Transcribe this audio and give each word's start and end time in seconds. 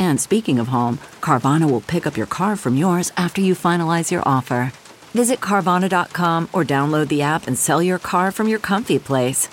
And 0.00 0.18
speaking 0.18 0.58
of 0.58 0.68
home, 0.68 0.96
Carvana 1.20 1.70
will 1.70 1.82
pick 1.82 2.06
up 2.06 2.16
your 2.16 2.26
car 2.26 2.56
from 2.56 2.74
yours 2.74 3.12
after 3.18 3.42
you 3.42 3.54
finalize 3.54 4.10
your 4.10 4.26
offer. 4.26 4.72
Visit 5.12 5.40
Carvana.com 5.40 6.48
or 6.52 6.64
download 6.64 7.08
the 7.08 7.20
app 7.20 7.46
and 7.46 7.58
sell 7.58 7.82
your 7.82 7.98
car 7.98 8.32
from 8.32 8.48
your 8.48 8.58
comfy 8.58 8.98
place. 8.98 9.50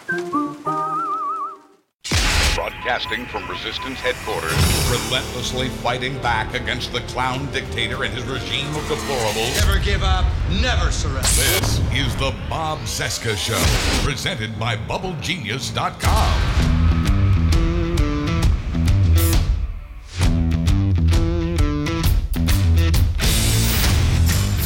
Broadcasting 2.56 3.26
from 3.26 3.50
Resistance 3.50 4.00
headquarters. 4.00 4.54
relentlessly 4.90 5.68
fighting 5.68 6.18
back 6.22 6.54
against 6.54 6.94
the 6.94 7.02
clown 7.02 7.52
dictator 7.52 8.06
and 8.06 8.14
his 8.14 8.24
regime 8.24 8.74
of 8.76 8.84
deplorables. 8.84 9.54
Never 9.66 9.80
give 9.84 10.04
up, 10.04 10.26
never 10.62 10.92
surrender. 10.92 11.22
This 11.22 11.82
is 11.94 12.16
the 12.16 12.34
Bob 12.50 12.80
Cesca 12.80 13.36
Show, 13.36 13.62
presented 14.08 14.58
by 14.58 14.78
BubbleGenius.com. 14.78 16.77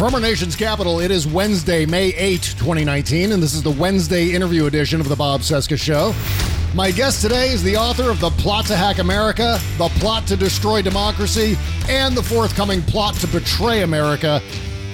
From 0.02 0.16
our 0.16 0.20
nation's 0.20 0.56
capital, 0.56 1.00
it 1.00 1.12
is 1.12 1.28
Wednesday, 1.28 1.86
May 1.86 2.08
8, 2.08 2.42
2019, 2.58 3.34
and 3.34 3.44
this 3.44 3.54
is 3.54 3.62
the 3.62 3.70
Wednesday 3.70 4.34
interview 4.34 4.66
edition 4.66 5.00
of 5.00 5.08
the 5.08 5.16
Bob 5.16 5.42
Cesca 5.42 5.78
Show. 5.78 6.16
My 6.74 6.90
guest 6.90 7.22
today 7.22 7.50
is 7.52 7.62
the 7.62 7.78
author 7.78 8.10
of 8.10 8.20
The 8.20 8.32
Plot 8.32 8.66
to 8.66 8.76
Hack 8.76 8.98
America, 8.98 9.60
The 9.78 9.90
Plot 10.00 10.26
to 10.26 10.36
Destroy 10.36 10.82
Democracy, 10.82 11.56
and 11.88 12.18
the 12.18 12.24
forthcoming 12.24 12.82
Plot 12.82 13.14
to 13.18 13.28
Betray 13.28 13.84
America. 13.84 14.42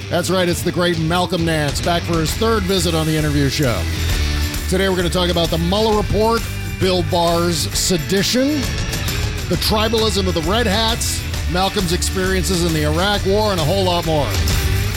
That's 0.09 0.29
right, 0.29 0.49
it's 0.49 0.61
the 0.61 0.73
great 0.73 0.99
Malcolm 0.99 1.45
Nance 1.45 1.79
back 1.79 2.03
for 2.03 2.19
his 2.19 2.33
third 2.33 2.63
visit 2.63 2.93
on 2.93 3.07
the 3.07 3.15
interview 3.15 3.47
show. 3.47 3.81
Today 4.67 4.89
we're 4.89 4.97
going 4.97 5.07
to 5.07 5.09
talk 5.09 5.29
about 5.29 5.47
the 5.47 5.57
Mueller 5.57 5.95
report, 5.95 6.41
Bill 6.81 7.03
Barr's 7.03 7.59
sedition, 7.79 8.49
the 9.47 9.57
tribalism 9.61 10.27
of 10.27 10.33
the 10.33 10.41
Red 10.41 10.67
Hats, 10.67 11.23
Malcolm's 11.53 11.93
experiences 11.93 12.65
in 12.65 12.73
the 12.73 12.83
Iraq 12.83 13.25
War, 13.25 13.51
and 13.51 13.61
a 13.61 13.63
whole 13.63 13.85
lot 13.85 14.05
more. 14.05 14.27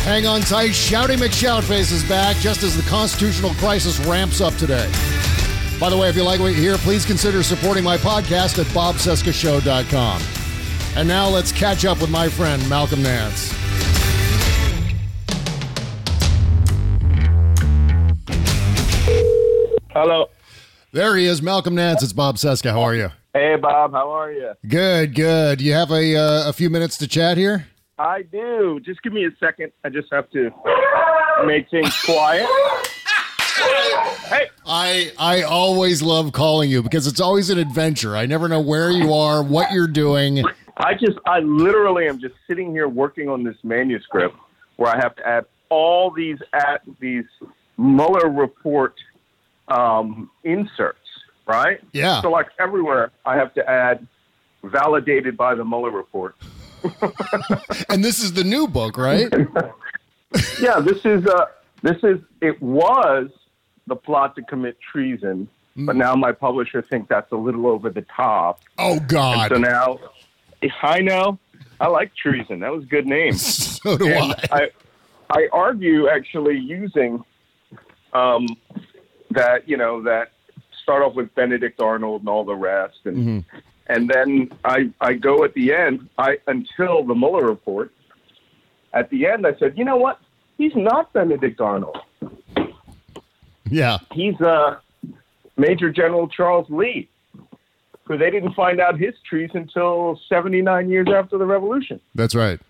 Hang 0.05 0.27
on 0.27 0.41
tight, 0.41 0.71
Shouty 0.71 1.17
McShoutface 1.17 1.93
is 1.93 2.03
back 2.09 2.37
just 2.37 2.63
as 2.63 2.75
the 2.77 2.83
constitutional 2.89 3.53
crisis 3.55 4.01
ramps 4.07 4.41
up 4.41 4.55
today. 4.57 4.91
By 5.79 5.89
the 5.91 5.97
way, 5.97 6.09
if 6.09 6.17
you 6.17 6.23
like 6.23 6.41
what 6.41 6.49
you 6.49 6.61
hear, 6.61 6.77
please 6.79 7.05
consider 7.05 7.43
supporting 7.43 7.85
my 7.85 7.97
podcast 7.97 8.59
at 8.59 8.67
bobcescashow.com. 8.67 10.23
And 10.97 11.07
now 11.07 11.29
let's 11.29 11.53
catch 11.53 11.85
up 11.85 12.01
with 12.01 12.11
my 12.11 12.29
friend 12.29 12.67
Malcolm 12.69 13.03
Nance. 13.03 13.53
Hello. 19.91 20.31
There 20.93 21.17
he 21.17 21.27
is, 21.27 21.43
Malcolm 21.43 21.75
Nance. 21.75 22.03
It's 22.03 22.13
Bob 22.13 22.37
Cesca. 22.37 22.71
How 22.73 22.81
are 22.83 22.95
you? 22.95 23.11
Hey, 23.35 23.57
Bob. 23.57 23.93
How 23.93 24.11
are 24.11 24.33
you? 24.33 24.53
Good, 24.67 25.15
good. 25.15 25.61
You 25.61 25.73
have 25.75 25.91
a 25.91 26.17
uh, 26.17 26.49
a 26.49 26.53
few 26.53 26.71
minutes 26.71 26.97
to 26.99 27.07
chat 27.07 27.37
here? 27.37 27.67
I 28.01 28.23
do. 28.23 28.81
Just 28.83 29.03
give 29.03 29.13
me 29.13 29.27
a 29.27 29.31
second. 29.39 29.73
I 29.85 29.91
just 29.91 30.11
have 30.11 30.31
to 30.31 30.51
make 31.45 31.69
things 31.69 31.95
quiet. 32.03 32.49
Hey, 34.27 34.49
I 34.65 35.13
I 35.19 35.43
always 35.43 36.01
love 36.01 36.33
calling 36.33 36.71
you 36.71 36.83
because 36.83 37.07
it's 37.07 37.21
always 37.21 37.51
an 37.51 37.59
adventure. 37.59 38.17
I 38.17 38.25
never 38.25 38.49
know 38.49 38.61
where 38.61 38.91
you 38.91 39.13
are, 39.13 39.43
what 39.43 39.71
you're 39.73 39.87
doing. 39.87 40.43
I 40.79 40.95
just, 40.95 41.19
I 41.27 41.41
literally 41.41 42.09
am 42.09 42.19
just 42.19 42.37
sitting 42.47 42.71
here 42.71 42.89
working 42.89 43.29
on 43.29 43.45
this 43.45 43.57
manuscript 43.63 44.35
where 44.77 44.91
I 44.91 44.97
have 44.97 45.15
to 45.17 45.29
add 45.29 45.45
all 45.69 46.11
these 46.11 46.39
at 46.55 46.81
these 47.01 47.27
Mueller 47.77 48.31
report 48.31 48.95
um, 49.69 50.31
inserts, 50.45 51.07
right? 51.47 51.81
Yeah. 51.93 52.23
So 52.23 52.31
like 52.31 52.47
everywhere, 52.59 53.11
I 53.27 53.37
have 53.37 53.53
to 53.55 53.69
add 53.69 54.07
validated 54.65 55.37
by 55.37 55.55
the 55.55 55.67
Mueller 55.67 55.91
report. 55.91 56.35
And 57.89 58.05
this 58.05 58.23
is 58.23 58.33
the 58.33 58.45
new 58.45 58.69
book, 58.69 58.97
right? 58.97 59.29
yeah, 60.61 60.81
this 60.81 61.05
is 61.05 61.27
uh 61.27 61.47
this 61.83 61.97
is 62.03 62.21
it 62.41 62.61
was 62.63 63.31
the 63.87 63.97
plot 63.97 64.37
to 64.37 64.43
commit 64.43 64.79
treason, 64.81 65.49
but 65.77 65.97
now 65.97 66.15
my 66.15 66.33
publisher 66.33 66.83
thinks 66.83 67.09
that's 67.09 67.33
a 67.33 67.37
little 67.37 67.67
over 67.67 67.91
the 67.91 68.05
top. 68.15 68.61
Oh 68.79 69.01
God! 69.01 69.53
And 69.53 69.65
so 69.65 69.71
now 69.71 69.99
I 70.83 71.01
know 71.01 71.39
I 71.81 71.89
like 71.89 72.15
treason. 72.15 72.61
That 72.61 72.73
was 72.73 72.85
a 72.85 72.87
good 72.87 73.07
name. 73.07 73.35
So 73.81 73.97
do 73.97 74.07
And 74.09 74.35
I. 74.35 74.47
I 74.53 74.71
I 75.31 75.49
argue 75.53 76.09
actually 76.09 76.59
using 76.59 77.25
um 78.13 78.47
that, 79.31 79.69
you 79.69 79.77
know, 79.77 80.03
that 80.03 80.33
start 80.83 81.03
off 81.03 81.15
with 81.15 81.35
Benedict 81.35 81.81
Arnold 81.81 82.23
and 82.23 82.29
all 82.29 82.45
the 82.45 82.55
rest 82.55 82.99
and 83.05 83.17
Mm-hmm. 83.17 83.59
And 83.91 84.09
then 84.09 84.51
I 84.65 84.91
I 85.01 85.15
go 85.15 85.45
at 85.45 85.53
the 85.55 85.75
end, 85.75 86.09
I 86.17 86.39
until 86.47 87.05
the 87.05 87.15
Mueller 87.15 87.47
report. 87.47 87.93
At 88.95 89.11
the 89.11 89.27
end 89.27 89.47
I 89.47 89.55
said, 89.59 89.77
you 89.77 89.85
know 89.85 89.97
what? 89.97 90.19
He's 90.57 90.73
not 90.77 91.13
Benedict 91.13 91.61
Arnold. 91.61 91.99
Yeah. 93.69 93.99
He's 94.13 94.41
uh 94.41 94.77
Major 95.57 95.91
General 95.91 96.29
Charles 96.29 96.69
Lee. 96.71 97.09
Who 98.05 98.17
they 98.19 98.31
didn't 98.31 98.55
find 98.55 98.81
out 98.81 98.99
his 98.99 99.15
treason 99.29 99.59
until 99.59 100.21
seventy 100.29 100.63
nine 100.63 100.89
years 100.89 101.09
after 101.15 101.37
the 101.39 101.47
revolution. 101.47 102.01
That's 102.15 102.35
right. 102.35 102.61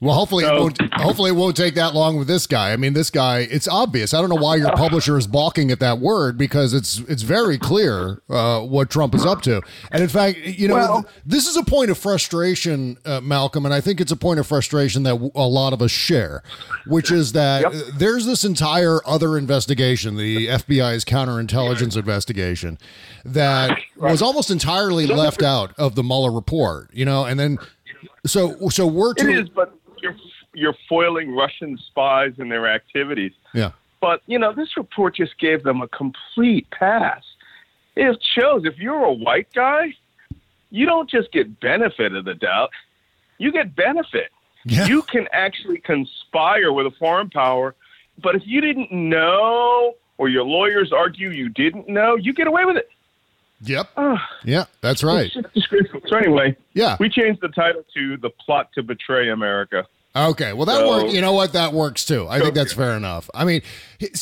Well, 0.00 0.14
hopefully 0.14 0.44
it 0.44 0.52
won't. 0.52 0.78
Hopefully 0.94 1.30
it 1.30 1.34
won't 1.34 1.56
take 1.56 1.74
that 1.76 1.94
long 1.94 2.16
with 2.18 2.26
this 2.28 2.46
guy. 2.46 2.72
I 2.72 2.76
mean, 2.76 2.92
this 2.92 3.08
guy. 3.10 3.40
It's 3.50 3.66
obvious. 3.66 4.12
I 4.12 4.20
don't 4.20 4.28
know 4.28 4.36
why 4.36 4.56
your 4.56 4.72
publisher 4.72 5.16
is 5.16 5.26
balking 5.26 5.70
at 5.70 5.80
that 5.80 5.98
word 5.98 6.36
because 6.36 6.74
it's 6.74 6.98
it's 7.08 7.22
very 7.22 7.56
clear 7.58 8.20
uh, 8.28 8.60
what 8.60 8.90
Trump 8.90 9.14
is 9.14 9.24
up 9.24 9.40
to. 9.42 9.62
And 9.92 10.02
in 10.02 10.08
fact, 10.08 10.38
you 10.38 10.68
know, 10.68 10.74
Well- 10.74 11.06
this 11.24 11.46
is 11.46 11.56
a 11.56 11.62
point 11.62 11.90
of 11.90 11.96
frustration, 11.96 12.98
uh, 13.06 13.20
Malcolm, 13.22 13.64
and 13.64 13.72
I 13.72 13.80
think 13.80 14.00
it's 14.00 14.12
a 14.12 14.16
point 14.16 14.38
of 14.40 14.46
frustration 14.46 15.04
that 15.04 15.14
a 15.34 15.46
lot 15.46 15.72
of 15.72 15.80
us 15.80 15.90
share, 15.90 16.42
which 16.86 17.10
is 17.10 17.32
that 17.32 17.62
Yep. 17.62 17.72
there's 17.96 18.26
this 18.26 18.44
entire 18.44 19.00
other 19.06 19.38
investigation, 19.38 20.16
the 20.16 20.48
FBI's 20.48 21.04
counterintelligence 21.04 21.96
investigation, 21.96 22.78
that 23.24 23.78
was 23.96 24.20
almost 24.20 24.50
entirely 24.50 25.06
left 25.06 25.42
out 25.42 25.72
of 25.78 25.94
the 25.94 26.02
Mueller 26.02 26.30
report. 26.32 26.90
You 26.92 27.04
know, 27.04 27.24
and 27.24 27.40
then. 27.40 27.58
So, 28.26 28.70
so 28.70 28.86
we're 28.86 29.10
It 29.12 29.18
to 29.18 29.30
is, 29.30 29.48
but 29.50 29.73
you're 30.54 30.76
foiling 30.88 31.34
Russian 31.34 31.78
spies 31.78 32.34
and 32.38 32.50
their 32.50 32.66
activities. 32.68 33.32
yeah. 33.52 33.72
But 34.00 34.20
you 34.26 34.38
know, 34.38 34.52
this 34.52 34.76
report 34.76 35.16
just 35.16 35.38
gave 35.38 35.62
them 35.62 35.80
a 35.80 35.88
complete 35.88 36.68
pass. 36.70 37.22
It 37.96 38.22
shows 38.22 38.64
if 38.66 38.78
you're 38.78 39.02
a 39.04 39.12
white 39.12 39.48
guy, 39.54 39.94
you 40.70 40.84
don't 40.84 41.08
just 41.08 41.32
get 41.32 41.58
benefit 41.60 42.14
of 42.14 42.24
the 42.26 42.34
doubt; 42.34 42.70
you 43.38 43.50
get 43.50 43.74
benefit. 43.74 44.30
Yeah. 44.66 44.86
You 44.86 45.02
can 45.02 45.26
actually 45.32 45.78
conspire 45.78 46.72
with 46.72 46.86
a 46.86 46.90
foreign 46.90 47.30
power, 47.30 47.74
but 48.22 48.34
if 48.34 48.42
you 48.46 48.60
didn't 48.60 48.92
know, 48.92 49.94
or 50.18 50.28
your 50.28 50.44
lawyers 50.44 50.92
argue 50.92 51.30
you 51.30 51.48
didn't 51.48 51.88
know, 51.88 52.16
you 52.16 52.32
get 52.34 52.46
away 52.46 52.64
with 52.66 52.76
it. 52.76 52.88
Yep. 53.62 53.88
Ugh. 53.96 54.18
Yeah, 54.44 54.64
that's 54.82 55.02
right. 55.02 55.26
It's 55.26 55.34
just 55.34 55.54
disgraceful. 55.54 56.00
So 56.08 56.16
anyway, 56.16 56.56
Yeah. 56.74 56.96
we 57.00 57.08
changed 57.08 57.40
the 57.40 57.48
title 57.48 57.84
to 57.94 58.16
"The 58.18 58.30
Plot 58.30 58.70
to 58.74 58.82
Betray 58.82 59.30
America." 59.30 59.86
Okay, 60.16 60.52
well 60.52 60.66
that 60.66 60.78
So- 60.78 60.88
works. 60.88 61.12
You 61.12 61.20
know 61.20 61.32
what? 61.32 61.52
That 61.54 61.72
works 61.72 62.04
too. 62.04 62.28
I 62.28 62.38
think 62.38 62.54
that's 62.54 62.72
fair 62.72 62.92
enough. 62.96 63.28
I 63.34 63.44
mean, 63.44 63.62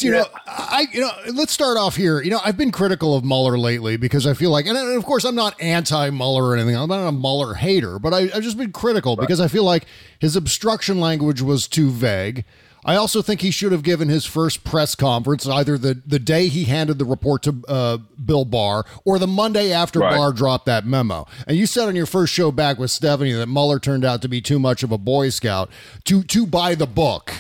you 0.00 0.10
know, 0.10 0.24
I 0.46 0.86
you 0.90 1.00
know, 1.02 1.10
let's 1.34 1.52
start 1.52 1.76
off 1.76 1.96
here. 1.96 2.22
You 2.22 2.30
know, 2.30 2.40
I've 2.42 2.56
been 2.56 2.70
critical 2.72 3.14
of 3.14 3.24
Mueller 3.24 3.58
lately 3.58 3.98
because 3.98 4.26
I 4.26 4.32
feel 4.32 4.50
like, 4.50 4.64
and 4.66 4.76
of 4.78 5.04
course, 5.04 5.24
I'm 5.24 5.34
not 5.34 5.60
anti-Mueller 5.60 6.44
or 6.44 6.56
anything. 6.56 6.76
I'm 6.76 6.88
not 6.88 7.06
a 7.06 7.12
Mueller 7.12 7.54
hater, 7.54 7.98
but 7.98 8.14
I, 8.14 8.20
I've 8.34 8.42
just 8.42 8.56
been 8.56 8.72
critical 8.72 9.16
because 9.16 9.38
I 9.38 9.48
feel 9.48 9.64
like 9.64 9.84
his 10.18 10.34
obstruction 10.34 10.98
language 10.98 11.42
was 11.42 11.68
too 11.68 11.90
vague. 11.90 12.44
I 12.84 12.96
also 12.96 13.23
think 13.23 13.43
he 13.43 13.52
should 13.52 13.70
have 13.70 13.84
given 13.84 14.08
his 14.08 14.25
first 14.26 14.64
press 14.64 14.94
conference 14.96 15.46
either 15.46 15.79
the, 15.79 16.02
the 16.05 16.19
day 16.19 16.49
he 16.49 16.64
handed 16.64 16.99
the 16.99 17.05
report 17.05 17.43
to 17.44 17.62
uh, 17.69 17.99
Bill 18.25 18.44
Barr 18.44 18.84
or 19.05 19.20
the 19.20 19.29
Monday 19.29 19.70
after 19.73 20.00
Right. 20.00 20.17
Barr 20.17 20.32
dropped 20.32 20.67
that 20.67 20.84
memo. 20.84 21.26
And 21.46 21.56
you 21.56 21.67
said 21.67 21.87
on 21.87 21.94
your 21.94 22.06
first 22.06 22.32
show 22.32 22.50
back 22.50 22.79
with 22.81 22.90
Stephanie 22.90 23.32
that 23.32 23.46
Mueller 23.49 23.79
turned 23.79 24.05
out 24.05 24.20
to 24.23 24.29
be 24.29 24.40
too 24.40 24.58
much 24.58 24.82
of 24.82 24.90
a 24.90 24.99
Boy 24.99 25.29
Scout 25.29 25.70
to 26.05 26.25
to 26.25 26.44
buy 26.44 26.75
the 26.75 26.87
book 26.88 27.32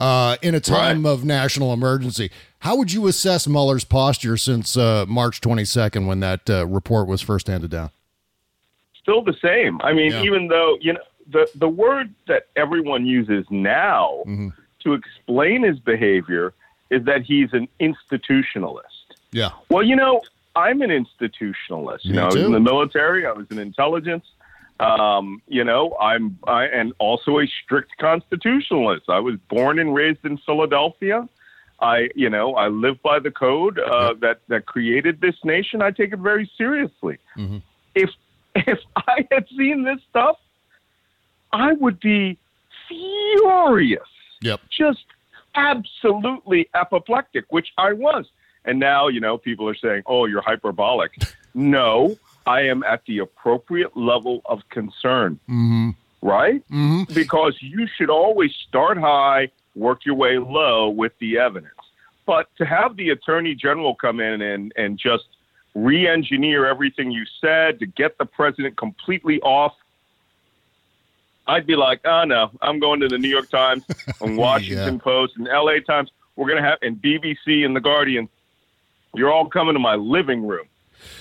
uh, 0.00 0.36
in 0.42 0.54
a 0.56 0.60
time 0.60 1.06
of 1.06 1.24
national 1.24 1.72
emergency. 1.72 2.30
How 2.60 2.74
would 2.76 2.92
you 2.92 3.06
assess 3.06 3.46
Mueller's 3.46 3.84
posture 3.84 4.36
since 4.36 4.76
uh, 4.76 5.04
March 5.08 5.40
22nd 5.40 6.06
when 6.08 6.18
that 6.20 6.50
uh, 6.50 6.66
report 6.66 7.06
was 7.06 7.20
first 7.22 7.46
handed 7.46 7.70
down? 7.70 7.90
Still 9.00 9.22
the 9.22 9.34
same. 9.40 9.80
I 9.82 9.92
mean, 9.92 10.10
Yeah. 10.10 10.22
even 10.24 10.48
though 10.48 10.76
you 10.80 10.94
know 10.94 11.00
the 11.30 11.48
the 11.54 11.68
word 11.68 12.12
that 12.26 12.46
everyone 12.56 13.06
uses 13.06 13.46
now 13.48 14.22
Mm-hmm. 14.26 14.48
To 14.88 14.94
explain 14.94 15.62
his 15.62 15.78
behavior 15.78 16.54
is 16.90 17.04
that 17.04 17.22
he's 17.22 17.52
an 17.52 17.68
institutionalist. 17.80 18.82
Yeah. 19.30 19.50
Well, 19.68 19.82
you 19.82 19.96
know, 19.96 20.22
I'm 20.56 20.80
an 20.82 20.90
institutionalist. 20.90 22.04
You 22.04 22.12
Me 22.12 22.16
know, 22.16 22.22
I 22.22 22.26
was 22.26 22.36
in 22.36 22.52
the 22.52 22.60
military. 22.60 23.26
I 23.26 23.32
was 23.32 23.46
in 23.50 23.58
intelligence. 23.58 24.24
Um, 24.80 25.42
you 25.48 25.64
know, 25.64 25.96
I'm 26.00 26.38
I, 26.46 26.64
and 26.66 26.92
also 26.98 27.40
a 27.40 27.46
strict 27.46 27.98
constitutionalist. 27.98 29.08
I 29.08 29.20
was 29.20 29.36
born 29.48 29.78
and 29.78 29.94
raised 29.94 30.24
in 30.24 30.38
Philadelphia. 30.38 31.28
I, 31.80 32.08
you 32.14 32.30
know, 32.30 32.54
I 32.54 32.68
live 32.68 33.00
by 33.02 33.18
the 33.18 33.30
code 33.30 33.78
uh, 33.78 34.14
that 34.20 34.40
that 34.48 34.66
created 34.66 35.20
this 35.20 35.36
nation. 35.44 35.82
I 35.82 35.90
take 35.90 36.12
it 36.12 36.20
very 36.20 36.50
seriously. 36.56 37.18
Mm-hmm. 37.36 37.58
If 37.94 38.10
if 38.54 38.78
I 38.96 39.26
had 39.30 39.48
seen 39.48 39.82
this 39.82 40.00
stuff, 40.08 40.38
I 41.52 41.72
would 41.72 42.00
be 42.00 42.38
furious 42.88 44.08
Yep. 44.42 44.60
just 44.70 45.04
absolutely 45.54 46.68
apoplectic, 46.74 47.44
which 47.50 47.68
I 47.78 47.92
was. 47.92 48.26
And 48.64 48.78
now, 48.78 49.08
you 49.08 49.20
know, 49.20 49.38
people 49.38 49.68
are 49.68 49.74
saying, 49.74 50.02
oh, 50.06 50.26
you're 50.26 50.42
hyperbolic. 50.42 51.12
no, 51.54 52.16
I 52.46 52.62
am 52.62 52.82
at 52.82 53.02
the 53.06 53.18
appropriate 53.18 53.96
level 53.96 54.42
of 54.46 54.60
concern, 54.70 55.38
Mm-hmm. 55.48 55.90
right? 56.22 56.62
Mm-hmm. 56.70 57.12
Because 57.14 57.56
you 57.60 57.86
should 57.96 58.10
always 58.10 58.52
start 58.68 58.98
high, 58.98 59.50
work 59.74 60.04
your 60.04 60.14
way 60.16 60.38
low 60.38 60.88
with 60.88 61.12
the 61.18 61.38
evidence. 61.38 61.72
But 62.26 62.48
to 62.56 62.66
have 62.66 62.96
the 62.96 63.10
attorney 63.10 63.54
general 63.54 63.94
come 63.94 64.20
in 64.20 64.42
and, 64.42 64.72
and 64.76 64.98
just 64.98 65.24
re 65.74 66.06
engineer 66.06 66.66
everything 66.66 67.10
you 67.10 67.24
said 67.40 67.78
to 67.78 67.86
get 67.86 68.18
the 68.18 68.26
president 68.26 68.76
completely 68.76 69.40
off 69.40 69.72
I'd 71.48 71.66
be 71.66 71.76
like, 71.76 72.00
oh 72.04 72.24
no, 72.24 72.50
I'm 72.62 72.78
going 72.78 73.00
to 73.00 73.08
the 73.08 73.18
New 73.18 73.28
York 73.28 73.50
Times 73.50 73.84
and 74.20 74.36
Washington 74.36 74.94
Yeah. 74.94 75.00
Post 75.00 75.34
and 75.36 75.46
LA 75.46 75.80
Times. 75.86 76.10
We're 76.36 76.46
going 76.46 76.62
to 76.62 76.68
have, 76.68 76.78
and 76.82 76.96
BBC 77.02 77.64
and 77.64 77.74
The 77.74 77.80
Guardian, 77.80 78.28
you're 79.14 79.32
all 79.32 79.48
coming 79.48 79.74
to 79.74 79.80
my 79.80 79.96
living 79.96 80.46
room 80.46 80.66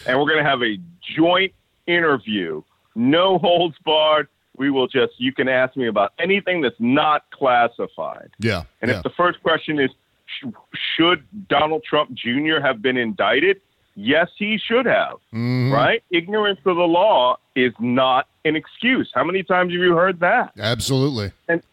and 0.06 0.19
we're 0.19 0.25
going 0.25 0.44
to 0.44 0.50
have 0.50 0.62
a 0.62 0.77
joint 1.15 1.53
interview, 1.88 2.62
no 2.95 3.38
holds 3.39 3.77
barred. 3.83 4.27
We 4.57 4.69
will 4.71 4.88
just, 4.88 5.13
you 5.18 5.33
can 5.33 5.47
ask 5.47 5.75
me 5.77 5.88
about 5.88 6.13
anything 6.19 6.62
that's 6.62 6.80
not 6.80 7.30
classified. 7.31 8.31
Yeah. 8.39 8.63
And 8.81 8.89
yeah. 8.89 8.97
if 8.97 9.03
the 9.03 9.12
first 9.12 9.41
question 9.44 9.80
is, 9.80 9.91
sh- 10.25 10.47
should 10.95 11.23
Donald 11.47 11.83
Trump 11.83 12.13
Jr. 12.13 12.59
have 12.62 12.81
been 12.81 12.97
indicted? 12.97 13.62
Yes, 13.99 14.29
he 14.38 14.59
should 14.59 14.85
have. 14.85 15.17
Mhm. 15.33 15.71
Right? 15.71 16.03
Ignorance 16.11 16.59
of 16.65 16.75
the 16.75 16.88
law 16.88 17.38
is 17.55 17.73
not 17.79 18.27
an 18.45 18.55
excuse. 18.55 19.11
How 19.13 19.23
many 19.23 19.41
times 19.41 19.73
have 19.73 19.81
you 19.81 19.95
heard 19.95 20.19
that? 20.19 20.53
Absolutely. 20.59 21.31
And 21.49 21.63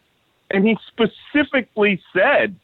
and 0.49 0.67
he 0.67 0.77
specifically 0.87 2.01
said 2.13 2.55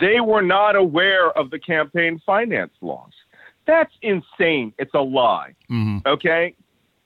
they 0.00 0.20
were 0.20 0.42
not 0.42 0.74
aware 0.76 1.30
of 1.30 1.50
the 1.50 1.58
campaign 1.60 2.20
finance 2.26 2.72
laws. 2.80 3.12
That's 3.66 3.92
insane. 4.02 4.72
It's 4.78 4.94
a 4.94 5.00
lie. 5.00 5.54
Mhm. 5.70 6.04
Okay? 6.06 6.54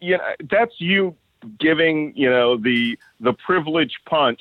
You 0.00 0.16
know, 0.16 0.24
that's 0.50 0.80
you 0.80 1.14
giving, 1.58 2.14
you 2.16 2.30
know, 2.30 2.56
the 2.56 2.98
the 3.20 3.34
privilege 3.34 4.00
punch 4.06 4.40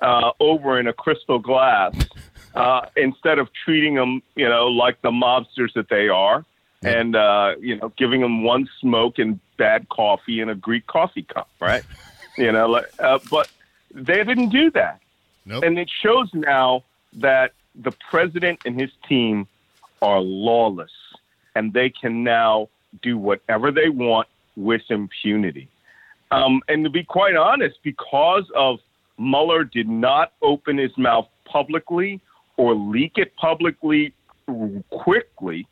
uh, 0.00 0.32
over 0.40 0.78
in 0.80 0.88
a 0.88 0.92
crystal 0.92 1.38
glass 1.38 1.94
uh, 2.56 2.86
instead 2.96 3.38
of 3.38 3.48
treating 3.64 3.94
them, 3.94 4.20
you 4.34 4.48
know, 4.48 4.66
like 4.66 5.00
the 5.02 5.10
mobsters 5.10 5.72
that 5.74 5.88
they 5.88 6.08
are, 6.08 6.44
and 6.82 7.16
uh, 7.16 7.54
you 7.60 7.76
know, 7.76 7.92
giving 7.96 8.20
them 8.20 8.42
one 8.44 8.68
smoke 8.80 9.18
and 9.18 9.40
bad 9.56 9.88
coffee 9.88 10.40
in 10.40 10.48
a 10.48 10.54
Greek 10.54 10.86
coffee 10.86 11.22
cup, 11.22 11.48
right? 11.60 11.82
you 12.38 12.52
know, 12.52 12.68
like, 12.68 12.86
uh, 13.00 13.18
but 13.30 13.50
they 13.92 14.22
didn't 14.24 14.50
do 14.50 14.70
that, 14.72 15.00
Nope. 15.44 15.64
and 15.64 15.78
it 15.78 15.90
shows 15.90 16.28
now 16.32 16.84
that 17.14 17.52
the 17.74 17.92
president 18.10 18.60
and 18.64 18.78
his 18.80 18.90
team 19.08 19.46
are 20.02 20.20
lawless, 20.20 20.92
and 21.54 21.72
they 21.72 21.90
can 21.90 22.22
now 22.22 22.68
do 23.02 23.18
whatever 23.18 23.70
they 23.70 23.88
want 23.88 24.28
with 24.56 24.82
impunity. 24.88 25.68
Um, 26.30 26.60
and 26.68 26.84
to 26.84 26.90
be 26.90 27.04
quite 27.04 27.36
honest, 27.36 27.78
because 27.82 28.44
of 28.54 28.80
Mueller 29.18 29.64
did 29.64 29.88
not 29.88 30.32
open 30.42 30.78
his 30.78 30.96
mouth 30.98 31.26
publicly 31.44 32.20
or 32.56 32.74
leak 32.74 33.12
it 33.16 33.34
publicly 33.36 34.12
quickly, 34.90 35.66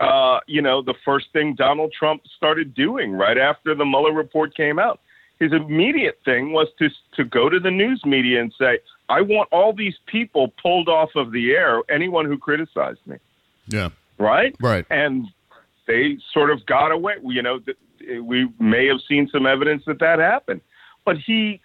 uh, 0.00 0.40
you 0.46 0.60
know, 0.60 0.82
the 0.82 0.94
first 1.04 1.26
thing 1.32 1.54
Donald 1.54 1.92
Trump 1.92 2.22
started 2.36 2.74
doing 2.74 3.12
right 3.12 3.38
after 3.38 3.74
the 3.74 3.84
Mueller 3.84 4.12
report 4.12 4.56
came 4.56 4.78
out, 4.78 5.00
his 5.38 5.52
immediate 5.52 6.18
thing 6.24 6.52
was 6.52 6.68
to 6.78 6.88
to 7.16 7.24
go 7.24 7.48
to 7.48 7.60
the 7.60 7.70
news 7.70 8.04
media 8.04 8.40
and 8.40 8.52
say, 8.58 8.78
"I 9.08 9.20
want 9.20 9.48
all 9.52 9.72
these 9.72 9.96
people 10.06 10.52
pulled 10.62 10.88
off 10.88 11.10
of 11.14 11.32
the 11.32 11.52
air. 11.52 11.82
Anyone 11.88 12.26
who 12.26 12.38
criticized 12.38 13.00
me." 13.06 13.16
Yeah. 13.66 13.90
right? 14.18 14.54
Right. 14.60 14.84
And 14.90 15.26
they 15.86 16.18
sort 16.32 16.50
of 16.50 16.64
got 16.66 16.92
away. 16.92 17.14
You 17.22 17.42
know, 17.42 17.60
we 18.22 18.48
may 18.58 18.86
have 18.86 19.00
seen 19.08 19.28
some 19.28 19.46
evidence 19.46 19.84
that 19.86 20.00
that 20.00 20.18
happened, 20.18 20.60
but 21.04 21.16
he 21.18 21.60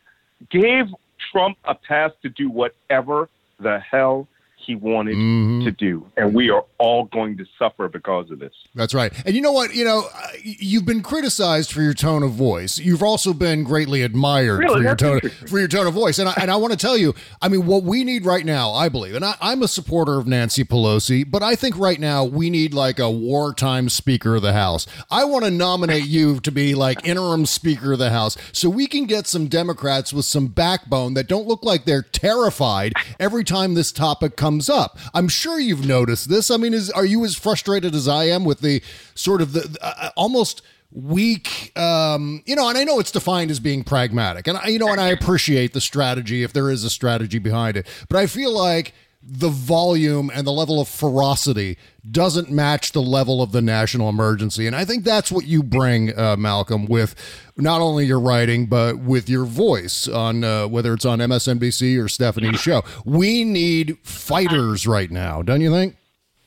gave 0.49 0.85
Trump 1.31 1.57
a 1.65 1.75
pass 1.75 2.11
to 2.21 2.29
do 2.29 2.49
whatever 2.49 3.29
the 3.59 3.79
hell 3.79 4.27
he 4.65 4.75
wanted 4.75 5.15
Mhm. 5.15 5.63
to 5.63 5.71
do, 5.71 6.05
and 6.17 6.33
we 6.33 6.49
are 6.49 6.63
all 6.77 7.05
going 7.05 7.37
to 7.37 7.45
suffer 7.57 7.87
because 7.87 8.29
of 8.31 8.39
this. 8.39 8.53
That's 8.75 8.93
right. 8.93 9.11
And 9.25 9.35
you 9.35 9.41
know 9.41 9.51
what? 9.51 9.73
You 9.73 9.83
know, 9.85 10.03
you've 10.43 10.85
been 10.85 11.01
criticized 11.01 11.71
for 11.71 11.81
your 11.81 11.93
tone 11.93 12.23
of 12.23 12.31
voice. 12.31 12.77
You've 12.77 13.01
also 13.03 13.33
been 13.33 13.63
greatly 13.63 14.01
admired 14.03 14.59
Really? 14.59 14.75
for 14.77 14.83
your 14.83 14.95
tone 14.95 15.19
for 15.47 15.59
your 15.59 15.67
tone 15.67 15.87
of 15.87 15.93
voice. 15.93 16.19
And 16.19 16.29
I, 16.29 16.33
and 16.41 16.51
I 16.51 16.55
want 16.57 16.71
to 16.73 16.77
tell 16.77 16.97
you, 16.97 17.15
I 17.41 17.47
mean, 17.47 17.65
what 17.65 17.83
we 17.83 18.03
need 18.03 18.25
right 18.25 18.45
now, 18.45 18.71
I 18.71 18.89
believe, 18.89 19.15
and 19.15 19.25
I, 19.25 19.35
I'm 19.41 19.63
a 19.63 19.67
supporter 19.67 20.17
of 20.19 20.27
Nancy 20.27 20.63
Pelosi, 20.63 21.29
but 21.29 21.41
I 21.41 21.55
think 21.55 21.77
right 21.77 21.99
now 21.99 22.23
we 22.23 22.49
need 22.49 22.73
like 22.73 22.99
a 22.99 23.09
wartime 23.09 23.89
Speaker 23.89 24.35
of 24.35 24.41
the 24.41 24.53
House. 24.53 24.85
I 25.09 25.23
want 25.23 25.45
to 25.45 25.51
nominate 25.51 26.05
you 26.05 26.39
to 26.41 26.51
be 26.51 26.75
like 26.75 27.05
interim 27.07 27.45
Speaker 27.45 27.93
of 27.93 27.99
the 27.99 28.11
House, 28.11 28.37
so 28.51 28.69
we 28.69 28.87
can 28.87 29.05
get 29.05 29.25
some 29.27 29.47
Democrats 29.47 30.13
with 30.13 30.25
some 30.25 30.47
backbone 30.47 31.13
that 31.15 31.27
don't 31.27 31.47
look 31.47 31.63
like 31.63 31.85
they're 31.85 32.01
terrified 32.03 32.93
every 33.19 33.43
time 33.43 33.73
this 33.73 33.91
topic 33.91 34.35
comes 34.35 34.48
up. 34.69 34.97
I'm 35.13 35.27
sure 35.27 35.59
you've 35.59 35.85
noticed 35.85 36.29
this. 36.29 36.49
I 36.49 36.57
mean, 36.57 36.73
is 36.73 36.89
are 36.89 37.05
you 37.05 37.23
as 37.25 37.35
frustrated 37.35 37.93
as 37.93 38.07
I 38.07 38.23
am 38.23 38.45
with 38.45 38.61
the 38.61 38.81
sort 39.13 39.41
of 39.41 39.53
the 39.53 39.77
uh, 39.81 40.09
almost 40.17 40.63
weak 40.91 41.71
um 41.77 42.41
you 42.47 42.55
know 42.55 42.67
and 42.67 42.75
i 42.75 42.83
know 42.83 42.99
it's 42.99 43.11
defined 43.11 43.51
as 43.51 43.59
being 43.59 43.83
pragmatic 43.83 44.47
and 44.47 44.57
i 44.57 44.67
you 44.69 44.79
know 44.79 44.91
and 44.91 44.99
i 44.99 45.07
appreciate 45.17 45.71
the 45.73 45.79
strategy 45.81 46.41
if 46.41 46.51
there 46.51 46.71
is 46.71 46.83
a 46.83 46.89
strategy 46.89 47.37
behind 47.37 47.77
it 47.77 47.85
but 48.09 48.17
i 48.17 48.25
feel 48.25 48.51
like 48.51 48.91
the 49.31 49.49
volume 49.49 50.31
and 50.33 50.47
the 50.47 50.51
level 50.51 50.81
of 50.81 50.87
ferocity 50.87 51.77
doesn't 52.09 52.49
match 52.49 52.93
the 52.93 53.01
level 53.01 53.43
of 53.43 53.51
the 53.51 53.61
national 53.61 54.09
emergency. 54.09 54.65
And 54.65 54.75
i 54.75 54.83
think 54.85 55.03
that's 55.03 55.31
what 55.31 55.45
you 55.45 55.61
bring 55.61 56.17
uh, 56.17 56.35
malcolm 56.35 56.85
with 56.85 57.15
not 57.55 57.81
only 57.81 58.05
your 58.05 58.19
writing 58.19 58.65
but 58.65 58.97
with 58.97 59.29
your 59.29 59.45
voice 59.45 60.07
on 60.07 60.43
uh, 60.43 60.67
whether 60.67 60.93
it's 60.93 61.05
on 61.05 61.19
msnbc 61.19 62.03
or 62.03 62.07
stephanie's 62.07 62.59
show. 62.59 62.83
We 63.05 63.43
need 63.43 63.97
fighters 64.03 64.87
right 64.87 65.11
now 65.11 65.41
don't 65.41 65.61
you 65.61 65.69
think? 65.69 65.95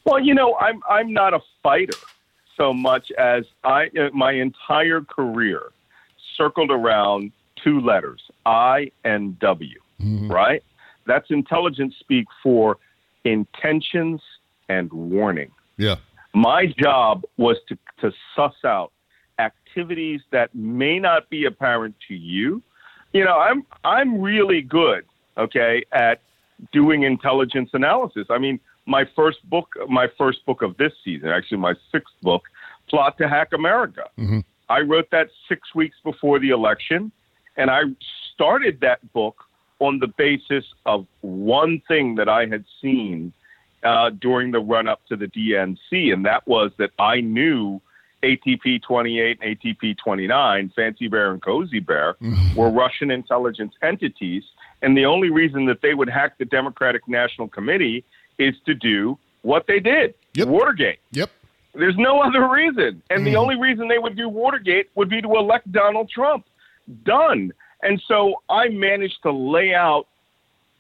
Well, 0.04 0.20
you 0.20 0.34
know, 0.34 0.56
I'm 0.56 0.80
I'm 0.88 1.12
not 1.12 1.34
a 1.34 1.40
fighter 1.62 1.96
so 2.56 2.72
much 2.72 3.10
as 3.18 3.44
I 3.64 3.86
uh, 3.98 4.10
my 4.12 4.32
entire 4.32 5.00
career 5.02 5.62
circled 6.36 6.70
around 6.70 7.32
two 7.62 7.80
letters, 7.80 8.20
I 8.44 8.90
and 9.04 9.38
W, 9.38 9.78
right? 10.28 10.62
That's 11.06 11.30
intelligence 11.30 11.94
speak 11.99 12.26
for 12.42 12.78
intentions 13.25 14.21
and 14.68 14.92
warning. 14.92 15.50
yeah 15.76 15.97
My 16.35 16.66
job 16.66 17.25
was 17.37 17.56
to, 17.68 17.78
to 18.00 18.12
suss 18.35 18.54
out 18.64 18.92
activities 19.38 20.21
that 20.30 20.54
may 20.54 20.99
not 20.99 21.28
be 21.30 21.44
apparent 21.44 21.94
to 22.09 22.14
you. 22.14 22.62
You 23.12 23.25
know, 23.25 23.38
I'm 23.38 23.66
I'm 23.85 24.21
really 24.21 24.62
good 24.62 25.04
okay, 25.37 25.85
at 25.92 26.21
doing 26.73 27.02
intelligence 27.02 27.71
analysis. 27.73 28.26
I 28.30 28.38
mean, 28.38 28.61
my 28.87 29.04
first 29.16 29.38
book, 29.49 29.68
my 29.88 30.09
first 30.18 30.44
book 30.47 30.62
of 30.62 30.76
this 30.76 30.92
season, 31.04 31.28
actually 31.28 31.59
my 31.59 31.75
sixth 31.90 32.14
book, 32.23 32.42
Plot 32.88 33.16
to 33.18 33.28
Hack 33.28 33.49
America. 33.52 34.04
Mm-hmm. 34.18 34.40
I 34.68 34.80
wrote 34.80 35.11
that 35.11 35.28
six 35.49 35.75
weeks 35.75 35.97
before 36.02 36.38
the 36.38 36.50
election, 36.50 37.12
and 37.56 37.71
I 37.71 37.82
started 38.35 38.80
that 38.80 39.12
book 39.12 39.44
on 39.82 39.98
the 39.98 40.06
basis 40.06 40.64
of 40.86 41.06
one 41.20 41.82
thing 41.88 42.14
that 42.14 42.28
I 42.28 42.46
had 42.46 42.64
seen 42.80 43.32
uh, 43.82 44.10
during 44.10 44.52
the 44.52 44.60
run 44.60 44.86
up 44.86 45.00
to 45.08 45.16
the 45.16 45.26
DNC, 45.26 46.12
and 46.12 46.24
that 46.24 46.46
was 46.46 46.70
that 46.78 46.90
I 46.98 47.20
knew 47.20 47.80
ATP 48.22 48.82
28 48.82 49.38
and 49.42 49.58
ATP 49.58 49.98
29, 49.98 50.72
Fancy 50.76 51.08
Bear 51.08 51.32
and 51.32 51.42
Cozy 51.42 51.80
Bear, 51.80 52.14
were 52.56 52.70
Russian 52.70 53.10
intelligence 53.10 53.74
entities. 53.82 54.44
And 54.82 54.96
the 54.96 55.06
only 55.06 55.30
reason 55.30 55.66
that 55.66 55.82
they 55.82 55.94
would 55.94 56.08
hack 56.08 56.38
the 56.38 56.44
Democratic 56.44 57.08
National 57.08 57.48
Committee 57.48 58.04
is 58.38 58.54
to 58.66 58.74
do 58.74 59.18
what 59.42 59.66
they 59.66 59.80
did 59.80 60.14
Yep. 60.34 60.48
Watergate. 60.48 61.00
Yep. 61.10 61.30
There's 61.74 61.96
no 61.96 62.20
other 62.22 62.48
reason. 62.48 63.02
And 63.10 63.26
the 63.26 63.36
only 63.36 63.56
reason 63.56 63.88
they 63.88 63.98
would 63.98 64.16
do 64.16 64.28
Watergate 64.28 64.90
would 64.94 65.08
be 65.08 65.20
to 65.20 65.28
elect 65.36 65.70
Donald 65.72 66.08
Trump. 66.08 66.46
Done. 67.04 67.52
And 67.82 68.02
so 68.06 68.42
I 68.48 68.68
managed 68.68 69.22
to 69.22 69.32
lay 69.32 69.74
out 69.74 70.06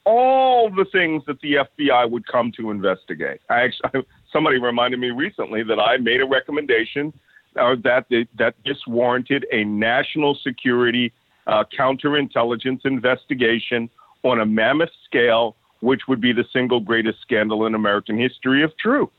all 0.04 0.70
the 0.70 0.84
things 0.84 1.22
that 1.26 1.40
the 1.40 1.54
FBI 1.54 2.10
would 2.10 2.26
come 2.26 2.52
to 2.52 2.70
investigate. 2.70 3.40
I 3.48 3.62
actually, 3.62 4.04
somebody 4.32 4.58
reminded 4.58 5.00
me 5.00 5.10
recently 5.10 5.62
that 5.64 5.78
I 5.78 5.96
made 5.98 6.20
a 6.20 6.26
recommendation 6.26 7.12
uh, 7.56 7.76
that 7.84 8.06
the, 8.08 8.26
that 8.38 8.54
this 8.64 8.78
warranted 8.86 9.46
a 9.52 9.64
national 9.64 10.34
security 10.36 11.12
uh, 11.46 11.64
counterintelligence 11.76 12.86
investigation 12.86 13.90
on 14.22 14.40
a 14.40 14.46
mammoth 14.46 14.90
scale, 15.04 15.56
which 15.80 16.02
would 16.08 16.20
be 16.20 16.32
the 16.32 16.44
single 16.52 16.80
greatest 16.80 17.20
scandal 17.20 17.66
in 17.66 17.74
American 17.74 18.18
history 18.18 18.62
if 18.62 18.76
true. 18.76 19.10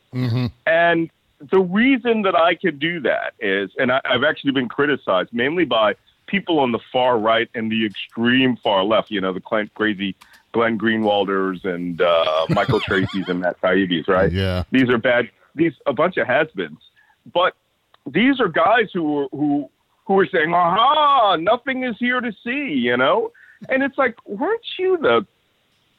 And 0.65 1.09
the 1.51 1.59
reason 1.59 2.21
that 2.23 2.35
I 2.35 2.55
could 2.55 2.79
do 2.79 2.99
that 3.01 3.33
is, 3.39 3.71
and 3.77 3.91
I, 3.91 4.01
I've 4.05 4.23
actually 4.23 4.51
been 4.51 4.69
criticized 4.69 5.29
mainly 5.33 5.65
by 5.65 5.95
people 6.27 6.59
on 6.59 6.71
the 6.71 6.79
far 6.91 7.17
right 7.17 7.49
and 7.53 7.71
the 7.71 7.85
extreme 7.85 8.55
far 8.57 8.83
left, 8.83 9.11
you 9.11 9.21
know, 9.21 9.33
the 9.33 9.39
Glenn, 9.39 9.69
crazy 9.75 10.15
Glenn 10.51 10.77
Greenwalders 10.77 11.63
and 11.65 12.01
uh, 12.01 12.45
Michael 12.49 12.79
Tracey's 12.79 13.27
and 13.27 13.41
Matt 13.41 13.59
Taibbi's, 13.61 14.07
right? 14.07 14.31
Yeah. 14.31 14.63
These 14.71 14.89
are 14.89 14.97
bad, 14.97 15.29
these, 15.55 15.73
a 15.85 15.93
bunch 15.93 16.17
of 16.17 16.27
has-beens. 16.27 16.79
But 17.33 17.55
these 18.05 18.39
are 18.39 18.47
guys 18.49 18.89
who 18.93 19.19
are, 19.19 19.27
who, 19.31 19.69
who 20.05 20.19
are 20.19 20.27
saying, 20.27 20.53
aha, 20.53 21.37
nothing 21.37 21.83
is 21.83 21.95
here 21.99 22.19
to 22.19 22.31
see, 22.43 22.73
you 22.73 22.97
know? 22.97 23.31
And 23.69 23.81
it's 23.83 23.97
like, 23.97 24.15
weren't 24.25 24.65
you 24.77 24.97
the 24.97 25.25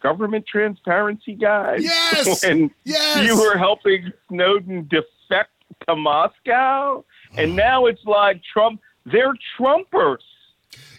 government 0.02 0.46
transparency 0.46 1.34
guys? 1.34 1.82
Yes! 1.82 2.44
and 2.44 2.70
Yes! 2.84 3.26
you 3.26 3.40
were 3.40 3.56
helping 3.56 4.12
Snowden 4.28 4.86
defect 4.88 5.50
to 5.88 5.96
Moscow, 5.96 7.04
and 7.36 7.56
now 7.56 7.86
it's 7.86 8.04
like 8.04 8.42
Trump. 8.44 8.80
They're 9.06 9.34
Trumpers, 9.58 10.18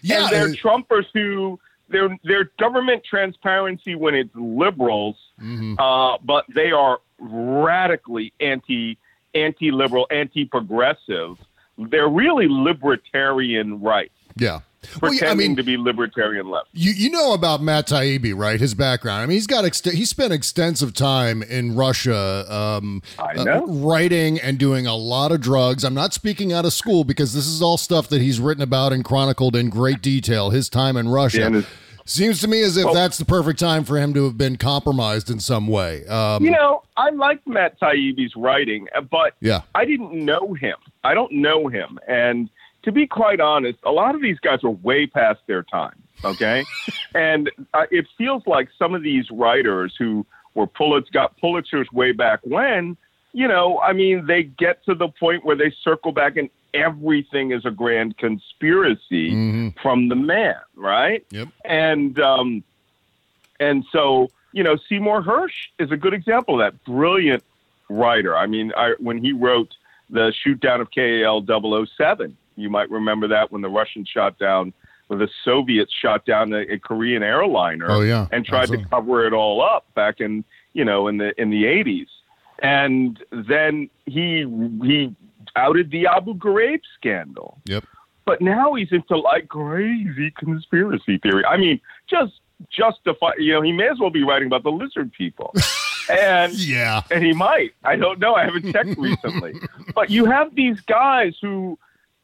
Yeah. 0.02 0.22
and 0.24 0.32
they're 0.32 0.48
Trumpers 0.54 1.06
who 1.12 1.58
they're 1.88 2.16
they're 2.24 2.50
government 2.58 3.04
transparency 3.04 3.94
when 3.94 4.14
it's 4.14 4.34
liberals, 4.34 5.16
Mm-hmm. 5.40 5.78
uh, 5.78 6.16
but 6.24 6.44
they 6.54 6.70
are 6.72 6.98
radically 7.18 8.32
anti 8.40 8.98
anti 9.34 9.70
liberal, 9.70 10.06
anti 10.10 10.44
progressive. 10.46 11.36
They're 11.78 12.08
really 12.08 12.46
libertarian 12.48 13.80
right, 13.82 14.10
yeah. 14.36 14.60
Well, 15.00 15.10
pretending 15.10 15.26
yeah, 15.26 15.30
I 15.30 15.34
mean, 15.34 15.56
to 15.56 15.62
be 15.62 15.76
libertarian 15.76 16.48
left. 16.50 16.68
You 16.72 16.92
you 16.92 17.10
know 17.10 17.32
about 17.34 17.62
Matt 17.62 17.86
Taibbi, 17.88 18.34
right? 18.36 18.58
His 18.60 18.74
background. 18.74 19.22
I 19.22 19.26
mean, 19.26 19.34
he's 19.36 19.46
got 19.46 19.64
ext- 19.64 19.92
he 19.92 20.04
spent 20.04 20.32
extensive 20.32 20.94
time 20.94 21.42
in 21.42 21.74
Russia, 21.76 22.44
um, 22.52 23.02
I 23.18 23.34
uh, 23.34 23.44
know. 23.44 23.66
writing 23.66 24.38
and 24.40 24.58
doing 24.58 24.86
a 24.86 24.94
lot 24.96 25.32
of 25.32 25.40
drugs. 25.40 25.84
I'm 25.84 25.94
not 25.94 26.12
speaking 26.14 26.52
out 26.52 26.64
of 26.64 26.72
school 26.72 27.04
because 27.04 27.34
this 27.34 27.46
is 27.46 27.60
all 27.62 27.76
stuff 27.76 28.08
that 28.08 28.20
he's 28.20 28.40
written 28.40 28.62
about 28.62 28.92
and 28.92 29.04
chronicled 29.04 29.56
in 29.56 29.70
great 29.70 30.02
detail. 30.02 30.50
His 30.50 30.68
time 30.68 30.96
in 30.96 31.08
Russia. 31.08 31.38
Yeah, 31.40 31.46
and 31.46 31.54
his- 31.56 31.66
Seems 32.08 32.40
to 32.42 32.46
me 32.46 32.62
as 32.62 32.76
if 32.76 32.84
Well- 32.84 32.94
that's 32.94 33.18
the 33.18 33.24
perfect 33.24 33.58
time 33.58 33.82
for 33.82 33.98
him 33.98 34.14
to 34.14 34.22
have 34.26 34.38
been 34.38 34.54
compromised 34.56 35.28
in 35.28 35.40
some 35.40 35.66
way. 35.66 36.06
Um, 36.06 36.44
You 36.44 36.52
know, 36.52 36.82
I 36.96 37.10
like 37.10 37.40
Matt 37.48 37.80
Taibbi's 37.80 38.36
writing, 38.36 38.86
uh, 38.96 39.00
but 39.00 39.34
Yeah. 39.40 39.62
I 39.74 39.84
didn't 39.84 40.12
know 40.12 40.54
him. 40.54 40.76
I 41.02 41.14
don't 41.14 41.32
know 41.32 41.66
him, 41.66 41.98
and 42.06 42.48
to 42.86 42.92
be 42.92 43.04
quite 43.04 43.40
honest, 43.40 43.78
a 43.84 43.90
lot 43.90 44.14
of 44.14 44.22
these 44.22 44.38
guys 44.38 44.62
are 44.62 44.70
way 44.70 45.08
past 45.08 45.40
their 45.48 45.64
time. 45.64 46.00
Okay, 46.24 46.64
and 47.14 47.50
uh, 47.74 47.86
it 47.90 48.06
feels 48.16 48.46
like 48.46 48.68
some 48.78 48.94
of 48.94 49.02
these 49.02 49.28
writers 49.30 49.94
who 49.98 50.24
were 50.54 50.68
Pulitz 50.68 51.10
got 51.10 51.36
Pulitzers 51.38 51.92
way 51.92 52.12
back 52.12 52.40
when. 52.44 52.96
You 53.32 53.48
know, 53.48 53.80
I 53.80 53.92
mean, 53.92 54.26
they 54.26 54.44
get 54.44 54.84
to 54.84 54.94
the 54.94 55.08
point 55.08 55.44
where 55.44 55.56
they 55.56 55.74
circle 55.82 56.12
back 56.12 56.36
and 56.36 56.48
everything 56.72 57.50
is 57.50 57.66
a 57.66 57.70
grand 57.70 58.16
conspiracy 58.18 59.72
from 59.82 60.08
the 60.08 60.14
man, 60.14 60.54
right? 60.76 61.26
Yep. 61.30 61.48
And 61.64 62.18
um, 62.20 62.62
and 63.58 63.84
so, 63.90 64.30
you 64.52 64.62
know, 64.62 64.76
Seymour 64.88 65.22
Hersh 65.22 65.70
is 65.80 65.90
a 65.90 65.96
good 65.96 66.14
example 66.14 66.62
of 66.62 66.72
that. 66.72 66.84
Brilliant 66.84 67.42
writer. 67.90 68.36
I 68.36 68.46
mean, 68.46 68.72
I, 68.76 68.94
when 69.00 69.18
he 69.18 69.32
wrote 69.32 69.74
the 70.08 70.32
shoot 70.32 70.60
down 70.60 70.80
of 70.80 70.90
KAL 70.92 71.44
007, 71.44 72.36
you 72.56 72.68
might 72.70 72.90
remember 72.90 73.28
that 73.28 73.52
when 73.52 73.62
the 73.62 73.68
Russians 73.68 74.08
shot 74.08 74.38
down, 74.38 74.72
when 75.08 75.18
the 75.18 75.28
Soviets 75.44 75.92
shot 75.92 76.24
down 76.26 76.52
a, 76.52 76.60
a 76.74 76.78
Korean 76.78 77.22
airliner 77.22 77.86
Oh, 77.90 78.00
yeah. 78.00 78.26
and 78.32 78.44
tried 78.44 78.62
Absolutely. 78.62 78.84
to 78.84 78.90
cover 78.90 79.26
it 79.26 79.32
all 79.32 79.62
up 79.62 79.84
back 79.94 80.20
in, 80.20 80.44
you 80.72 80.84
know, 80.84 81.06
in 81.08 81.18
the 81.18 81.40
in 81.40 81.50
the 81.50 81.64
80s. 81.64 82.06
And 82.60 83.22
then 83.30 83.88
he 84.06 84.44
he 84.82 85.14
outed 85.54 85.90
the 85.90 86.06
Abu 86.06 86.34
Ghraib 86.34 86.80
scandal 86.98 87.58
Yep. 87.66 87.84
but 88.24 88.40
now 88.40 88.74
he's 88.74 88.90
into 88.90 89.16
like 89.16 89.48
crazy 89.48 90.30
conspiracy 90.32 91.18
theory. 91.18 91.44
I 91.44 91.56
mean, 91.56 91.80
just 92.10 92.32
justify. 92.70 93.32
You 93.38 93.52
know, 93.54 93.62
he 93.62 93.72
may 93.72 93.88
as 93.88 93.98
well 94.00 94.10
be 94.10 94.22
writing 94.24 94.46
about 94.48 94.62
the 94.64 94.70
lizard 94.72 95.12
people, 95.12 95.54
and 96.10 96.52
Yeah. 96.54 97.02
and 97.10 97.22
he 97.24 97.32
might. 97.32 97.72
I 97.84 97.96
don't 97.96 98.18
know. 98.18 98.34
I 98.34 98.44
haven't 98.44 98.72
checked 98.72 98.96
recently, 98.98 99.54
but 99.94 100.10
you 100.10 100.24
have 100.24 100.54
these 100.54 100.80
guys 100.80 101.34
who, 101.40 101.78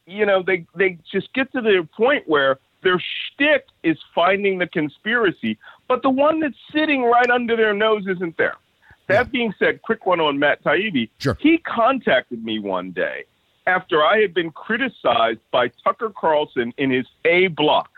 you 0.05 0.25
know, 0.25 0.43
they 0.43 0.65
they 0.75 0.97
just 1.11 1.33
get 1.33 1.51
to 1.53 1.61
the 1.61 1.87
point 1.95 2.27
where 2.27 2.59
their 2.81 2.99
shtick 2.99 3.67
is 3.83 3.97
finding 4.13 4.57
the 4.57 4.67
conspiracy, 4.67 5.57
but 5.87 6.01
the 6.01 6.09
one 6.09 6.39
that's 6.41 6.55
sitting 6.73 7.03
right 7.03 7.29
under 7.29 7.55
their 7.55 7.73
nose 7.73 8.05
isn't 8.07 8.35
there. 8.37 8.55
That 9.07 9.31
being 9.31 9.53
said, 9.59 9.81
quick 9.81 10.05
one 10.05 10.19
on 10.19 10.39
Matt 10.39 10.63
Taibbi. 10.63 11.09
Sure. 11.19 11.37
He 11.39 11.57
contacted 11.59 12.43
me 12.43 12.59
one 12.59 12.91
day 12.91 13.25
after 13.67 14.03
I 14.03 14.19
had 14.19 14.33
been 14.33 14.51
criticized 14.51 15.39
by 15.51 15.69
Tucker 15.83 16.09
Carlson 16.09 16.73
in 16.77 16.91
his 16.91 17.05
A 17.25 17.47
block. 17.47 17.89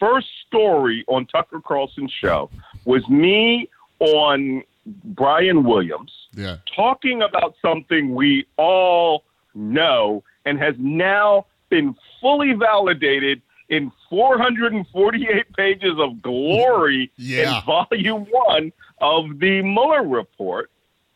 First 0.00 0.28
story 0.46 1.04
on 1.08 1.26
Tucker 1.26 1.60
Carlson's 1.60 2.12
show 2.12 2.50
was 2.84 3.08
me 3.08 3.68
on 4.00 4.62
Brian 5.04 5.64
Williams 5.64 6.12
Yeah. 6.32 6.56
talking 6.74 7.22
about 7.22 7.54
something 7.62 8.14
we 8.14 8.46
all 8.56 9.24
know 9.54 10.22
and 10.46 10.58
has 10.58 10.74
now 10.78 11.44
been 11.68 11.94
fully 12.20 12.52
validated 12.54 13.42
in 13.68 13.90
448 14.08 15.52
pages 15.56 15.94
of 15.98 16.22
glory 16.22 17.10
Yeah. 17.16 17.58
in 17.58 17.64
volume 17.66 18.26
one 18.30 18.72
of 19.00 19.38
the 19.40 19.60
Mueller 19.62 20.04
report. 20.04 20.70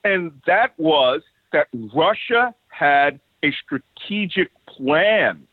And 0.04 0.32
that 0.46 0.72
was 0.78 1.22
that 1.52 1.68
Russia 1.94 2.54
had 2.68 3.20
a 3.42 3.52
strategic 3.52 4.50
plan 4.66 5.46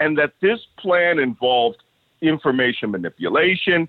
and 0.00 0.16
that 0.18 0.32
this 0.40 0.60
plan 0.78 1.18
involved 1.18 1.82
information 2.22 2.90
manipulation, 2.90 3.88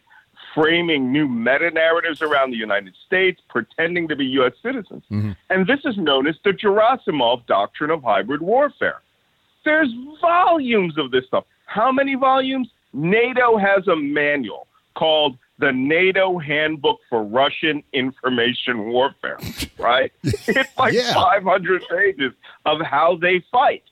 framing 0.54 1.12
new 1.12 1.28
meta 1.28 1.70
narratives 1.72 2.22
around 2.22 2.52
the 2.52 2.58
United 2.58 2.94
States, 3.06 3.40
pretending 3.50 4.08
to 4.08 4.16
be 4.16 4.26
U.S. 4.26 4.54
citizens. 4.62 5.04
Mm-hmm. 5.12 5.32
And 5.50 5.68
this 5.68 5.80
is 5.86 5.98
known 5.98 6.28
as 6.28 6.36
the 6.44 6.52
Gerasimov 6.52 7.46
doctrine 7.46 7.92
of 7.92 8.04
hybrid 8.04 8.42
warfare. 8.42 9.02
There's 9.70 9.94
volumes 10.20 10.98
of 10.98 11.12
this 11.12 11.26
stuff. 11.28 11.46
How 11.68 11.92
many 11.92 12.16
volumes? 12.16 12.70
NATO 12.92 13.56
has 13.58 13.88
a 13.88 13.96
manual 13.96 14.66
called 14.96 15.38
the 15.60 15.72
NATO 15.72 16.40
Handbook 16.40 16.98
for 17.08 17.24
Russian 17.24 17.84
Information 17.94 18.86
Warfare, 18.92 19.38
right? 19.78 20.12
it's 20.24 20.76
like 20.76 20.94
Yeah. 20.96 21.14
500 21.14 21.84
pages 21.88 22.34
of 22.66 22.82
how 22.82 23.16
they 23.18 23.44
fight. 23.52 23.84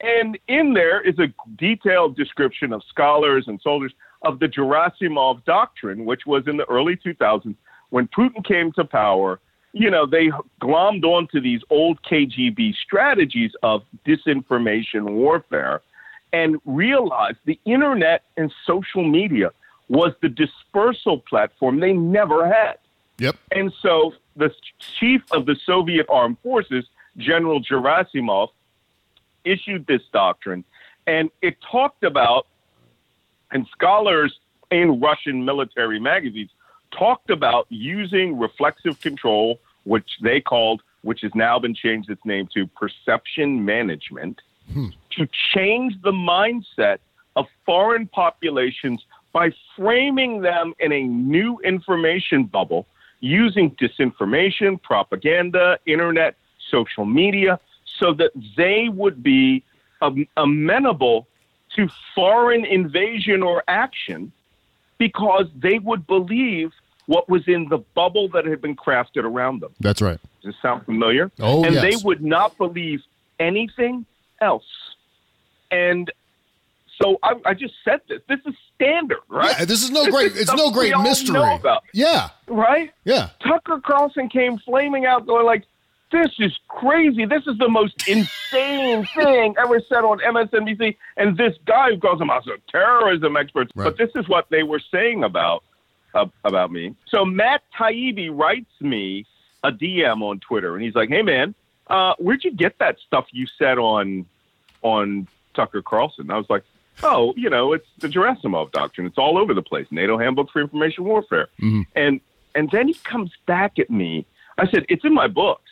And 0.00 0.36
in 0.48 0.74
there 0.74 1.00
is 1.00 1.16
a 1.20 1.28
detailed 1.56 2.16
description 2.16 2.72
of 2.72 2.82
scholars 2.88 3.44
and 3.46 3.60
soldiers 3.60 3.92
of 4.22 4.40
the 4.40 4.48
Gerasimov 4.48 5.44
doctrine, 5.44 6.04
which 6.06 6.26
was 6.26 6.48
in 6.48 6.56
the 6.56 6.68
early 6.68 6.96
2000s 6.96 7.54
when 7.90 8.08
Putin 8.08 8.44
came 8.44 8.72
to 8.72 8.84
power. 8.84 9.38
You 9.76 9.90
know, 9.90 10.06
they 10.06 10.30
glommed 10.62 11.04
onto 11.04 11.40
these 11.40 11.60
old 11.68 12.00
KGB 12.02 12.74
strategies 12.76 13.50
of 13.62 13.82
disinformation 14.06 15.10
warfare 15.10 15.82
and 16.32 16.60
realized 16.64 17.38
the 17.44 17.58
internet 17.64 18.22
and 18.36 18.52
social 18.64 19.02
media 19.02 19.50
was 19.88 20.12
the 20.22 20.28
dispersal 20.28 21.18
platform 21.18 21.80
they 21.80 21.92
never 21.92 22.46
had. 22.46 22.78
Yep. 23.18 23.36
And 23.50 23.72
so 23.82 24.14
the 24.36 24.50
chief 25.00 25.22
of 25.32 25.46
the 25.46 25.56
Soviet 25.66 26.06
armed 26.08 26.38
forces, 26.42 26.84
General 27.16 27.60
Gerasimov, 27.60 28.48
issued 29.44 29.86
this 29.86 30.02
doctrine, 30.12 30.64
and 31.06 31.30
it 31.42 31.56
talked 31.70 32.02
about, 32.02 32.46
and 33.50 33.66
scholars 33.72 34.38
in 34.70 35.00
Russian 35.00 35.44
military 35.44 36.00
magazines 36.00 36.50
talked 36.96 37.30
about 37.30 37.66
using 37.68 38.38
reflexive 38.38 39.00
control, 39.00 39.60
which 39.84 40.18
they 40.22 40.40
called, 40.40 40.82
which 41.02 41.20
has 41.22 41.32
now 41.34 41.58
been 41.58 41.74
changed 41.74 42.10
its 42.10 42.24
name 42.24 42.48
to 42.54 42.66
perception 42.66 43.64
management, 43.64 44.40
to 45.10 45.28
change 45.54 45.94
the 46.02 46.12
mindset 46.12 46.98
of 47.36 47.46
foreign 47.66 48.06
populations 48.06 49.04
by 49.32 49.50
framing 49.76 50.40
them 50.40 50.74
in 50.78 50.92
a 50.92 51.02
new 51.02 51.58
information 51.60 52.44
bubble 52.44 52.86
using 53.20 53.70
disinformation, 53.72 54.80
propaganda, 54.82 55.78
internet, 55.86 56.36
social 56.70 57.04
media, 57.04 57.58
so 57.98 58.12
that 58.14 58.30
they 58.56 58.88
would 58.88 59.22
be 59.22 59.62
um, 60.02 60.26
amenable 60.36 61.26
to 61.74 61.88
foreign 62.14 62.64
invasion 62.64 63.42
or 63.42 63.64
action 63.66 64.32
because 64.98 65.46
they 65.56 65.78
would 65.78 66.06
believe 66.06 66.72
what 67.06 67.28
was 67.28 67.46
in 67.46 67.68
the 67.68 67.78
bubble 67.94 68.28
that 68.30 68.44
had 68.46 68.60
been 68.62 68.76
crafted 68.76 69.24
around 69.24 69.60
them. 69.60 69.72
That's 69.80 70.00
right. 70.00 70.18
Does 70.42 70.52
this 70.52 70.54
sound 70.62 70.84
familiar? 70.84 71.30
Oh, 71.40 71.64
and 71.64 71.74
yes. 71.74 71.82
they 71.82 72.04
would 72.04 72.22
not 72.22 72.56
believe 72.58 73.02
anything 73.38 74.06
else. 74.40 74.64
And 75.70 76.10
so 77.00 77.18
I, 77.22 77.34
I 77.44 77.54
just 77.54 77.74
said 77.84 78.00
this. 78.08 78.20
This 78.28 78.38
is 78.46 78.54
standard, 78.74 79.18
right? 79.28 79.54
Yeah, 79.58 79.64
this 79.64 79.82
is 79.82 79.90
no 79.90 80.06
great. 80.10 80.32
is 80.32 80.42
It's 80.42 80.54
no 80.54 80.70
great 80.70 80.96
mystery. 80.98 81.40
Yeah. 81.92 82.30
right? 82.46 82.92
Yeah. 83.04 83.30
Tucker 83.40 83.80
Carlson 83.84 84.28
came 84.28 84.58
flaming 84.58 85.04
out, 85.04 85.26
going 85.26 85.44
like, 85.44 85.64
"This 86.12 86.30
is 86.38 86.52
crazy. 86.68 87.24
This 87.24 87.42
is 87.46 87.58
the 87.58 87.68
most 87.68 88.06
insane 88.08 89.04
thing 89.16 89.54
ever 89.58 89.80
said 89.88 90.04
on 90.04 90.18
MSNBC." 90.20 90.96
And 91.16 91.36
this 91.36 91.54
guy 91.66 91.90
who 91.90 91.98
calls 91.98 92.20
himself 92.20 92.44
a 92.46 92.70
terrorism 92.70 93.36
expert, 93.36 93.70
Right. 93.74 93.84
but 93.84 93.98
this 93.98 94.10
is 94.14 94.28
what 94.28 94.46
they 94.50 94.62
were 94.62 94.80
saying 94.92 95.24
about 95.24 95.64
uh, 96.14 96.26
about 96.44 96.70
me. 96.72 96.94
So 97.08 97.24
Matt 97.24 97.62
Taibbi 97.78 98.30
writes 98.32 98.70
me 98.80 99.26
a 99.62 99.72
DM 99.72 100.22
on 100.22 100.40
Twitter, 100.40 100.74
and 100.74 100.84
he's 100.84 100.94
like, 100.94 101.08
"Hey 101.08 101.22
man, 101.22 101.54
uh, 101.88 102.14
where'd 102.18 102.44
you 102.44 102.52
get 102.52 102.78
that 102.78 102.98
stuff 103.06 103.26
you 103.32 103.46
said 103.58 103.78
on 103.78 104.26
on 104.82 105.28
Tucker 105.54 105.82
Carlson?" 105.82 106.30
I 106.30 106.36
was 106.38 106.48
like. 106.48 106.64
Oh, 107.02 107.34
you 107.36 107.50
know, 107.50 107.72
it's 107.72 107.88
the 107.98 108.06
Gerasimov 108.06 108.70
doctrine. 108.70 109.04
It's 109.04 109.18
all 109.18 109.36
over 109.36 109.52
the 109.52 109.62
place. 109.62 109.88
NATO 109.90 110.16
Handbook 110.16 110.48
for 110.52 110.60
Information 110.60 111.02
Warfare. 111.02 111.48
And 111.96 112.20
and 112.54 112.70
then 112.70 112.86
he 112.86 112.94
comes 112.94 113.32
back 113.46 113.80
at 113.80 113.90
me. 113.90 114.24
I 114.58 114.70
said, 114.70 114.86
It's 114.88 115.04
in 115.04 115.12
my 115.12 115.26
books. 115.26 115.70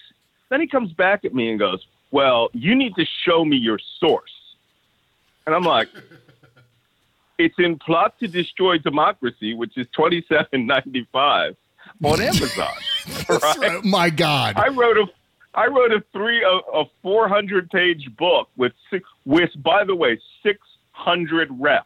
Then 0.49 0.61
he 0.61 0.66
comes 0.66 0.92
back 0.92 1.25
at 1.25 1.32
me 1.32 1.49
and 1.50 1.61
goes, 1.61 1.87
Well, 2.11 2.50
you 2.52 2.75
need 2.75 2.96
to 2.96 3.06
show 3.25 3.44
me 3.44 3.56
your 3.56 3.78
source. 4.00 4.32
And 5.46 5.54
I'm 5.54 5.62
like, 5.62 5.88
It's 7.44 7.54
in 7.58 7.78
Plot 7.78 8.14
to 8.20 8.28
Destroy 8.28 8.78
Democracy, 8.78 9.54
which 9.54 9.76
is 9.76 9.87
twenty 9.92 10.25
seven 10.28 10.66
ninety 10.66 11.06
five 11.12 11.56
on 12.04 12.20
Amazon. 12.20 12.68
That's 13.28 13.58
right. 13.58 13.84
My 13.84 14.11
God. 14.11 14.54
I 14.56 14.68
wrote 14.68 14.96
a 14.96 15.06
I 15.54 15.66
wrote 15.66 15.92
a 15.92 16.02
three 16.12 16.42
a, 16.42 16.78
a 16.78 16.84
four 17.02 17.28
hundred 17.28 17.70
page 17.70 18.08
book 18.16 18.49
with 18.56 18.72
six, 18.90 19.04
with 19.25 19.50
by 19.62 19.84
the 19.84 19.94
way 19.94 20.20
six 20.42 20.61
hundred 20.92 21.49
refs, 21.50 21.82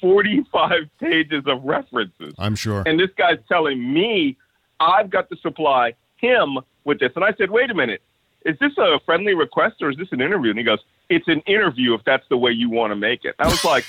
forty 0.00 0.44
five 0.52 0.88
pages 1.00 1.42
of 1.46 1.64
references. 1.64 2.34
I'm 2.38 2.54
sure. 2.54 2.84
And 2.86 3.00
this 3.00 3.10
guy's 3.16 3.38
telling 3.48 3.92
me 3.92 4.36
I've 4.80 5.10
got 5.10 5.28
to 5.30 5.36
supply 5.38 5.94
him 6.18 6.58
with 6.84 7.00
this. 7.00 7.10
And 7.16 7.24
I 7.24 7.32
said, 7.36 7.50
wait 7.50 7.70
a 7.70 7.74
minute, 7.74 8.02
is 8.44 8.56
this 8.60 8.72
a 8.78 8.98
friendly 9.04 9.34
request 9.34 9.76
or 9.82 9.90
is 9.90 9.96
this 9.96 10.08
an 10.12 10.20
interview? 10.20 10.50
And 10.50 10.58
he 10.58 10.64
goes, 10.64 10.78
it's 11.08 11.28
an 11.28 11.40
interview 11.46 11.94
if 11.94 12.02
that's 12.04 12.24
the 12.28 12.36
way 12.36 12.50
you 12.50 12.70
want 12.70 12.90
to 12.92 12.96
make 12.96 13.24
it. 13.24 13.34
I 13.38 13.46
was 13.46 13.64
like, 13.64 13.84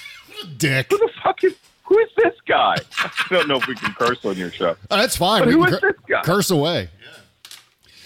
Dick. 0.57 0.87
who 0.89 0.97
the 0.97 1.09
fuck 1.23 1.43
is 1.43 1.55
who 1.83 1.97
is 1.99 2.09
this 2.17 2.33
guy? 2.47 2.75
I 2.99 3.11
don't 3.31 3.47
know 3.47 3.57
if 3.57 3.67
we 3.67 3.75
can 3.75 3.93
curse 3.93 4.23
on 4.23 4.37
your 4.37 4.51
show. 4.51 4.75
Oh, 4.91 4.97
that's 4.97 5.15
fine. 5.17 5.41
But 5.41 5.47
We 5.47 5.53
who 5.55 5.65
cur- 5.65 5.79
this 5.93 6.01
guy? 6.07 6.21
Curse 6.21 6.51
away. 6.51 6.89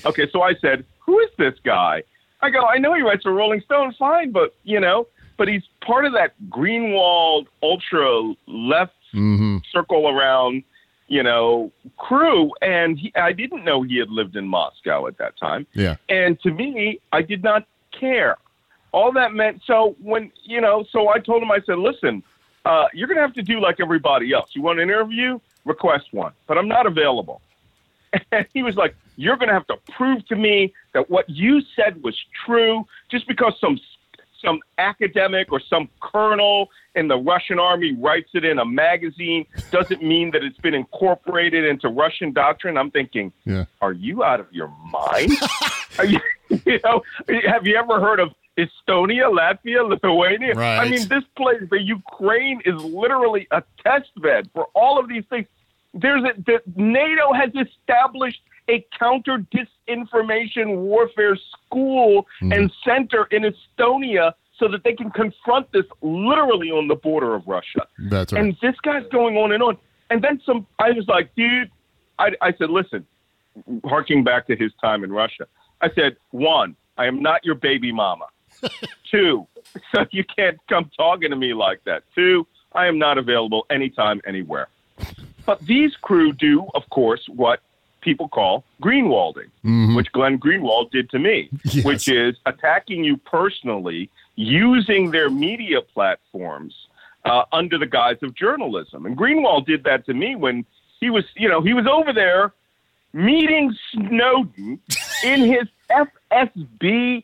Okay, 0.05 0.29
so 0.31 0.41
I 0.41 0.53
said, 0.55 0.85
"Who 0.99 1.19
is 1.19 1.29
this 1.37 1.55
guy?" 1.63 2.03
I 2.41 2.49
go, 2.49 2.65
"I 2.65 2.77
know 2.77 2.93
he 2.93 3.01
writes 3.01 3.23
for 3.23 3.31
Rolling 3.33 3.61
Stone, 3.61 3.93
fine, 3.97 4.31
but 4.31 4.53
you 4.63 4.79
know, 4.79 5.07
but 5.37 5.47
he's 5.47 5.63
part 5.85 6.05
of 6.05 6.13
that 6.13 6.33
Greenwald 6.49 7.47
ultra 7.61 8.33
left 8.47 8.93
Mm-hmm. 9.13 9.57
circle 9.71 10.07
around, 10.09 10.63
you 11.07 11.21
know, 11.23 11.71
crew." 11.97 12.51
And 12.61 12.97
he, 12.99 13.13
I 13.15 13.31
didn't 13.31 13.63
know 13.63 13.81
he 13.83 13.97
had 13.97 14.09
lived 14.09 14.35
in 14.35 14.47
Moscow 14.47 15.07
at 15.07 15.17
that 15.19 15.37
time. 15.37 15.67
Yeah. 15.73 15.95
And 16.09 16.39
to 16.41 16.51
me, 16.51 16.99
I 17.11 17.21
did 17.21 17.43
not 17.43 17.65
care. 17.97 18.37
All 18.93 19.11
that 19.13 19.33
meant 19.33 19.61
so 19.65 19.95
when 20.01 20.31
you 20.43 20.61
know, 20.61 20.85
so 20.91 21.09
I 21.09 21.19
told 21.19 21.41
him, 21.43 21.51
I 21.51 21.59
said, 21.65 21.79
"Listen, 21.79 22.23
uh, 22.63 22.85
you're 22.93 23.07
going 23.07 23.17
to 23.17 23.21
have 23.23 23.33
to 23.33 23.41
do 23.41 23.59
like 23.59 23.79
everybody 23.79 24.31
else. 24.33 24.51
You 24.53 24.61
want 24.61 24.79
an 24.79 24.83
interview? 24.89 25.39
Request 25.65 26.05
one, 26.11 26.31
but 26.47 26.57
I'm 26.57 26.67
not 26.67 26.85
available." 26.85 27.41
And 28.31 28.45
he 28.53 28.61
was 28.63 28.75
like, 28.75 28.95
"You're 29.17 29.35
going 29.37 29.47
to 29.49 29.53
have 29.55 29.67
to 29.67 29.77
prove 29.97 30.25
to 30.27 30.35
me 30.35 30.73
that 30.93 31.09
what 31.09 31.27
you 31.29 31.61
said 31.75 32.03
was 32.03 32.15
true. 32.45 32.85
Just 33.09 33.27
because 33.27 33.53
some 33.59 33.79
some 34.45 34.59
academic 34.77 35.51
or 35.51 35.59
some 35.59 35.89
colonel 36.01 36.69
in 36.95 37.07
the 37.07 37.17
Russian 37.17 37.57
army 37.59 37.93
writes 37.93 38.29
it 38.33 38.43
in 38.45 38.59
a 38.59 38.65
magazine 38.65 39.45
doesn't 39.71 40.03
mean 40.03 40.31
that 40.31 40.43
it's 40.43 40.57
been 40.59 40.73
incorporated 40.75 41.65
into 41.65 41.87
Russian 41.89 42.31
doctrine." 42.31 42.77
I'm 42.77 42.91
thinking, 42.91 43.31
Yeah. 43.45 43.65
are 43.81 43.93
you 43.93 44.23
out 44.23 44.39
of 44.39 44.47
your 44.51 44.71
mind? 44.91 45.31
are 45.97 46.05
you, 46.13 46.19
you 46.67 46.79
know, 46.83 47.01
have 47.47 47.65
you 47.65 47.75
ever 47.75 47.99
heard 47.99 48.19
of 48.19 48.29
Estonia, 48.57 49.31
Latvia, 49.31 49.87
Lithuania? 49.87 50.55
I 50.55 50.89
mean, 50.89 51.07
this 51.07 51.23
place, 51.35 51.63
the 51.69 51.81
Ukraine, 51.81 52.61
is 52.65 52.81
literally 52.83 53.47
a 53.51 53.63
test 53.83 54.09
bed 54.21 54.49
for 54.53 54.67
all 54.73 54.99
of 54.99 55.07
these 55.09 55.23
things. 55.29 55.47
There's 55.93 56.23
a 56.23 56.33
the, 56.41 56.61
NATO 56.75 57.33
has 57.33 57.51
established 57.55 58.41
a 58.69 58.85
counter 58.97 59.45
disinformation 59.53 60.77
warfare 60.77 61.37
school 61.51 62.25
hmm. 62.39 62.53
and 62.53 62.71
center 62.85 63.25
in 63.31 63.43
Estonia 63.43 64.33
so 64.57 64.67
that 64.67 64.83
they 64.83 64.93
can 64.93 65.09
confront 65.11 65.71
this 65.71 65.85
literally 66.01 66.71
on 66.71 66.87
the 66.87 66.95
border 66.95 67.35
of 67.35 67.47
Russia. 67.47 67.87
That's 67.97 68.31
right. 68.31 68.43
And 68.43 68.57
this 68.61 68.75
guy's 68.81 69.05
going 69.11 69.35
on 69.37 69.51
and 69.51 69.61
on. 69.61 69.77
And 70.09 70.23
then 70.23 70.39
some, 70.45 70.67
I 70.79 70.91
was 70.91 71.07
like, 71.07 71.33
dude, 71.35 71.71
I, 72.19 72.31
I 72.41 72.53
said, 72.53 72.69
listen, 72.69 73.05
harking 73.83 74.23
back 74.23 74.47
to 74.47 74.55
his 74.55 74.71
time 74.79 75.03
in 75.03 75.11
Russia, 75.11 75.47
I 75.81 75.89
said, 75.95 76.17
one, 76.31 76.75
I 76.97 77.07
am 77.07 77.21
not 77.21 77.43
your 77.43 77.55
baby 77.55 77.91
mama. 77.91 78.25
Two, 79.09 79.47
so 79.95 80.05
you 80.11 80.23
can't 80.23 80.57
come 80.69 80.89
talking 80.97 81.29
to 81.29 81.35
me 81.35 81.53
like 81.53 81.83
that. 81.85 82.03
Two, 82.15 82.47
I 82.73 82.87
am 82.87 82.97
not 82.97 83.17
available 83.17 83.65
anytime, 83.69 84.21
anywhere. 84.25 84.67
But 85.45 85.59
these 85.61 85.95
crew 85.97 86.31
do, 86.31 86.67
of 86.73 86.89
course, 86.89 87.27
what 87.27 87.59
people 88.01 88.27
call 88.27 88.63
greenwalding, 88.81 89.49
which 89.95 90.11
Glenn 90.11 90.37
Greenwald 90.39 90.91
did 90.91 91.09
to 91.11 91.19
me, 91.19 91.49
Yes. 91.65 91.85
which 91.85 92.07
is 92.09 92.35
attacking 92.45 93.03
you 93.03 93.17
personally 93.17 94.09
using 94.35 95.11
their 95.11 95.29
media 95.29 95.81
platforms 95.81 96.75
uh, 97.25 97.43
under 97.53 97.77
the 97.77 97.85
guise 97.85 98.17
of 98.21 98.35
journalism. 98.35 99.05
And 99.05 99.17
Greenwald 99.17 99.65
did 99.65 99.83
that 99.85 100.05
to 100.07 100.13
me 100.13 100.35
when 100.35 100.65
he 100.99 101.09
was, 101.09 101.23
you 101.35 101.47
know, 101.47 101.61
he 101.61 101.73
was 101.73 101.85
over 101.87 102.11
there 102.11 102.51
meeting 103.13 103.73
Snowden 103.91 104.79
in 105.23 105.39
his 105.41 105.67
FSB 106.31 107.23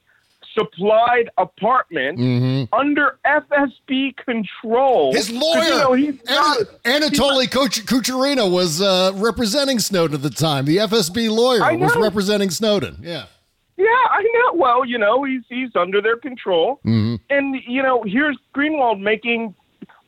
supplied 0.60 1.30
apartment 1.38 2.20
mm-hmm. 2.20 2.74
under 2.74 3.18
FSB 3.26 4.16
control. 4.18 5.14
His 5.14 5.32
lawyer, 5.32 5.64
you 5.64 5.70
know, 5.70 5.94
he's 5.94 6.24
not, 6.26 6.60
An- 6.86 7.02
Anatoly 7.02 7.46
Kuch- 7.46 7.86
Kucherena, 7.86 8.52
was 8.52 8.82
uh, 8.82 9.12
representing 9.16 9.80
Snowden 9.80 10.16
at 10.16 10.22
the 10.22 10.30
time. 10.30 10.66
The 10.66 10.78
FSB 10.78 11.30
lawyer 11.30 11.78
was 11.78 11.96
representing 11.96 12.50
Snowden. 12.50 12.98
Yeah. 13.02 13.26
Yeah, 13.78 13.86
I 13.86 14.24
know. 14.24 14.60
Well, 14.60 14.84
you 14.84 14.98
know, 14.98 15.24
he's 15.24 15.44
he's 15.48 15.74
under 15.74 16.02
their 16.02 16.18
control, 16.18 16.82
mm-hmm. 16.86 17.16
and 17.30 17.56
you 17.66 17.82
know, 17.82 18.04
here's 18.06 18.38
Greenwald 18.54 19.00
making 19.00 19.56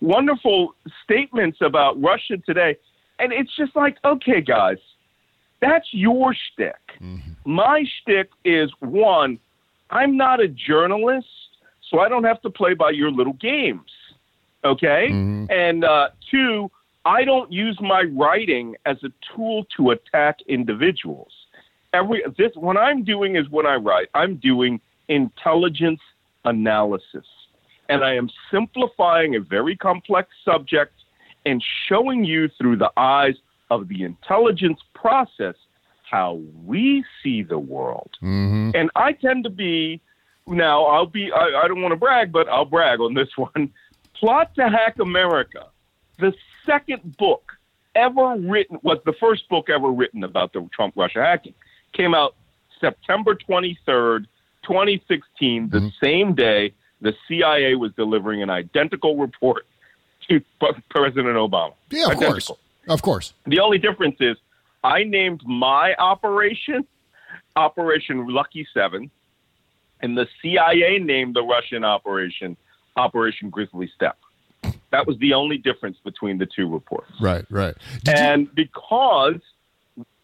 wonderful 0.01 0.75
statements 1.05 1.59
about 1.61 2.01
Russia 2.01 2.35
today, 2.45 2.75
and 3.17 3.31
it's 3.31 3.55
just 3.55 3.73
like, 3.73 3.95
okay, 4.03 4.41
guys, 4.41 4.75
that's 5.61 5.87
your 5.93 6.35
shtick. 6.35 6.75
Mm-hmm. 6.99 7.31
My 7.45 7.85
shtick 8.01 8.31
is 8.43 8.69
one, 8.79 9.39
I'm 9.91 10.17
not 10.17 10.39
a 10.39 10.47
journalist, 10.47 11.27
so 11.89 11.99
I 11.99 12.09
don't 12.09 12.23
have 12.23 12.41
to 12.41 12.49
play 12.49 12.73
by 12.73 12.91
your 12.91 13.11
little 13.11 13.33
games. 13.33 13.89
Okay, 14.63 15.07
and 15.49 15.83
uh, 15.83 16.09
two, 16.29 16.69
I 17.03 17.23
don't 17.23 17.51
use 17.51 17.77
my 17.81 18.03
writing 18.15 18.75
as 18.85 18.97
a 19.03 19.09
tool 19.35 19.65
to 19.77 19.91
attack 19.91 20.37
individuals 20.47 21.31
every 21.93 22.23
this 22.37 22.51
what 22.55 22.77
I'm 22.77 23.03
doing 23.03 23.35
is 23.35 23.49
when 23.49 23.65
I 23.65 23.75
write, 23.75 24.09
I'm 24.13 24.37
doing 24.37 24.79
intelligence 25.07 25.99
analysis. 26.45 27.25
And 27.89 28.05
I 28.05 28.15
am 28.15 28.29
simplifying 28.49 29.35
a 29.35 29.41
very 29.41 29.75
complex 29.75 30.29
subject 30.45 30.93
and 31.45 31.61
showing 31.89 32.23
you 32.23 32.49
through 32.57 32.77
the 32.77 32.91
eyes 32.95 33.35
of 33.69 33.89
the 33.89 34.03
intelligence 34.03 34.79
process 34.95 35.55
how 36.11 36.41
we 36.65 37.05
see 37.23 37.41
the 37.41 37.57
world. 37.57 38.11
Mm-hmm. 38.21 38.71
And 38.75 38.91
I 38.95 39.13
tend 39.13 39.45
to 39.45 39.49
be 39.49 40.01
now. 40.45 40.83
I'll 40.83 41.05
be. 41.05 41.31
I, 41.31 41.63
I 41.63 41.67
don't 41.67 41.81
want 41.81 41.93
to 41.93 41.97
brag, 41.97 42.31
but 42.31 42.49
I'll 42.49 42.65
brag 42.65 42.99
on 42.99 43.13
this 43.13 43.29
one. 43.37 43.71
Plot 44.13 44.53
to 44.55 44.69
Hack 44.69 44.99
America, 44.99 45.67
the 46.19 46.33
second 46.65 47.17
book 47.17 47.53
ever 47.95 48.35
written, 48.37 48.77
was 48.83 48.99
the 49.05 49.13
first 49.13 49.49
book 49.49 49.69
ever 49.69 49.89
written 49.89 50.23
about 50.23 50.53
the 50.53 50.67
Trump 50.73 50.93
Russia 50.95 51.21
hacking. 51.21 51.55
Came 51.93 52.13
out 52.13 52.35
September 52.79 53.35
23rd, 53.35 54.25
2016, 54.63 55.69
the 55.69 55.77
mm-hmm. 55.77 55.87
same 56.03 56.35
day 56.35 56.73
the 57.01 57.13
CIA 57.27 57.75
was 57.75 57.91
delivering 57.93 58.43
an 58.43 58.49
identical 58.49 59.17
report 59.17 59.65
to 60.29 60.41
President 60.89 61.35
Obama. 61.35 61.73
Yeah, 61.89 62.05
of 62.05 62.11
Identical. 62.11 62.27
course. 62.27 62.51
Of 62.87 63.01
course. 63.01 63.33
The 63.45 63.59
only 63.59 63.77
difference 63.77 64.17
is 64.19 64.37
I 64.83 65.03
named 65.03 65.41
my 65.45 65.93
operation 65.97 66.85
Operation 67.55 68.27
Lucky 68.27 68.65
Seven, 68.73 69.11
and 70.01 70.17
the 70.17 70.27
CIA 70.41 70.99
named 70.99 71.35
the 71.35 71.43
Russian 71.43 71.83
operation 71.83 72.55
Operation 72.95 73.49
Grizzly 73.49 73.89
Steppe. 73.95 74.17
That 74.91 75.07
was 75.07 75.17
the 75.19 75.33
only 75.33 75.57
difference 75.57 75.97
between 76.03 76.37
the 76.37 76.45
two 76.45 76.69
reports. 76.71 77.11
Right, 77.21 77.45
right. 77.49 77.75
Did 78.03 78.07
you- 78.17 78.23
And 78.23 78.55
because 78.55 79.39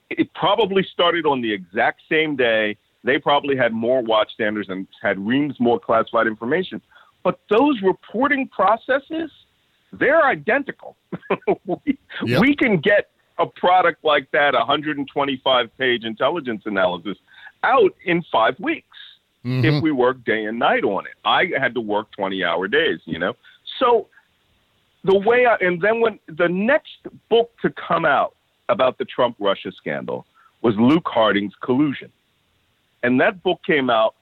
it 0.09 0.33
probably 0.33 0.83
started 0.83 1.25
on 1.25 1.41
the 1.41 1.51
exact 1.53 2.01
same 2.09 2.35
day, 2.35 2.77
they 3.03 3.19
probably 3.19 3.55
had 3.55 3.73
more 3.73 4.01
watchstanders 4.01 4.69
and 4.69 4.87
had 5.01 5.19
reams 5.25 5.59
more 5.59 5.79
classified 5.79 6.27
information. 6.27 6.81
But 7.23 7.39
those 7.49 7.81
reporting 7.81 8.47
processes, 8.47 9.31
they're 9.93 10.25
identical. 10.25 10.97
we, 11.65 11.97
Yep. 12.25 12.41
we 12.41 12.55
can 12.55 12.77
get 12.77 13.09
a 13.39 13.45
product 13.45 14.03
like 14.03 14.29
that, 14.31 14.53
125 14.53 15.77
page 15.77 16.03
intelligence 16.03 16.63
analysis, 16.65 17.17
out 17.63 17.93
in 18.05 18.23
five 18.31 18.59
weeks 18.59 18.97
mm-hmm. 19.45 19.65
if 19.65 19.81
we 19.83 19.91
work 19.91 20.23
day 20.23 20.45
and 20.45 20.59
night 20.59 20.83
on 20.83 21.05
it. 21.05 21.13
I 21.25 21.45
had 21.59 21.73
to 21.75 21.81
work 21.81 22.11
20 22.15 22.43
hour 22.43 22.67
days, 22.67 22.99
you 23.05 23.19
know? 23.19 23.33
So 23.79 24.07
the 25.03 25.17
way 25.17 25.45
I, 25.45 25.55
and 25.61 25.81
then 25.81 26.01
when 26.01 26.19
the 26.27 26.47
next 26.47 26.97
book 27.29 27.51
to 27.61 27.71
come 27.71 28.05
out 28.05 28.35
about 28.69 28.97
the 28.97 29.05
Trump 29.05 29.35
Russia 29.39 29.71
scandal 29.71 30.25
was 30.61 30.75
Luke 30.77 31.07
Harding's 31.07 31.53
Collusion. 31.61 32.11
And 33.03 33.21
that 33.21 33.43
book 33.43 33.61
came 33.65 33.89
out 33.89 34.15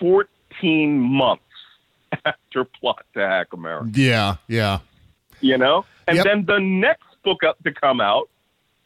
14 0.00 0.98
months 0.98 1.42
after 2.24 2.64
Plot 2.64 3.04
to 3.14 3.20
Hack 3.20 3.48
America, 3.52 3.90
yeah, 3.94 4.36
yeah. 4.48 4.80
you 5.40 5.56
know? 5.56 5.84
And 6.08 6.16
Yep. 6.16 6.24
then 6.24 6.44
the 6.44 6.58
next 6.58 7.04
book 7.24 7.42
up 7.44 7.62
to 7.64 7.72
come 7.72 8.00
out 8.00 8.28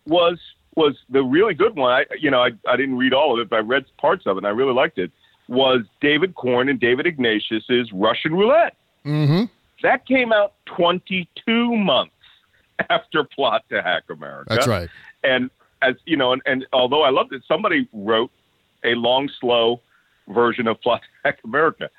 was 0.07 0.39
was 0.77 0.97
the 1.09 1.23
really 1.23 1.55
good 1.55 1.77
one. 1.77 1.93
I 1.93 2.05
you 2.19 2.31
know, 2.31 2.41
I, 2.41 2.51
I 2.67 2.77
didn't 2.77 2.97
read 2.97 3.13
all 3.13 3.35
of 3.35 3.41
it, 3.41 3.51
but 3.51 3.57
I 3.57 3.61
read 3.61 3.85
parts 3.99 4.27
of 4.27 4.37
it 4.37 4.39
and 4.39 4.47
I 4.47 4.51
really 4.51 4.75
liked 4.75 4.99
it. 4.99 5.11
Was 5.49 5.81
David 6.01 6.35
Corn 6.35 6.69
and 6.69 6.79
David 6.79 7.07
Ignatius's 7.07 7.91
Russian 7.93 8.35
Roulette. 8.35 8.77
Mm-hmm. 9.05 9.45
That 9.83 10.07
came 10.07 10.33
out 10.33 10.55
22 10.67 11.77
months 11.77 12.13
after 12.91 13.25
Plot 13.25 13.65
to 13.71 13.83
Hack 13.83 14.05
America. 14.11 14.55
That's 14.55 14.69
right. 14.69 14.89
And 15.25 15.51
as 15.83 15.95
you 16.05 16.17
know, 16.17 16.33
and, 16.33 16.43
and 16.47 16.67
although 16.73 17.03
I 17.03 17.11
loved 17.11 17.33
it, 17.33 17.43
somebody 17.49 17.89
wrote 17.93 18.31
a 18.85 18.95
long, 18.95 19.31
slow 19.41 19.81
version 20.29 20.67
of 20.67 20.81
Plot 20.81 21.01
to 21.03 21.29
Hack 21.29 21.39
America. 21.45 21.91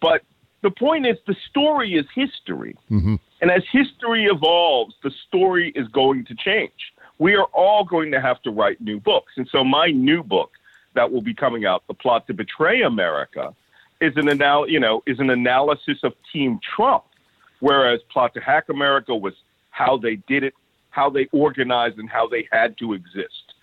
But 0.00 0.22
the 0.62 0.70
point 0.70 1.06
is, 1.06 1.16
the 1.26 1.36
story 1.48 1.94
is 1.94 2.06
history. 2.14 2.76
Mm-hmm. 2.90 3.16
And 3.40 3.50
as 3.50 3.62
history 3.72 4.26
evolves, 4.26 4.94
the 5.02 5.10
story 5.28 5.72
is 5.74 5.88
going 5.88 6.24
to 6.26 6.34
change. 6.34 6.92
We 7.20 7.36
are 7.36 7.44
all 7.52 7.84
going 7.84 8.10
to 8.12 8.20
have 8.20 8.42
to 8.42 8.50
write 8.50 8.80
new 8.80 8.98
books. 8.98 9.34
And 9.36 9.46
so 9.52 9.62
my 9.62 9.88
new 9.88 10.24
book 10.24 10.50
that 10.94 11.12
will 11.12 11.20
be 11.20 11.34
coming 11.34 11.66
out, 11.66 11.86
The 11.86 11.94
Plot 11.94 12.26
to 12.26 12.34
Betray 12.34 12.82
America, 12.82 13.54
is 14.00 14.16
an 14.16 14.28
anal- 14.28 14.68
you 14.68 14.80
know, 14.80 15.02
is 15.06 15.20
an 15.20 15.30
analysis 15.30 15.98
of 16.02 16.14
Team 16.32 16.58
Trump, 16.74 17.04
whereas 17.60 18.00
Plot 18.10 18.34
to 18.34 18.40
Hack 18.40 18.70
America 18.70 19.14
was 19.14 19.34
how 19.68 19.98
they 19.98 20.16
did 20.16 20.42
it, 20.42 20.54
how 20.88 21.10
they 21.10 21.28
organized 21.30 21.98
and 21.98 22.08
how 22.08 22.26
they 22.26 22.48
had 22.50 22.76
to 22.78 22.94
exist, 22.94 23.54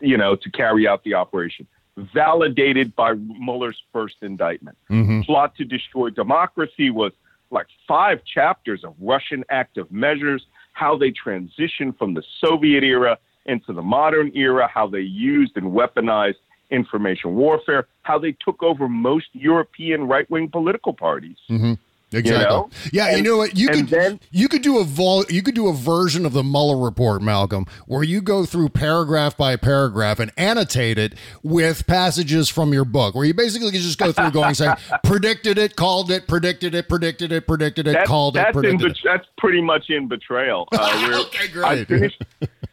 you 0.00 0.18
know, 0.18 0.34
to 0.34 0.50
carry 0.50 0.86
out 0.86 1.04
the 1.04 1.14
operation. 1.14 1.66
Validated 1.96 2.96
by 2.96 3.12
Mueller's 3.14 3.80
first 3.92 4.16
indictment. 4.22 4.76
Mm-hmm. 4.90 5.20
Plot 5.20 5.54
to 5.56 5.64
Destroy 5.64 6.10
Democracy 6.10 6.90
was 6.90 7.12
like 7.52 7.68
five 7.86 8.24
chapters 8.24 8.82
of 8.82 8.94
Russian 9.00 9.44
active 9.48 9.90
measures, 9.92 10.44
how 10.74 10.96
they 10.96 11.12
transitioned 11.12 11.96
from 11.98 12.14
the 12.14 12.22
Soviet 12.40 12.84
era 12.84 13.18
into 13.46 13.72
the 13.72 13.82
modern 13.82 14.30
era, 14.34 14.68
how 14.72 14.86
they 14.86 15.00
used 15.00 15.56
and 15.56 15.66
weaponized 15.72 16.36
information 16.70 17.34
warfare, 17.34 17.86
how 18.02 18.18
they 18.18 18.32
took 18.44 18.62
over 18.62 18.88
most 18.88 19.26
European 19.32 20.04
right 20.04 20.28
wing 20.30 20.48
political 20.50 20.92
parties. 20.92 21.36
Mm-hmm. 21.50 21.74
Exactly. 22.18 22.44
know? 22.44 22.70
Yeah, 22.92 23.16
you 23.16 23.22
know 23.22 23.36
what? 23.36 23.56
You 23.58 23.68
could 23.68 23.88
then- 23.88 24.20
you 24.30 24.48
could 24.48 24.62
do 24.62 24.78
a 24.78 24.84
vol 24.84 25.24
you 25.28 25.42
could 25.42 25.54
do 25.54 25.68
a 25.68 25.72
version 25.72 26.24
of 26.26 26.32
the 26.32 26.42
Mueller 26.42 26.82
report, 26.84 27.22
Malcolm, 27.22 27.66
where 27.86 28.02
you 28.02 28.20
go 28.20 28.44
through 28.44 28.68
paragraph 28.70 29.36
by 29.36 29.56
paragraph 29.56 30.18
and 30.18 30.30
annotate 30.36 30.98
it 30.98 31.14
with 31.42 31.86
passages 31.86 32.48
from 32.48 32.72
your 32.72 32.84
book, 32.84 33.14
where 33.14 33.24
you 33.24 33.34
basically 33.34 33.70
just 33.72 33.98
go 33.98 34.12
through 34.12 34.30
going 34.30 34.54
saying 34.54 34.74
predicted 35.04 35.58
it, 35.58 35.76
called 35.76 36.10
it, 36.10 36.26
predicted 36.26 36.74
it, 36.74 36.88
predicted 36.88 37.32
it, 37.32 37.46
predicted 37.46 37.86
it, 37.86 37.92
That- 37.92 38.06
called 38.06 38.36
it, 38.36 38.40
that's, 38.40 38.56
in, 38.56 38.62
predicted 38.78 38.98
that's 39.04 39.26
pretty 39.38 39.60
much 39.60 39.90
in 39.90 40.08
betrayal. 40.08 40.68
Uh, 40.72 41.22
Okay, 41.26 41.48
great. 41.48 41.88
Finished, 41.88 42.22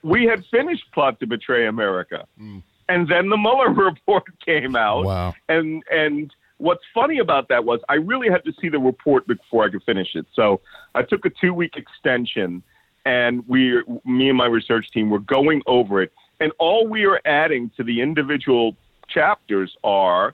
we 0.04 0.26
had 0.26 0.44
finished 0.52 0.84
Plot 0.94 1.20
to 1.20 1.28
Betray 1.28 1.68
America. 1.68 2.26
And 2.38 3.08
then 3.08 3.30
the 3.30 3.38
Mueller 3.38 3.70
report 3.74 4.24
came 4.46 4.76
out. 4.76 5.06
Wow. 5.06 5.34
And 5.50 5.84
and 5.92 6.32
what's 6.62 6.84
funny 6.94 7.18
about 7.20 7.48
that 7.50 7.66
was 7.66 7.80
I 7.90 7.96
really 7.96 8.30
had 8.30 8.44
to 8.46 8.54
see 8.62 8.70
the 8.70 8.80
report 8.80 9.28
before 9.28 9.66
I 9.66 9.70
could 9.70 9.84
finish 9.84 10.16
it. 10.16 10.26
So 10.36 10.62
I 10.94 11.02
took 11.02 11.26
a 11.26 11.30
two 11.30 11.54
week 11.54 11.76
extension, 11.76 12.62
and 13.06 13.48
we, 13.48 13.82
me 14.06 14.30
and 14.30 14.38
my 14.38 14.46
research 14.46 14.92
team, 14.92 15.10
were 15.10 15.20
going 15.20 15.64
over 15.66 16.02
it, 16.02 16.12
and 16.40 16.52
all 16.60 16.88
we 16.88 17.06
are 17.06 17.20
adding 17.26 17.72
to 17.78 17.84
the 17.84 18.02
individual 18.02 18.76
chapters 19.10 19.76
are. 19.84 20.34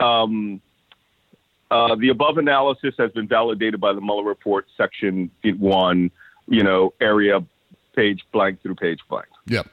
Um, 0.00 0.60
uh, 1.70 1.94
the 1.96 2.08
above 2.08 2.38
analysis 2.38 2.94
has 2.98 3.10
been 3.12 3.28
validated 3.28 3.78
by 3.78 3.92
the 3.92 4.00
Mueller 4.00 4.22
report, 4.24 4.66
section 4.76 5.30
one, 5.58 6.10
you 6.48 6.62
know, 6.62 6.94
area 7.00 7.44
page 7.94 8.24
blank 8.32 8.62
through 8.62 8.74
page 8.76 9.00
blank. 9.10 9.26
Yep. 9.46 9.68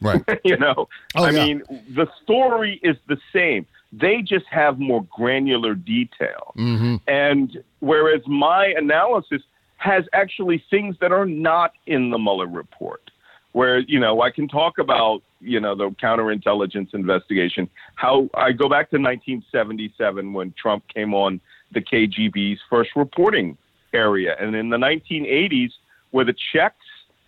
Right. 0.00 0.22
you 0.44 0.56
know, 0.56 0.88
Oh, 1.16 1.24
I 1.24 1.30
yeah. 1.30 1.44
mean, 1.44 1.62
the 1.90 2.06
story 2.22 2.78
is 2.82 2.96
the 3.08 3.18
same. 3.32 3.66
They 3.92 4.22
just 4.22 4.46
have 4.50 4.78
more 4.78 5.06
granular 5.14 5.74
detail. 5.74 6.54
Mm-hmm. 6.56 6.96
And 7.06 7.62
whereas 7.80 8.22
my 8.26 8.66
analysis 8.76 9.42
has 9.76 10.04
actually 10.12 10.64
things 10.70 10.96
that 11.00 11.12
are 11.12 11.26
not 11.26 11.72
in 11.86 12.10
the 12.10 12.18
Mueller 12.18 12.46
report, 12.46 13.10
where, 13.52 13.80
you 13.80 14.00
know, 14.00 14.22
I 14.22 14.30
can 14.30 14.48
talk 14.48 14.78
about, 14.78 15.22
you 15.40 15.60
know, 15.60 15.74
the 15.74 15.90
counterintelligence 16.02 16.94
investigation, 16.94 17.68
how 17.96 18.30
I 18.34 18.52
go 18.52 18.68
back 18.68 18.90
to 18.90 18.98
1977 18.98 20.32
when 20.32 20.54
Trump 20.56 20.84
came 20.88 21.12
on 21.12 21.40
the 21.72 21.80
KGB's 21.80 22.60
first 22.70 22.90
reporting 22.96 23.58
area. 23.92 24.36
And 24.38 24.54
in 24.54 24.70
the 24.70 24.76
1980s, 24.76 25.72
where 26.12 26.24
the 26.24 26.34
Czechs, 26.52 26.76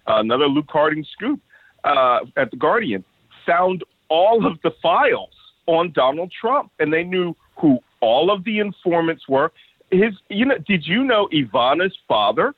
uh, 0.06 0.16
another 0.16 0.46
Luke 0.46 0.66
Harding 0.68 1.04
scoop 1.12 1.40
uh, 1.82 2.20
at 2.36 2.50
The 2.50 2.56
Guardian, 2.56 3.04
found 3.44 3.84
all 4.08 4.46
of 4.46 4.60
the 4.62 4.70
files 4.82 5.33
on 5.66 5.92
Donald 5.92 6.32
Trump, 6.38 6.70
and 6.78 6.92
they 6.92 7.04
knew 7.04 7.36
who 7.56 7.78
all 8.00 8.30
of 8.30 8.44
the 8.44 8.58
informants 8.58 9.28
were. 9.28 9.52
His, 9.90 10.14
you 10.28 10.44
know, 10.44 10.58
did 10.66 10.86
you 10.86 11.04
know 11.04 11.28
Ivana's 11.32 11.96
father 12.08 12.54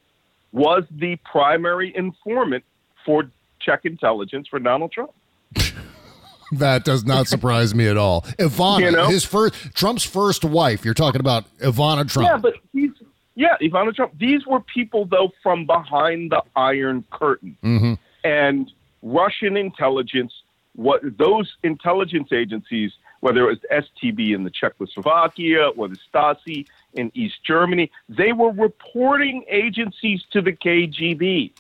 was 0.53 0.85
the 0.91 1.17
primary 1.31 1.95
informant 1.95 2.65
for 3.05 3.31
Czech 3.61 3.85
intelligence 3.85 4.49
for 4.49 4.59
Donald 4.59 4.93
Trump? 4.93 5.13
That 6.53 6.85
does 6.85 7.05
not 7.05 7.27
surprise 7.27 7.75
me 7.75 7.89
at 7.89 7.97
all. 7.97 8.23
Ivana, 8.39 8.81
You 8.81 8.91
know? 8.93 9.09
his 9.09 9.25
first 9.25 9.55
Trump's 9.75 10.05
first 10.05 10.45
wife. 10.45 10.85
You're 10.85 10.95
talking 10.95 11.21
about 11.21 11.45
Ivana 11.59 12.09
Trump. 12.09 12.29
Yeah, 12.29 12.37
but 12.37 12.55
these, 12.73 12.91
yeah, 13.35 13.57
Ivana 13.61 13.95
Trump. 13.95 14.17
These 14.19 14.47
were 14.47 14.61
people 14.61 15.07
though 15.07 15.33
from 15.43 15.67
behind 15.67 16.31
the 16.31 16.43
Iron 16.55 17.05
Curtain, 17.11 17.57
mm-hmm. 17.65 17.95
and 18.23 18.73
Russian 19.03 19.57
intelligence. 19.57 20.33
What 20.77 21.01
those 21.19 21.57
intelligence 21.63 22.33
agencies, 22.33 22.93
whether 23.21 23.49
it 23.51 23.59
was 23.71 23.85
STB 23.87 24.35
in 24.35 24.45
the 24.45 24.51
Czechoslovakia 24.51 25.69
or 25.77 25.89
the 25.89 25.97
Stasi 26.13 26.67
in 26.95 27.11
East 27.15 27.43
Germany, 27.45 27.91
they 28.09 28.33
were 28.33 28.51
reporting 28.53 29.45
agencies 29.49 30.23
to 30.33 30.43
the 30.43 30.53
KGB. 30.53 31.51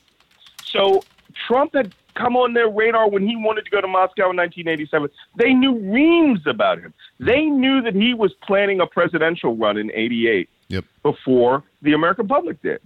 So 0.64 1.02
Trump 1.46 1.74
had 1.74 1.94
come 2.14 2.36
on 2.36 2.54
their 2.54 2.68
radar 2.68 3.08
when 3.08 3.26
he 3.26 3.36
wanted 3.36 3.64
to 3.64 3.70
go 3.70 3.80
to 3.80 3.88
Moscow 3.88 4.30
in 4.30 4.36
1987. 4.36 5.08
They 5.36 5.52
knew 5.52 5.78
reams 5.78 6.46
about 6.46 6.78
him. 6.80 6.92
They 7.18 7.44
knew 7.44 7.82
that 7.82 7.94
he 7.94 8.14
was 8.14 8.32
planning 8.46 8.80
a 8.80 8.86
presidential 8.86 9.56
run 9.56 9.76
in 9.76 9.90
88 9.92 10.48
Yep. 10.68 10.84
before 11.02 11.62
the 11.82 11.92
American 11.92 12.26
public 12.26 12.60
did. 12.62 12.80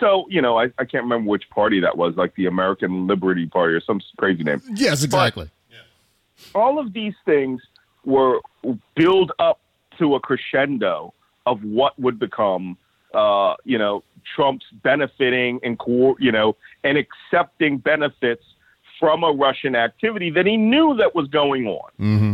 So, 0.00 0.26
you 0.28 0.42
know, 0.42 0.58
I, 0.58 0.64
I 0.78 0.84
can't 0.84 1.04
remember 1.04 1.30
which 1.30 1.48
party 1.50 1.80
that 1.80 1.96
was, 1.96 2.16
like 2.16 2.34
the 2.34 2.46
American 2.46 3.06
Liberty 3.06 3.46
Party 3.46 3.74
or 3.74 3.80
some 3.80 4.00
crazy 4.16 4.42
name. 4.42 4.60
Yes, 4.74 5.04
exactly. 5.04 5.50
All 6.54 6.78
of 6.78 6.92
these 6.92 7.14
things 7.24 7.62
were 8.04 8.40
build 8.94 9.32
up 9.38 9.60
to 9.98 10.14
a 10.14 10.20
crescendo 10.20 11.14
of 11.46 11.62
what 11.62 11.98
would 11.98 12.18
become, 12.18 12.76
uh, 13.14 13.54
you 13.64 13.78
know, 13.78 14.02
Trump's 14.34 14.66
benefiting 14.82 15.60
and, 15.62 15.78
co- 15.78 16.16
you 16.18 16.32
know, 16.32 16.56
and 16.82 16.98
accepting 16.98 17.78
benefits 17.78 18.44
from 18.98 19.22
a 19.22 19.30
Russian 19.30 19.74
activity 19.76 20.30
that 20.30 20.46
he 20.46 20.56
knew 20.56 20.96
that 20.96 21.14
was 21.14 21.28
going 21.28 21.66
on. 21.66 21.90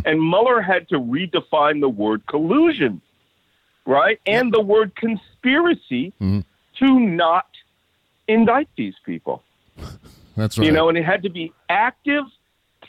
And 0.07 0.21
Mueller 0.21 0.61
had 0.61 0.89
to 0.91 0.97
redefine 0.99 1.81
the 1.81 1.89
word 1.89 2.27
collusion, 2.27 3.01
right? 3.87 4.21
And 4.27 4.53
the 4.53 4.61
word 4.61 4.95
conspiracy 4.95 6.13
to 6.79 7.01
not 7.01 7.47
indict 8.31 8.69
these 8.77 8.95
people. 9.05 9.43
That's 10.37 10.57
right. 10.59 10.67
You 10.67 10.73
know, 10.73 10.89
and 10.89 10.97
it 10.97 11.05
had 11.05 11.23
to 11.25 11.31
be 11.31 11.53
active, 11.69 12.25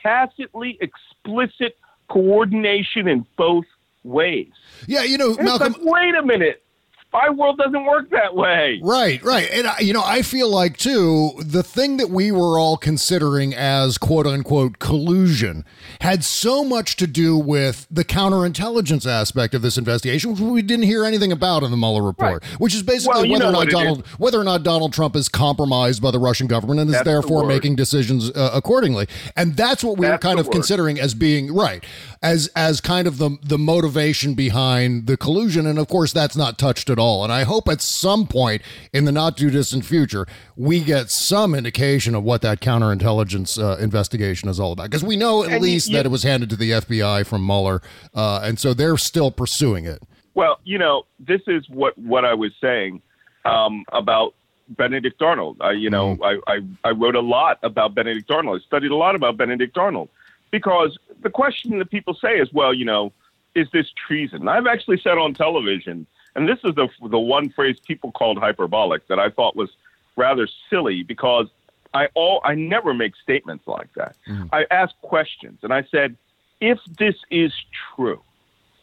tacitly 0.02 0.78
explicit 0.82 1.78
coordination 2.10 3.08
in 3.08 3.26
both 3.38 3.66
ways. 4.04 4.52
yeah, 4.88 5.04
you 5.04 5.18
know, 5.18 5.36
Malcolm. 5.36 5.74
like, 5.74 5.82
wait 5.82 6.16
a 6.16 6.24
minute. 6.24 6.64
Spy 7.12 7.30
world 7.30 7.58
doesn't 7.58 7.84
work 7.86 8.10
that 8.12 8.34
way. 8.36 8.80
Right, 8.82 9.22
right. 9.22 9.50
And, 9.52 9.68
I- 9.68 9.80
you 9.80 9.92
know, 9.92 10.02
I 10.04 10.22
feel 10.22 10.50
like, 10.50 10.78
too, 10.78 11.32
the 11.40 11.62
thing 11.62 11.98
that 11.98 12.10
we 12.10 12.32
were 12.32 12.58
all 12.58 12.78
considering 12.78 13.54
as 13.54 13.98
quote 13.98 14.26
unquote 14.26 14.80
collusion 14.80 15.66
had 16.00 16.24
so 16.24 16.64
much 16.64 16.96
to 16.96 17.08
do 17.08 17.36
with 17.38 17.86
the 17.92 18.06
counterintelligence 18.06 19.06
aspect 19.06 19.54
of 19.54 19.62
this 19.62 19.78
investigation, 19.78 20.32
which 20.32 20.40
we 20.40 20.62
didn't 20.62 20.86
hear 20.86 21.04
anything 21.04 21.34
about 21.34 21.64
in 21.64 21.72
the 21.72 21.76
Mueller 21.76 22.02
report, 22.02 22.46
which 22.60 22.74
is 22.74 22.82
basically 22.82 23.30
Well, 23.30 23.40
whether 23.40 23.46
or 23.48 23.52
not 23.52 23.68
Donald 23.70 24.08
whether 24.18 24.40
or 24.40 24.46
not 24.46 24.64
Donald 24.64 24.94
Trump 24.94 25.18
is 25.18 25.28
compromised 25.28 26.02
by 26.02 26.12
the 26.12 26.20
Russian 26.20 26.48
government 26.48 26.80
and 26.80 26.90
is 26.90 26.94
That's 26.94 27.04
the 27.06 27.12
therefore 27.12 27.42
word. 27.42 27.50
making 27.50 27.76
decisions 27.76 28.30
uh, 28.32 28.52
accordingly. 28.54 29.08
And 29.36 29.58
that's 29.58 29.84
what 29.84 29.98
we 29.98 30.08
were 30.08 30.18
kind 30.18 30.40
of 30.40 30.46
word. 30.48 30.54
considering 30.54 30.98
as 30.98 31.14
being 31.14 31.54
right, 31.54 31.84
as 32.22 32.50
as 32.56 32.80
kind 32.80 33.06
of 33.06 33.18
the 33.18 33.38
the 33.44 33.58
motivation 33.58 34.34
behind 34.34 35.08
the 35.08 35.18
collusion. 35.18 35.68
And 35.68 35.78
of 35.78 35.90
course, 35.90 36.14
that's 36.14 36.38
not 36.38 36.58
touched 36.58 36.90
at 36.90 37.01
all. 37.02 37.24
And 37.26 37.34
I 37.34 37.44
hope 37.44 37.68
at 37.68 37.82
some 37.82 38.26
point 38.28 38.62
in 38.94 39.04
the 39.06 39.12
not 39.12 39.36
too 39.36 39.50
distant 39.50 39.84
future 39.84 40.26
we 40.56 40.80
get 40.82 41.10
some 41.10 41.56
indication 41.56 42.14
of 42.16 42.24
what 42.24 42.42
that 42.44 42.62
counterintelligence 42.62 43.58
uh, 43.62 43.78
investigation 43.82 44.48
is 44.48 44.60
all 44.60 44.72
about, 44.74 44.84
because 44.90 45.04
we 45.04 45.16
know 45.18 45.44
at 45.44 45.52
And 45.52 45.62
least 45.64 45.90
you- 45.90 45.96
that 45.98 46.06
it 46.06 46.10
was 46.10 46.24
handed 46.24 46.50
to 46.52 46.56
the 46.56 46.72
FBI 46.72 47.26
from 47.26 47.46
Mueller, 47.46 47.82
uh, 48.14 48.42
and 48.44 48.60
so 48.60 48.74
they're 48.74 48.96
still 48.98 49.32
pursuing 49.32 49.86
it. 49.86 50.02
Well, 50.36 50.60
you 50.64 50.78
know, 50.78 51.04
this 51.20 51.42
is 51.48 51.68
what, 51.70 51.98
what 51.98 52.24
I 52.26 52.34
was 52.36 52.52
saying 52.62 53.02
um, 53.44 53.84
about 53.92 54.34
Benedict 54.70 55.22
Arnold. 55.22 55.58
I, 55.60 55.72
you 55.72 55.90
know, 55.90 56.18
I, 56.24 56.38
I, 56.48 56.60
I 56.86 56.92
wrote 56.92 57.16
a 57.16 57.20
lot 57.22 57.58
about 57.64 57.96
Benedict 57.96 58.30
Arnold. 58.32 58.62
I 58.62 58.66
studied 58.66 58.92
a 58.92 58.96
lot 58.96 59.16
about 59.16 59.36
Benedict 59.36 59.78
Arnold 59.78 60.08
because 60.52 60.98
the 61.24 61.30
question 61.30 61.80
that 61.80 61.90
people 61.90 62.14
say 62.14 62.38
is, 62.38 62.54
well, 62.54 62.74
you 62.74 62.86
know, 62.86 63.12
is 63.56 63.68
this 63.74 63.88
treason? 64.08 64.48
I've 64.48 64.68
actually 64.68 65.00
said 65.02 65.18
on 65.18 65.34
television, 65.34 66.06
and 66.36 66.48
this 66.48 66.60
is 66.64 66.76
the 66.76 66.88
the 67.08 67.20
one 67.20 67.50
phrase 67.50 67.80
people 67.80 68.12
called 68.12 68.38
hyperbolic 68.38 69.08
that 69.08 69.20
I 69.20 69.30
thought 69.30 69.56
was 69.56 69.70
rather 70.16 70.48
silly 70.70 71.04
because 71.04 71.48
I 71.94 72.08
all 72.14 72.42
I 72.44 72.56
never 72.56 72.94
make 72.94 73.14
statements 73.22 73.68
like 73.68 73.94
that. 73.96 74.16
Mm. 74.28 74.50
I 74.52 74.66
ask 74.72 74.94
questions, 75.02 75.60
and 75.64 75.74
I 75.74 75.84
said, 75.92 76.16
if 76.60 76.80
this 76.98 77.16
is 77.30 77.54
true, 77.96 78.22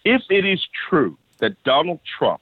if 0.05 0.23
it 0.31 0.45
is 0.45 0.67
true 0.89 1.17
that 1.39 1.63
Donald 1.63 2.01
Trump 2.19 2.41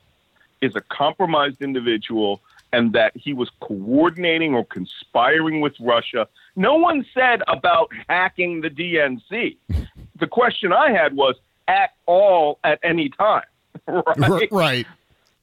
is 0.61 0.75
a 0.75 0.81
compromised 0.81 1.63
individual 1.63 2.41
and 2.73 2.93
that 2.95 3.17
he 3.17 3.33
was 3.33 3.51
coordinating 3.61 4.55
or 4.55 4.65
conspiring 4.65 5.61
with 5.61 5.75
Russia, 5.81 6.27
no 6.57 6.75
one 6.75 7.07
said 7.15 7.43
about 7.47 7.91
hacking 8.09 8.61
the 8.63 8.71
DNC. 8.71 9.57
the 10.19 10.27
question 10.27 10.73
I 10.73 10.91
had 10.91 11.15
was 11.15 11.37
at 11.69 11.91
all 12.07 12.59
at 12.65 12.79
any 12.83 13.09
time, 13.11 13.45
right? 13.87 14.49
right. 14.51 14.87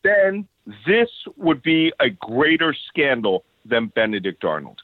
Then 0.03 0.47
this 0.85 1.09
would 1.37 1.61
be 1.63 1.91
a 1.99 2.09
greater 2.09 2.75
scandal 2.89 3.43
than 3.65 3.87
Benedict 3.87 4.43
Arnold. 4.43 4.81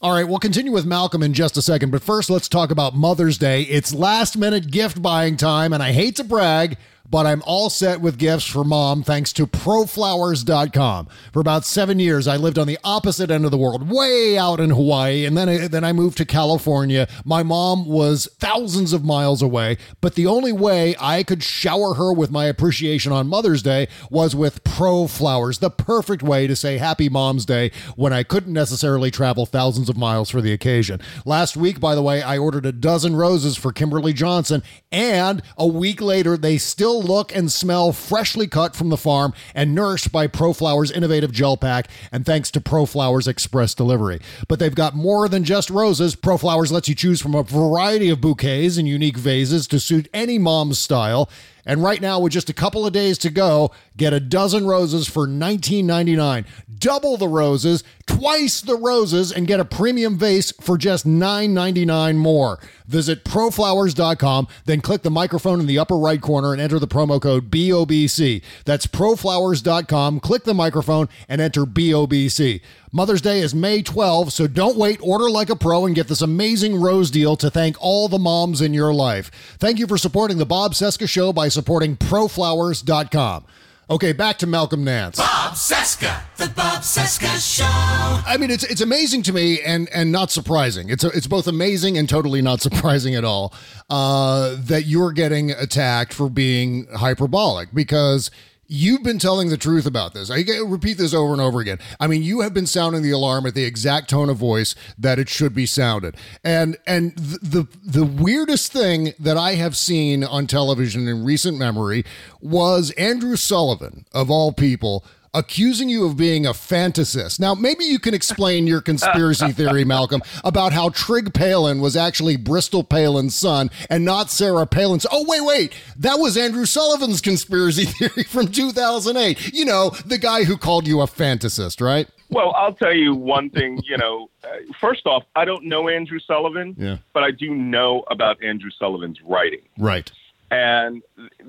All 0.00 0.12
right, 0.12 0.28
we'll 0.28 0.38
continue 0.38 0.70
with 0.70 0.86
Malcolm 0.86 1.24
in 1.24 1.34
just 1.34 1.56
a 1.56 1.62
second, 1.62 1.90
but 1.90 2.02
first 2.02 2.30
let's 2.30 2.48
talk 2.48 2.70
about 2.70 2.94
Mother's 2.94 3.36
Day. 3.36 3.62
It's 3.62 3.92
last 3.92 4.36
minute 4.36 4.70
gift 4.70 5.02
buying 5.02 5.36
time, 5.36 5.72
and 5.72 5.82
I 5.82 5.90
hate 5.90 6.16
to 6.16 6.24
brag, 6.24 6.78
but 7.10 7.26
I'm 7.26 7.42
all 7.46 7.70
set 7.70 8.00
with 8.00 8.18
gifts 8.18 8.46
for 8.46 8.64
mom 8.64 9.02
thanks 9.02 9.32
to 9.34 9.46
proflowers.com. 9.46 11.08
For 11.32 11.40
about 11.40 11.64
seven 11.64 11.98
years, 11.98 12.28
I 12.28 12.36
lived 12.36 12.58
on 12.58 12.66
the 12.66 12.78
opposite 12.84 13.30
end 13.30 13.44
of 13.44 13.50
the 13.50 13.58
world, 13.58 13.90
way 13.90 14.36
out 14.36 14.60
in 14.60 14.70
Hawaii, 14.70 15.24
and 15.24 15.36
then 15.36 15.48
I, 15.48 15.68
then 15.68 15.84
I 15.84 15.92
moved 15.92 16.18
to 16.18 16.24
California. 16.24 17.08
My 17.24 17.42
mom 17.42 17.86
was 17.86 18.28
thousands 18.38 18.92
of 18.92 19.04
miles 19.04 19.42
away, 19.42 19.78
but 20.00 20.14
the 20.14 20.26
only 20.26 20.52
way 20.52 20.94
I 21.00 21.22
could 21.22 21.42
shower 21.42 21.94
her 21.94 22.12
with 22.12 22.30
my 22.30 22.44
appreciation 22.44 23.12
on 23.12 23.28
Mother's 23.28 23.62
Day 23.62 23.88
was 24.10 24.36
with 24.36 24.62
Pro 24.64 25.06
Flowers, 25.06 25.58
the 25.58 25.70
perfect 25.70 26.22
way 26.22 26.46
to 26.46 26.56
say 26.56 26.78
Happy 26.78 27.08
Mom's 27.08 27.46
Day 27.46 27.70
when 27.96 28.12
I 28.12 28.22
couldn't 28.22 28.52
necessarily 28.52 29.10
travel 29.10 29.46
thousands 29.46 29.88
of 29.88 29.96
miles 29.96 30.30
for 30.30 30.40
the 30.40 30.52
occasion. 30.52 31.00
Last 31.24 31.56
week, 31.56 31.80
by 31.80 31.94
the 31.94 32.02
way, 32.02 32.22
I 32.22 32.36
ordered 32.38 32.66
a 32.66 32.72
dozen 32.72 33.16
roses 33.16 33.56
for 33.56 33.72
Kimberly 33.72 34.12
Johnson, 34.12 34.62
and 34.92 35.42
a 35.56 35.66
week 35.66 36.00
later, 36.00 36.36
they 36.36 36.58
still 36.58 36.97
look 37.00 37.34
and 37.34 37.50
smell 37.50 37.92
freshly 37.92 38.46
cut 38.46 38.76
from 38.76 38.88
the 38.88 38.96
farm 38.96 39.32
and 39.54 39.74
nourished 39.74 40.12
by 40.12 40.26
ProFlowers 40.26 40.92
innovative 40.92 41.32
gel 41.32 41.56
pack, 41.56 41.88
and 42.12 42.24
thanks 42.24 42.50
to 42.52 42.60
ProFlowers 42.60 43.28
Express 43.28 43.74
Delivery. 43.74 44.20
But 44.48 44.58
they've 44.58 44.74
got 44.74 44.94
more 44.94 45.28
than 45.28 45.44
just 45.44 45.70
roses. 45.70 46.16
ProFlowers 46.16 46.70
lets 46.72 46.88
you 46.88 46.94
choose 46.94 47.20
from 47.20 47.34
a 47.34 47.42
variety 47.42 48.08
of 48.08 48.20
bouquets 48.20 48.76
and 48.76 48.88
unique 48.88 49.16
vases 49.16 49.66
to 49.68 49.80
suit 49.80 50.08
any 50.12 50.38
mom's 50.38 50.78
style. 50.78 51.28
And 51.64 51.82
right 51.82 52.00
now, 52.00 52.18
with 52.18 52.32
just 52.32 52.48
a 52.48 52.54
couple 52.54 52.86
of 52.86 52.94
days 52.94 53.18
to 53.18 53.30
go, 53.30 53.72
get 53.96 54.14
a 54.14 54.20
dozen 54.20 54.66
roses 54.66 55.06
for 55.06 55.26
$19.99. 55.26 56.46
Double 56.78 57.18
the 57.18 57.28
roses, 57.28 57.84
twice 58.08 58.60
the 58.60 58.74
roses, 58.74 59.30
and 59.30 59.46
get 59.46 59.60
a 59.60 59.64
premium 59.64 60.18
vase 60.18 60.50
for 60.60 60.76
just 60.76 61.06
$9.99 61.06 62.16
more. 62.16 62.58
Visit 62.86 63.22
proflowers.com, 63.24 64.48
then 64.64 64.80
click 64.80 65.02
the 65.02 65.10
microphone 65.10 65.60
in 65.60 65.66
the 65.66 65.78
upper 65.78 65.96
right 65.96 66.20
corner 66.20 66.52
and 66.52 66.60
enter 66.60 66.78
the 66.78 66.88
promo 66.88 67.20
code 67.20 67.50
BOBC. 67.50 68.42
That's 68.64 68.86
proflowers.com, 68.86 70.20
click 70.20 70.44
the 70.44 70.54
microphone, 70.54 71.08
and 71.28 71.40
enter 71.40 71.64
BOBC. 71.64 72.60
Mother's 72.90 73.20
Day 73.20 73.40
is 73.40 73.54
May 73.54 73.82
12, 73.82 74.32
so 74.32 74.46
don't 74.46 74.78
wait. 74.78 74.98
Order 75.02 75.28
like 75.28 75.50
a 75.50 75.56
pro 75.56 75.84
and 75.84 75.94
get 75.94 76.08
this 76.08 76.22
amazing 76.22 76.80
rose 76.80 77.10
deal 77.10 77.36
to 77.36 77.50
thank 77.50 77.76
all 77.80 78.08
the 78.08 78.18
moms 78.18 78.62
in 78.62 78.72
your 78.72 78.94
life. 78.94 79.30
Thank 79.58 79.78
you 79.78 79.86
for 79.86 79.98
supporting 79.98 80.38
the 80.38 80.46
Bob 80.46 80.72
Cesca 80.72 81.08
Show 81.08 81.32
by 81.32 81.48
supporting 81.48 81.96
proflowers.com. 81.96 83.44
Okay, 83.90 84.12
back 84.12 84.36
to 84.38 84.46
Malcolm 84.46 84.84
Nance. 84.84 85.16
Bob 85.16 85.54
Cesca, 85.54 86.20
the 86.36 86.48
Bob 86.48 86.82
Cesca 86.82 87.38
Show. 87.40 87.64
I 87.64 88.36
mean, 88.38 88.50
it's 88.50 88.64
it's 88.64 88.82
amazing 88.82 89.22
to 89.22 89.32
me 89.32 89.62
and 89.62 89.88
and 89.88 90.12
not 90.12 90.30
surprising. 90.30 90.90
It's 90.90 91.04
it's 91.04 91.26
both 91.26 91.46
amazing 91.46 91.96
and 91.96 92.06
totally 92.06 92.42
not 92.42 92.60
surprising 92.68 93.14
at 93.14 93.24
all 93.24 93.54
uh, 93.88 94.56
that 94.58 94.84
you're 94.84 95.12
getting 95.12 95.52
attacked 95.52 96.12
for 96.12 96.28
being 96.28 96.86
hyperbolic 96.94 97.72
because. 97.74 98.30
You've 98.70 99.02
been 99.02 99.18
telling 99.18 99.48
the 99.48 99.56
truth 99.56 99.86
about 99.86 100.12
this. 100.12 100.30
I 100.30 100.44
repeat 100.66 100.98
this 100.98 101.14
over 101.14 101.32
and 101.32 101.40
over 101.40 101.58
again. 101.60 101.78
I 101.98 102.06
mean, 102.06 102.22
you 102.22 102.42
have 102.42 102.52
been 102.52 102.66
sounding 102.66 103.00
the 103.00 103.10
alarm 103.10 103.46
at 103.46 103.54
the 103.54 103.64
exact 103.64 104.10
tone 104.10 104.28
of 104.28 104.36
voice 104.36 104.74
that 104.98 105.18
it 105.18 105.30
should 105.30 105.54
be 105.54 105.64
sounded. 105.64 106.16
And 106.44 106.76
and 106.86 107.16
the 107.16 107.38
the, 107.62 107.68
the 107.82 108.04
weirdest 108.04 108.70
thing 108.70 109.14
that 109.18 109.38
I 109.38 109.54
have 109.54 109.74
seen 109.74 110.22
on 110.22 110.46
television 110.46 111.08
in 111.08 111.24
recent 111.24 111.56
memory 111.56 112.04
was 112.42 112.90
Andrew 112.92 113.36
Sullivan 113.36 114.04
of 114.12 114.30
all 114.30 114.52
people 114.52 115.02
accusing 115.34 115.88
you 115.88 116.04
of 116.06 116.16
being 116.16 116.46
a 116.46 116.50
fantasist. 116.52 117.38
Now, 117.40 117.54
maybe 117.54 117.84
you 117.84 117.98
can 117.98 118.14
explain 118.14 118.66
your 118.66 118.80
conspiracy 118.80 119.52
theory, 119.52 119.84
Malcolm, 119.84 120.22
about 120.44 120.72
how 120.72 120.88
Trig 120.90 121.34
Palin 121.34 121.80
was 121.80 121.96
actually 121.96 122.36
Bristol 122.36 122.84
Palin's 122.84 123.34
son 123.34 123.70
and 123.90 124.04
not 124.04 124.30
Sarah 124.30 124.66
Palin's. 124.66 125.06
Oh, 125.10 125.24
wait, 125.28 125.42
wait. 125.44 125.72
That 125.96 126.18
was 126.18 126.36
Andrew 126.36 126.64
Sullivan's 126.64 127.20
conspiracy 127.20 127.84
theory 127.86 128.24
from 128.24 128.48
2008. 128.48 129.52
You 129.52 129.64
know, 129.64 129.90
the 130.06 130.18
guy 130.18 130.44
who 130.44 130.56
called 130.56 130.86
you 130.86 131.00
a 131.00 131.06
fantasist, 131.06 131.80
right? 131.80 132.08
Well, 132.30 132.52
I'll 132.56 132.74
tell 132.74 132.92
you 132.94 133.14
one 133.14 133.48
thing. 133.48 133.80
You 133.84 133.96
know, 133.96 134.28
uh, 134.44 134.48
first 134.80 135.06
off, 135.06 135.24
I 135.34 135.44
don't 135.46 135.64
know 135.64 135.88
Andrew 135.88 136.18
Sullivan, 136.18 136.74
Yeah. 136.78 136.98
but 137.14 137.22
I 137.22 137.30
do 137.30 137.54
know 137.54 138.04
about 138.10 138.42
Andrew 138.44 138.70
Sullivan's 138.78 139.22
writing. 139.22 139.60
Right. 139.78 140.12
And 140.50 141.02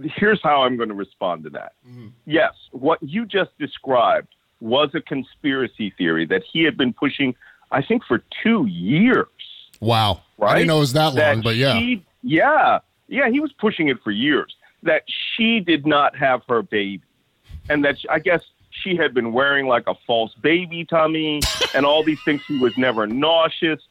here's 0.04 0.42
how 0.44 0.64
I'm 0.64 0.76
going 0.76 0.90
to 0.90 0.96
respond 0.96 1.44
to 1.46 1.50
that. 1.52 1.74
Mm-hmm. 1.88 2.08
Yes, 2.26 2.54
what 2.72 3.02
you 3.02 3.26
just 3.26 3.58
described 3.58 4.28
was 4.60 4.90
a 4.94 5.02
conspiracy 5.02 5.94
theory 5.98 6.26
that 6.26 6.44
he 6.44 6.64
had 6.64 6.78
been 6.78 6.94
pushing, 6.94 7.34
I 7.72 7.82
think, 7.82 8.04
for 8.06 8.22
two 8.44 8.66
years. 8.68 9.28
Wow. 9.80 10.22
Right? 10.38 10.52
I 10.52 10.54
didn't 10.56 10.68
know 10.68 10.78
it 10.78 10.82
was 10.82 10.94
that 10.94 11.16
long, 11.16 11.42
but 11.42 11.56
yeah. 11.56 11.80
She, 11.80 12.06
yeah. 12.24 12.80
Yeah, 13.08 13.30
he 13.30 13.40
was 13.40 13.54
pushing 13.54 13.88
it 13.88 13.98
for 14.04 14.12
years. 14.12 14.56
That 14.84 15.04
she 15.08 15.60
did 15.60 15.86
not 15.86 16.16
have 16.18 16.42
her 16.48 16.62
baby. 16.62 17.04
And 17.70 17.84
that, 17.86 17.98
I 18.10 18.20
guess, 18.20 18.44
she 18.72 18.96
had 18.96 19.14
been 19.14 19.34
wearing 19.34 19.68
like 19.68 19.84
a 19.88 19.96
false 20.08 20.34
baby 20.36 20.86
tummy 20.86 21.42
and 21.74 21.86
all 21.86 22.04
these 22.04 22.22
things. 22.24 22.42
She 22.48 22.58
was 22.60 22.78
never 22.78 23.08
nauseous 23.08 23.82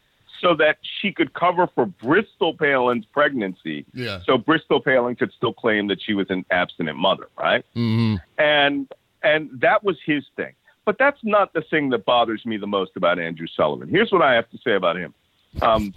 so 0.41 0.55
that 0.55 0.79
she 1.01 1.13
could 1.13 1.35
cover 1.35 1.69
for 1.75 1.87
Bristol 1.87 2.55
Palin's 2.55 3.05
pregnancy. 3.07 3.85
Yeah. 3.93 4.21
So 4.25 4.39
Bristol 4.39 4.81
Palin 4.81 5.17
could 5.17 5.33
still 5.33 5.53
claim 5.53 5.89
that 5.89 6.01
she 6.03 6.15
was 6.15 6.27
an 6.31 6.45
abstinent 6.51 6.99
mother, 6.99 7.29
right? 7.39 7.65
Mm-hmm. 7.77 8.17
And 8.39 8.89
and 9.23 9.51
that 9.61 9.83
was 9.83 9.97
his 10.05 10.25
thing. 10.37 10.53
But 10.85 10.97
that's 10.99 11.19
not 11.23 11.53
the 11.53 11.63
thing 11.63 11.91
that 11.91 12.05
bothers 12.05 12.47
me 12.47 12.57
the 12.57 12.67
most 12.67 12.93
about 12.97 13.19
Andrew 13.19 13.47
Sullivan. 13.47 13.89
Here's 13.89 14.11
what 14.11 14.23
I 14.23 14.35
have 14.35 14.49
to 14.51 14.59
say 14.59 14.75
about 14.75 14.97
him. 14.97 15.13
Um, 15.61 15.93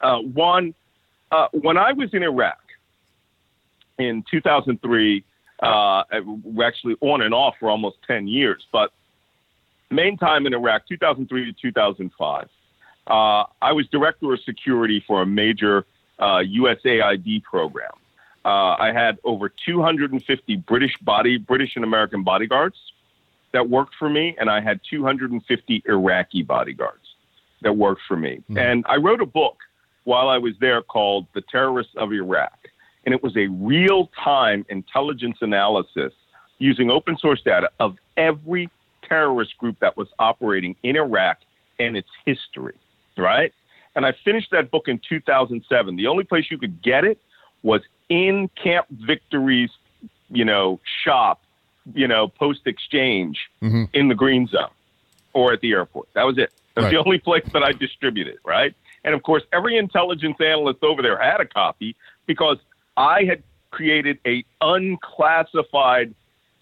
uh, 0.00 0.18
one, 0.20 0.74
uh, 1.30 1.48
when 1.52 1.76
I 1.76 1.92
was 1.92 2.14
in 2.14 2.22
Iraq 2.22 2.60
in 3.98 4.24
2003, 4.30 5.24
uh, 5.62 6.02
we're 6.42 6.66
actually 6.66 6.96
on 7.00 7.20
and 7.20 7.34
off 7.34 7.56
for 7.60 7.68
almost 7.68 7.98
10 8.06 8.26
years, 8.26 8.64
but 8.72 8.90
main 9.90 10.16
time 10.16 10.46
in 10.46 10.54
Iraq, 10.54 10.88
2003 10.88 11.52
to 11.52 11.52
2005. 11.60 12.48
Uh, 13.06 13.44
I 13.60 13.72
was 13.72 13.86
director 13.88 14.32
of 14.32 14.40
security 14.40 15.02
for 15.06 15.22
a 15.22 15.26
major 15.26 15.84
uh, 16.18 16.38
USAID 16.38 17.42
program. 17.42 17.90
Uh, 18.44 18.76
I 18.78 18.92
had 18.92 19.18
over 19.24 19.48
250 19.48 20.56
British 20.56 20.96
body, 21.02 21.36
British 21.36 21.76
and 21.76 21.84
American 21.84 22.22
bodyguards 22.22 22.76
that 23.52 23.68
worked 23.68 23.94
for 23.98 24.08
me, 24.08 24.36
and 24.38 24.48
I 24.48 24.60
had 24.60 24.80
250 24.88 25.82
Iraqi 25.86 26.42
bodyguards 26.42 27.14
that 27.62 27.76
worked 27.76 28.02
for 28.06 28.16
me. 28.16 28.42
And 28.56 28.84
I 28.88 28.96
wrote 28.96 29.20
a 29.20 29.26
book 29.26 29.58
while 30.04 30.28
I 30.28 30.38
was 30.38 30.54
there 30.60 30.80
called 30.80 31.26
"The 31.34 31.42
Terrorists 31.42 31.94
of 31.96 32.12
Iraq," 32.12 32.68
and 33.04 33.14
it 33.14 33.22
was 33.22 33.36
a 33.36 33.48
real-time 33.48 34.64
intelligence 34.68 35.38
analysis 35.40 36.12
using 36.58 36.90
open 36.90 37.18
source 37.18 37.42
data 37.42 37.70
of 37.80 37.98
every 38.16 38.70
terrorist 39.02 39.58
group 39.58 39.78
that 39.80 39.96
was 39.96 40.08
operating 40.18 40.76
in 40.82 40.96
Iraq 40.96 41.38
and 41.78 41.96
its 41.96 42.08
history, 42.24 42.74
right? 43.16 43.52
And 43.94 44.06
I 44.06 44.12
finished 44.24 44.50
that 44.52 44.70
book 44.70 44.88
in 44.88 45.00
2007. 45.08 45.96
The 45.96 46.06
only 46.06 46.24
place 46.24 46.50
you 46.50 46.58
could 46.58 46.80
get 46.82 47.04
it 47.04 47.20
was 47.62 47.82
in 48.08 48.48
Camp 48.62 48.86
Victory's, 48.90 49.70
you 50.30 50.44
know, 50.44 50.80
shop, 51.04 51.42
you 51.94 52.06
know, 52.06 52.28
post 52.28 52.66
exchange 52.66 53.50
mm-hmm. 53.62 53.84
in 53.92 54.08
the 54.08 54.14
green 54.14 54.46
zone 54.46 54.68
or 55.32 55.52
at 55.52 55.60
the 55.60 55.72
airport. 55.72 56.08
That 56.14 56.24
was 56.24 56.38
it. 56.38 56.52
That 56.74 56.82
was 56.82 56.84
Right. 56.84 56.90
the 56.92 56.98
only 56.98 57.18
place 57.18 57.44
that 57.52 57.62
I 57.62 57.72
distributed, 57.72 58.38
right? 58.44 58.74
And 59.04 59.14
of 59.14 59.22
course, 59.22 59.42
every 59.52 59.76
intelligence 59.76 60.36
analyst 60.40 60.82
over 60.82 61.02
there 61.02 61.20
had 61.20 61.40
a 61.40 61.46
copy 61.46 61.96
because 62.26 62.58
I 62.96 63.24
had 63.24 63.42
created 63.70 64.18
a 64.26 64.44
unclassified 64.60 66.14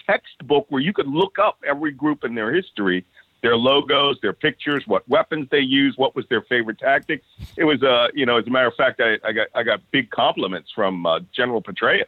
textbook 0.06 0.66
where 0.70 0.80
you 0.80 0.92
could 0.92 1.08
look 1.08 1.38
up 1.38 1.58
every 1.66 1.90
group 1.90 2.24
and 2.24 2.36
their 2.36 2.52
history, 2.52 3.04
their 3.42 3.56
logos, 3.56 4.18
their 4.20 4.32
pictures, 4.32 4.84
what 4.86 5.08
weapons 5.08 5.48
they 5.50 5.60
used, 5.60 5.98
what 5.98 6.16
was 6.16 6.26
their 6.28 6.42
favorite 6.42 6.78
tactic. 6.78 7.22
It 7.56 7.64
was, 7.64 7.82
uh, 7.82 8.08
you 8.14 8.26
know, 8.26 8.36
as 8.38 8.46
a 8.46 8.50
matter 8.50 8.66
of 8.66 8.74
fact, 8.74 9.00
I, 9.00 9.18
I 9.24 9.32
got 9.32 9.46
I 9.54 9.62
got 9.62 9.80
big 9.90 10.10
compliments 10.10 10.70
from 10.74 11.06
uh, 11.06 11.20
General 11.32 11.62
Petraeus 11.62 12.06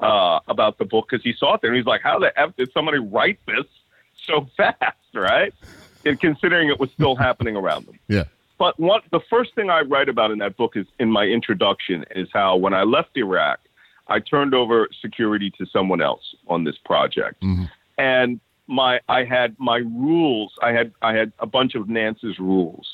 uh, 0.00 0.40
about 0.48 0.78
the 0.78 0.84
book 0.84 1.08
because 1.10 1.24
he 1.24 1.32
saw 1.32 1.54
it 1.54 1.60
there 1.60 1.70
and 1.70 1.76
he's 1.76 1.86
like, 1.86 2.02
"How 2.02 2.18
the 2.18 2.38
f 2.38 2.54
did 2.56 2.72
somebody 2.72 2.98
write 2.98 3.40
this 3.46 3.66
so 4.26 4.48
fast?" 4.56 4.96
Right? 5.12 5.52
And 6.04 6.20
considering 6.20 6.68
it 6.68 6.78
was 6.78 6.90
still 6.92 7.16
happening 7.16 7.56
around 7.56 7.86
them. 7.86 7.98
Yeah. 8.08 8.24
But 8.58 8.78
one, 8.78 9.00
the 9.10 9.20
first 9.30 9.54
thing 9.54 9.70
I 9.70 9.80
write 9.80 10.08
about 10.08 10.30
in 10.30 10.38
that 10.38 10.56
book 10.56 10.76
is 10.76 10.86
in 11.00 11.10
my 11.10 11.24
introduction 11.24 12.04
is 12.14 12.28
how 12.32 12.56
when 12.56 12.72
I 12.72 12.84
left 12.84 13.16
Iraq, 13.16 13.58
I 14.06 14.20
turned 14.20 14.54
over 14.54 14.88
security 15.00 15.50
to 15.58 15.66
someone 15.66 16.00
else 16.00 16.36
on 16.46 16.62
this 16.62 16.76
project, 16.84 17.42
and 17.98 18.40
my 18.66 19.00
I 19.08 19.24
had 19.24 19.56
my 19.58 19.78
rules. 19.78 20.52
I 20.62 20.72
had 20.72 20.92
I 21.02 21.14
had 21.14 21.32
a 21.38 21.46
bunch 21.46 21.74
of 21.74 21.88
Nance's 21.88 22.38
rules 22.38 22.86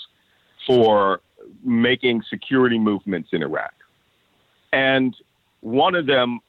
for 0.66 1.20
making 1.64 2.22
security 2.28 2.78
movements 2.78 3.30
in 3.32 3.42
Iraq, 3.42 3.72
and 4.72 5.16
one 5.60 5.94
of 5.94 6.06
them 6.06 6.40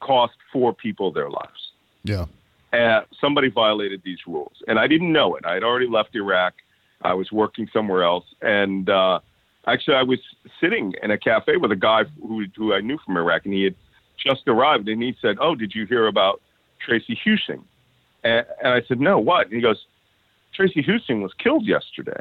cost 0.00 0.34
four 0.52 0.72
people 0.72 1.10
their 1.12 1.28
lives 1.30 1.72
Yeah. 2.04 2.26
uh, 2.72 3.02
somebody 3.20 3.48
violated 3.48 4.02
these 4.04 4.18
rules, 4.26 4.62
and 4.68 4.78
I 4.78 4.86
didn't 4.86 5.12
know 5.12 5.34
it. 5.36 5.44
I 5.44 5.54
had 5.54 5.64
already 5.64 5.88
left 5.88 6.14
Iraq. 6.14 6.54
I 7.02 7.14
was 7.14 7.30
working 7.32 7.68
somewhere 7.72 8.02
else, 8.04 8.24
and 8.42 8.88
uh, 8.90 9.20
actually, 9.66 9.96
I 9.96 10.02
was 10.02 10.18
sitting 10.60 10.94
in 11.02 11.10
a 11.10 11.18
cafe 11.18 11.56
with 11.56 11.72
a 11.72 11.76
guy 11.76 12.04
who 12.20 12.44
who 12.56 12.74
I 12.74 12.80
knew 12.80 12.98
from 13.04 13.16
Iraq, 13.16 13.44
and 13.44 13.54
he 13.54 13.64
had 13.64 13.74
just 14.16 14.46
arrived, 14.46 14.88
and 14.88 15.02
he 15.02 15.16
said, 15.22 15.36
"Oh, 15.40 15.54
did 15.54 15.74
you 15.74 15.86
hear 15.86 16.06
about 16.06 16.40
Tracy 16.84 17.18
Husing?" 17.24 17.64
And, 18.24 18.46
and 18.62 18.72
I 18.72 18.82
said, 18.82 19.00
"No, 19.00 19.18
what?" 19.18 19.46
And 19.46 19.54
he 19.54 19.60
goes, 19.60 19.86
"Tracy 20.52 20.82
Husing 20.82 21.22
was 21.22 21.32
killed 21.34 21.66
yesterday." 21.66 22.20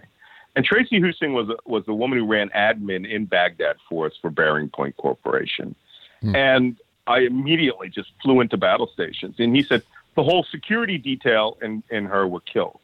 And 0.56 0.66
Tracy 0.66 1.00
Husing 1.00 1.34
was 1.34 1.50
was 1.66 1.86
the 1.86 1.94
woman 1.94 2.18
who 2.18 2.26
ran 2.26 2.50
admin 2.50 3.10
in 3.10 3.26
Baghdad 3.26 3.78
for 3.88 4.08
us 4.08 4.14
for 4.22 4.32
BearingPoint 4.32 4.96
Corporation, 4.98 5.76
hmm. 6.22 6.36
and 6.36 6.78
I 7.08 7.20
immediately 7.20 7.90
just 7.90 8.12
flew 8.22 8.42
into 8.42 8.58
battle 8.58 8.88
stations. 8.88 9.36
And 9.40 9.56
he 9.56 9.64
said 9.64 9.84
the 10.16 10.24
whole 10.24 10.44
security 10.44 10.98
detail 10.98 11.58
and, 11.62 11.84
and 11.90 12.08
her 12.08 12.28
were 12.28 12.42
killed. 12.42 12.82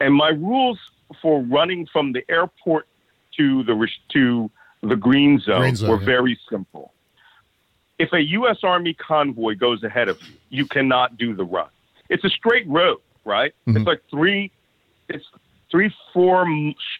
And 0.00 0.14
my 0.14 0.30
rules 0.30 0.78
for 1.22 1.40
running 1.42 1.86
from 1.86 2.12
the 2.12 2.22
airport 2.28 2.86
to 3.36 3.62
the 3.64 3.88
to 4.10 4.50
the 4.82 4.96
green 4.96 5.40
zone, 5.40 5.60
Green 5.60 5.76
zone, 5.76 5.90
were 5.90 5.98
yeah. 5.98 6.04
very 6.04 6.38
simple. 6.48 6.92
If 7.98 8.12
a 8.12 8.22
U.S. 8.22 8.58
Army 8.62 8.94
convoy 8.94 9.56
goes 9.56 9.82
ahead 9.82 10.08
of 10.08 10.20
you, 10.22 10.34
you 10.50 10.66
cannot 10.66 11.16
do 11.16 11.34
the 11.34 11.44
run. 11.44 11.68
It's 12.08 12.24
a 12.24 12.30
straight 12.30 12.66
road, 12.68 12.98
right? 13.24 13.52
It's 13.66 13.78
mm-hmm. 13.78 13.86
like 13.86 14.02
three, 14.10 14.50
it's 15.08 15.24
three, 15.70 15.92
four 16.12 16.46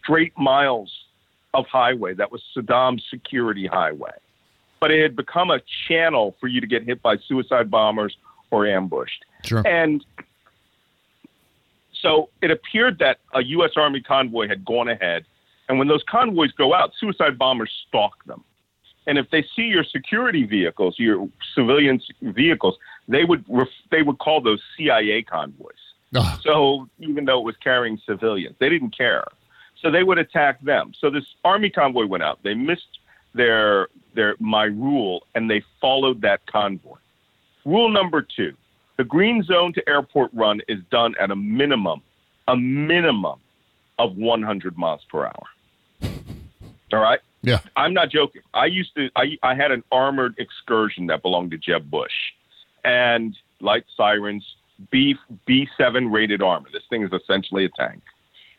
straight 0.01 0.37
miles 0.37 0.91
of 1.53 1.65
highway. 1.65 2.13
That 2.13 2.31
was 2.31 2.43
Saddam's 2.55 3.03
security 3.09 3.67
highway 3.67 4.11
but 4.79 4.91
it 4.91 5.01
had 5.01 5.15
become 5.15 5.51
a 5.51 5.59
channel 5.87 6.35
for 6.39 6.47
you 6.47 6.61
to 6.61 6.67
get 6.67 6.83
hit 6.83 7.01
by 7.01 7.17
suicide 7.27 7.69
bombers 7.69 8.15
or 8.51 8.65
ambushed. 8.65 9.25
Sure. 9.43 9.65
And 9.67 10.05
so 12.01 12.29
it 12.41 12.51
appeared 12.51 12.99
that 12.99 13.19
a 13.33 13.43
U.S. 13.43 13.71
Army 13.75 14.01
convoy 14.01 14.47
had 14.47 14.63
gone 14.63 14.87
ahead. 14.87 15.25
And 15.67 15.77
when 15.77 15.87
those 15.87 16.03
convoys 16.09 16.51
go 16.53 16.73
out, 16.73 16.91
suicide 16.97 17.37
bombers 17.37 17.71
stalk 17.87 18.23
them. 18.25 18.43
And 19.05 19.17
if 19.17 19.29
they 19.31 19.43
see 19.55 19.63
your 19.63 19.83
security 19.83 20.43
vehicles, 20.43 20.95
your 20.97 21.27
civilian 21.55 21.99
vehicles, 22.21 22.77
they 23.09 23.25
would 23.25 23.43
ref- 23.49 23.67
they 23.91 24.01
would 24.03 24.19
call 24.19 24.39
those 24.39 24.61
CIA 24.77 25.23
convoys. 25.23 25.73
So 26.41 26.87
even 26.99 27.25
though 27.25 27.39
it 27.39 27.43
was 27.43 27.57
carrying 27.57 27.99
civilians, 28.05 28.55
they 28.59 28.69
didn't 28.69 28.95
care. 28.97 29.25
So 29.81 29.91
they 29.91 30.03
would 30.03 30.17
attack 30.17 30.61
them. 30.61 30.93
So 30.99 31.09
this 31.09 31.25
army 31.43 31.69
convoy 31.69 32.05
went 32.05 32.23
out. 32.23 32.39
They 32.43 32.53
missed 32.53 32.99
their 33.33 33.87
their 34.13 34.35
my 34.39 34.65
rule 34.65 35.23
and 35.35 35.49
they 35.49 35.63
followed 35.81 36.21
that 36.21 36.45
convoy. 36.47 36.97
Rule 37.65 37.89
number 37.89 38.21
two: 38.21 38.53
the 38.97 39.03
green 39.03 39.43
zone 39.43 39.73
to 39.73 39.89
airport 39.89 40.31
run 40.33 40.61
is 40.67 40.79
done 40.89 41.15
at 41.19 41.31
a 41.31 41.35
minimum, 41.35 42.01
a 42.47 42.55
minimum 42.55 43.39
of 43.97 44.15
100 44.17 44.77
miles 44.77 45.01
per 45.11 45.25
hour. 45.25 45.47
All 46.91 46.99
right. 46.99 47.19
yeah. 47.41 47.59
I'm 47.75 47.93
not 47.93 48.09
joking. 48.09 48.41
I 48.53 48.65
used 48.65 48.95
to. 48.95 49.09
I 49.15 49.37
I 49.43 49.53
had 49.55 49.71
an 49.71 49.83
armored 49.91 50.35
excursion 50.37 51.07
that 51.07 51.21
belonged 51.21 51.51
to 51.51 51.57
Jeb 51.57 51.89
Bush, 51.89 52.33
and 52.89 53.37
light 53.61 53.85
sirens, 53.95 54.43
B 54.91 55.15
B7 55.47 56.11
rated 56.11 56.41
armor. 56.41 56.69
This 56.73 56.83
thing 56.89 57.03
is 57.03 57.11
essentially 57.13 57.65
a 57.65 57.69
tank, 57.69 58.01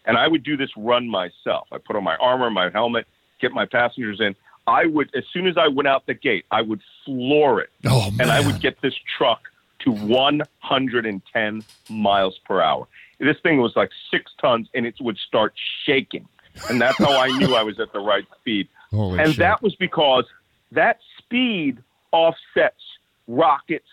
and 0.05 0.17
I 0.17 0.29
would 0.29 0.45
do 0.45 0.57
this 0.57 0.71
run 0.77 1.09
myself. 1.09 1.67
I 1.73 1.79
put 1.79 1.97
on 1.97 2.05
my 2.05 2.17
armor, 2.17 2.51
my 2.51 2.71
helmet, 2.71 3.07
get 3.41 3.53
my 3.53 3.67
passengers 3.67 4.21
in. 4.21 4.37
I 4.67 4.87
would, 4.87 5.13
as 5.17 5.25
soon 5.33 5.47
as 5.49 5.57
I 5.57 5.67
went 5.67 5.89
out 5.89 6.07
the 6.07 6.15
gate, 6.15 6.45
I 6.51 6.63
would 6.63 6.81
floor 7.05 7.61
it, 7.61 7.71
Oh 7.87 8.11
and 8.21 8.31
I 8.31 8.45
would 8.47 8.61
get 8.61 8.81
this 8.83 8.95
truck 9.19 9.41
to 9.81 9.91
110 9.91 11.65
miles 11.89 12.39
per 12.45 12.61
hour. 12.61 12.87
This 13.19 13.39
thing 13.43 13.61
was 13.61 13.75
like 13.75 13.91
six 14.11 14.31
tons, 14.41 14.69
and 14.75 14.87
it 14.87 14.95
would 15.01 15.19
start 15.19 15.55
shaking, 15.85 16.29
and 16.69 16.81
that's 16.81 16.99
how 16.99 17.19
I 17.19 17.29
knew 17.39 17.55
I 17.57 17.63
was 17.63 17.81
at 17.81 17.93
the 17.93 18.01
right 18.01 18.27
speed. 18.39 18.69
Holy 18.93 19.19
and 19.19 19.31
shit. 19.31 19.39
that 19.39 19.63
was 19.63 19.75
because 19.75 20.27
that 20.73 20.99
speed 21.19 21.79
offsets 22.13 22.83
rockets, 23.31 23.89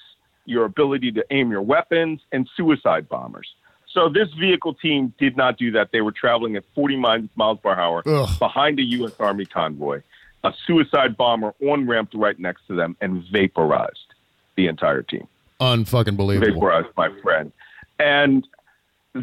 your 0.48 0.66
ability 0.66 1.12
to 1.12 1.26
aim 1.30 1.52
your 1.52 1.62
weapons, 1.62 2.22
and 2.32 2.50
suicide 2.56 3.08
bombers. 3.10 3.48
So 3.92 4.10
this 4.10 4.30
vehicle 4.40 4.74
team 4.74 5.14
did 5.18 5.36
not 5.38 5.58
do 5.58 5.72
that. 5.72 5.92
They 5.92 6.02
were 6.02 6.12
traveling 6.12 6.56
at 6.56 6.64
40 6.76 6.98
miles 6.98 7.60
per 7.62 7.74
hour 7.74 8.04
Ugh. 8.06 8.30
behind 8.40 8.80
a 8.80 8.84
U.S. 8.84 9.14
Army 9.20 9.46
convoy. 9.46 10.02
A 10.44 10.54
suicide 10.66 11.18
bomber 11.18 11.54
on 11.62 11.88
ramped 11.88 12.14
right 12.14 12.38
next 12.40 12.68
to 12.68 12.76
them 12.76 12.96
and 13.02 13.24
vaporized 13.32 14.14
the 14.56 14.68
entire 14.68 15.02
team 15.02 15.28
Unfucking 15.60 16.16
believable. 16.16 16.54
vaporized 16.54 16.96
my 16.96 17.10
friend. 17.22 17.52
And 18.00 18.48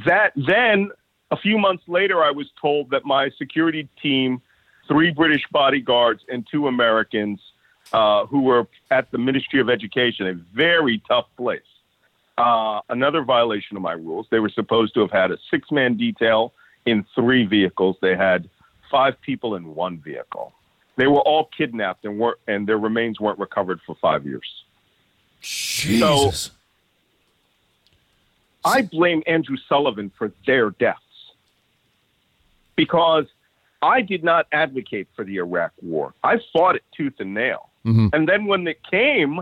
that 0.06 0.32
then 0.34 0.90
a 1.30 1.36
few 1.36 1.56
months 1.58 1.84
later, 1.86 2.22
I 2.22 2.30
was 2.30 2.46
told 2.60 2.90
that 2.90 3.04
my 3.04 3.30
security 3.38 3.88
team, 4.02 4.42
three 4.88 5.12
British 5.12 5.42
bodyguards 5.50 6.22
and 6.28 6.46
two 6.50 6.66
Americans, 6.66 7.40
uh, 7.94 8.26
who 8.26 8.40
were 8.48 8.62
at 8.90 9.04
the 9.12 9.18
Ministry 9.28 9.60
of 9.64 9.68
Education, 9.70 10.22
a 10.26 10.34
very 10.66 10.96
tough 11.12 11.28
place, 11.42 11.70
Uh, 12.36 12.80
another 12.88 13.22
violation 13.22 13.76
of 13.78 13.82
my 13.90 13.96
rules. 14.08 14.26
They 14.32 14.40
were 14.44 14.54
supposed 14.60 14.90
to 14.94 15.00
have 15.04 15.14
had 15.22 15.30
a 15.36 15.38
six 15.52 15.62
man 15.78 15.90
detail 16.06 16.40
in 16.90 16.96
three 17.14 17.44
vehicles. 17.56 17.94
They 18.06 18.16
had 18.16 18.40
five 18.90 19.14
people 19.28 19.50
in 19.58 19.62
one 19.86 19.96
vehicle. 20.10 20.46
They 20.96 21.08
were 21.14 21.24
all 21.30 21.44
kidnapped 21.58 22.02
and 22.06 22.14
were 22.22 22.36
and 22.52 22.60
their 22.68 22.80
remains 22.88 23.16
weren't 23.20 23.40
recovered 23.48 23.80
for 23.86 23.94
five 24.08 24.22
years. 24.30 24.48
Jesus. 25.40 26.50
I 28.64 28.78
blame 28.82 29.20
Andrew 29.36 29.58
Sullivan 29.68 30.10
for 30.18 30.32
their 30.48 30.66
deaths 30.86 31.18
because 32.82 33.26
I 33.82 33.98
did 34.12 34.22
not 34.24 34.42
advocate 34.64 35.06
for 35.14 35.24
the 35.28 35.36
Iraq 35.46 35.72
War. 35.82 36.06
I 36.24 36.34
fought 36.52 36.74
it 36.80 36.84
tooth 36.96 37.16
and 37.20 37.32
nail. 37.44 37.62
And 38.12 38.28
then 38.28 38.46
when 38.46 38.66
it 38.66 38.78
came, 38.90 39.40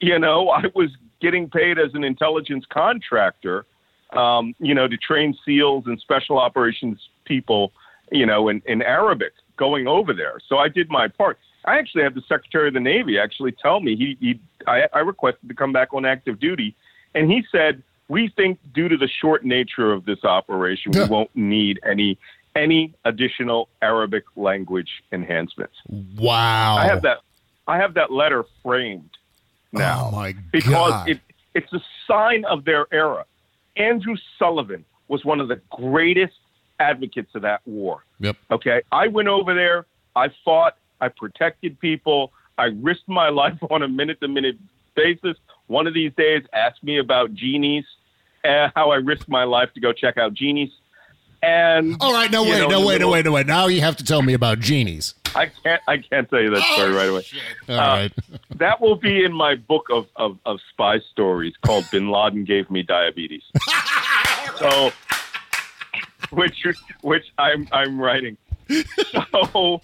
you 0.00 0.18
know, 0.18 0.50
I 0.50 0.64
was 0.74 0.90
getting 1.20 1.48
paid 1.48 1.78
as 1.78 1.94
an 1.94 2.04
intelligence 2.04 2.64
contractor, 2.68 3.64
um, 4.12 4.54
you 4.58 4.74
know, 4.74 4.88
to 4.88 4.96
train 4.96 5.36
SEALs 5.44 5.84
and 5.86 5.98
special 6.00 6.38
operations 6.38 6.98
people, 7.24 7.72
you 8.12 8.26
know, 8.26 8.48
in, 8.48 8.62
in 8.66 8.82
Arabic 8.82 9.32
going 9.56 9.86
over 9.86 10.12
there. 10.12 10.38
So 10.48 10.58
I 10.58 10.68
did 10.68 10.90
my 10.90 11.08
part. 11.08 11.38
I 11.64 11.78
actually 11.78 12.04
had 12.04 12.14
the 12.14 12.22
Secretary 12.28 12.68
of 12.68 12.74
the 12.74 12.80
Navy 12.80 13.18
actually 13.18 13.52
tell 13.52 13.80
me 13.80 13.96
he, 13.96 14.16
he 14.20 14.40
I, 14.68 14.86
I 14.92 14.98
requested 15.00 15.48
to 15.48 15.54
come 15.54 15.72
back 15.72 15.92
on 15.92 16.04
active 16.04 16.38
duty, 16.38 16.76
and 17.14 17.30
he 17.30 17.44
said 17.50 17.82
we 18.08 18.28
think 18.36 18.58
due 18.72 18.88
to 18.88 18.96
the 18.96 19.08
short 19.08 19.44
nature 19.44 19.92
of 19.92 20.04
this 20.04 20.22
operation, 20.24 20.92
we 20.92 21.04
won't 21.04 21.34
need 21.34 21.80
any 21.84 22.18
any 22.54 22.94
additional 23.04 23.68
Arabic 23.82 24.24
language 24.34 24.88
enhancements. 25.12 25.74
Wow. 25.88 26.76
I 26.76 26.86
have 26.86 27.02
that. 27.02 27.18
I 27.66 27.78
have 27.78 27.94
that 27.94 28.12
letter 28.12 28.44
framed 28.62 29.10
now 29.72 30.08
Oh 30.08 30.16
my 30.16 30.34
because 30.52 31.08
it, 31.08 31.20
it's 31.54 31.72
a 31.72 31.80
sign 32.06 32.44
of 32.44 32.64
their 32.64 32.86
era. 32.92 33.24
Andrew 33.76 34.16
Sullivan 34.38 34.84
was 35.08 35.24
one 35.24 35.40
of 35.40 35.48
the 35.48 35.60
greatest 35.70 36.34
advocates 36.78 37.34
of 37.34 37.42
that 37.42 37.60
war. 37.66 38.04
Yep. 38.20 38.36
Okay, 38.50 38.82
I 38.92 39.08
went 39.08 39.28
over 39.28 39.54
there. 39.54 39.86
I 40.14 40.28
fought. 40.44 40.76
I 41.00 41.08
protected 41.08 41.78
people. 41.78 42.32
I 42.58 42.66
risked 42.66 43.08
my 43.08 43.28
life 43.42 43.58
on 43.70 43.82
a 43.82 43.88
minute-to-minute 43.88 44.56
basis. 44.94 45.36
One 45.66 45.86
of 45.86 45.94
these 45.94 46.12
days, 46.16 46.42
ask 46.52 46.82
me 46.82 46.98
about 46.98 47.34
genies. 47.34 47.84
Uh, 48.44 48.70
how 48.76 48.90
I 48.90 48.96
risked 48.96 49.28
my 49.28 49.44
life 49.44 49.72
to 49.74 49.80
go 49.80 49.92
check 49.92 50.16
out 50.16 50.32
genies. 50.32 50.70
And 51.42 51.96
All 52.00 52.12
right, 52.12 52.30
no 52.30 52.42
wait, 52.42 52.58
know, 52.58 52.68
no 52.68 52.86
wait, 52.86 53.00
no 53.00 53.08
wait, 53.10 53.24
no 53.24 53.32
wait. 53.32 53.46
Now 53.46 53.66
you 53.66 53.80
have 53.82 53.96
to 53.96 54.04
tell 54.04 54.22
me 54.22 54.32
about 54.32 54.58
genies. 54.58 55.14
I 55.34 55.46
can't. 55.46 55.82
I 55.86 55.98
can't 55.98 56.28
tell 56.30 56.40
you 56.40 56.50
that 56.50 56.62
story 56.74 56.92
right 56.92 57.08
away. 57.08 57.24
All 57.68 57.74
Uh, 57.74 57.78
right. 57.78 58.12
That 58.56 58.80
will 58.80 58.96
be 58.96 59.22
in 59.22 59.34
my 59.34 59.54
book 59.54 59.88
of, 59.90 60.06
of, 60.16 60.38
of 60.46 60.60
spy 60.72 60.98
stories 61.12 61.52
called 61.60 61.84
Bin 61.92 62.08
Laden 62.10 62.44
Gave 62.46 62.70
Me 62.70 62.82
Diabetes. 62.82 63.42
so, 64.58 64.90
which 66.30 66.66
which 67.02 67.24
I'm 67.38 67.68
I'm 67.70 68.00
writing. 68.00 68.38
So, 69.32 69.82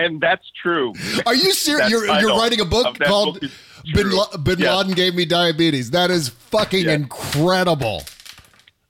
and 0.00 0.20
that's 0.20 0.50
true. 0.60 0.94
Are 1.26 1.34
you 1.34 1.52
serious? 1.52 1.90
You're, 1.90 2.06
you're 2.20 2.36
writing 2.36 2.60
a 2.60 2.64
book 2.64 2.98
called 2.98 3.40
book 3.40 3.50
Bin. 3.94 4.10
La- 4.10 4.36
Bin 4.36 4.58
Yes. 4.58 4.76
Laden 4.78 4.94
Gave 4.94 5.14
Me 5.14 5.24
Diabetes. 5.24 5.92
That 5.92 6.10
is 6.10 6.28
fucking 6.28 6.88
incredible. 6.88 8.02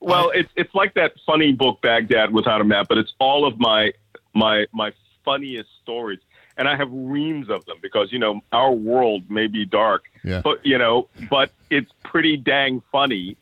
Well, 0.00 0.30
it's 0.34 0.50
it's 0.56 0.74
like 0.74 0.94
that 0.94 1.14
funny 1.26 1.52
book 1.52 1.80
Baghdad 1.82 2.32
without 2.32 2.60
a 2.60 2.64
map, 2.64 2.86
but 2.88 2.98
it's 2.98 3.12
all 3.18 3.46
of 3.46 3.58
my 3.58 3.92
my 4.34 4.66
my 4.72 4.92
funniest 5.24 5.68
stories, 5.82 6.20
and 6.56 6.68
I 6.68 6.76
have 6.76 6.88
reams 6.92 7.50
of 7.50 7.64
them 7.66 7.78
because 7.82 8.12
you 8.12 8.18
know 8.18 8.40
our 8.52 8.72
world 8.72 9.28
may 9.30 9.48
be 9.48 9.64
dark, 9.64 10.04
Yeah. 10.24 10.40
but 10.42 10.64
you 10.64 10.78
know, 10.78 11.08
but 11.28 11.50
it's 11.70 11.90
pretty 12.04 12.36
dang 12.36 12.80
funny, 12.92 13.36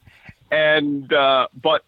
and 0.50 1.12
uh, 1.12 1.48
but 1.62 1.84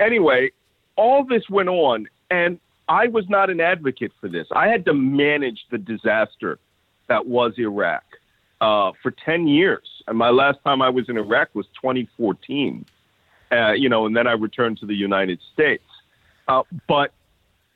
anyway, 0.00 0.50
all 0.96 1.24
this 1.24 1.48
went 1.50 1.68
on, 1.68 2.08
and 2.30 2.58
I 2.88 3.08
was 3.08 3.28
not 3.28 3.50
an 3.50 3.60
advocate 3.60 4.12
for 4.20 4.28
this. 4.28 4.46
I 4.52 4.68
had 4.68 4.84
to 4.86 4.94
manage 4.94 5.66
the 5.70 5.78
disaster 5.78 6.58
that 7.08 7.26
was 7.26 7.52
Iraq 7.58 8.04
uh, 8.62 8.92
for 9.02 9.10
ten 9.10 9.46
years, 9.46 9.86
and 10.08 10.16
my 10.16 10.30
last 10.30 10.58
time 10.64 10.80
I 10.80 10.88
was 10.88 11.10
in 11.10 11.18
Iraq 11.18 11.50
was 11.54 11.66
2014 11.82 12.86
uh, 13.52 13.72
you 13.72 13.88
know, 13.88 14.06
and 14.06 14.16
then 14.16 14.26
I 14.26 14.32
returned 14.32 14.78
to 14.78 14.86
the 14.86 14.94
United 14.94 15.40
States. 15.52 15.84
Uh, 16.48 16.62
but 16.88 17.12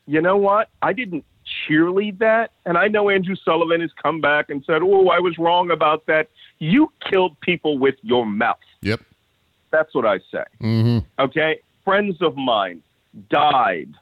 you 0.06 0.20
know 0.20 0.36
what? 0.36 0.68
I 0.82 0.92
didn't 0.92 1.24
cheerlead 1.68 2.18
that. 2.18 2.52
And 2.66 2.76
I 2.76 2.88
know 2.88 3.08
Andrew 3.08 3.36
Sullivan 3.36 3.80
has 3.80 3.90
come 4.02 4.20
back 4.20 4.50
and 4.50 4.64
said, 4.64 4.82
oh, 4.82 5.08
I 5.08 5.18
was 5.18 5.38
wrong 5.38 5.70
about 5.70 6.06
that. 6.06 6.28
You 6.58 6.92
killed 7.10 7.38
people 7.40 7.78
with 7.78 7.96
your 8.02 8.26
mouth. 8.26 8.58
Yep. 8.82 9.00
That's 9.70 9.94
what 9.94 10.06
I 10.06 10.18
say. 10.30 10.44
Mm-hmm. 10.60 11.22
Okay? 11.22 11.60
Friends 11.84 12.20
of 12.20 12.36
mine 12.36 12.82
died, 13.30 13.94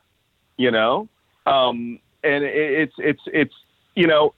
you 0.56 0.70
know? 0.70 1.08
Um, 1.46 2.00
and 2.24 2.44
it's, 2.44 2.94
it's, 2.98 3.22
it's, 3.26 3.54
you 3.94 4.06
know, 4.06 4.34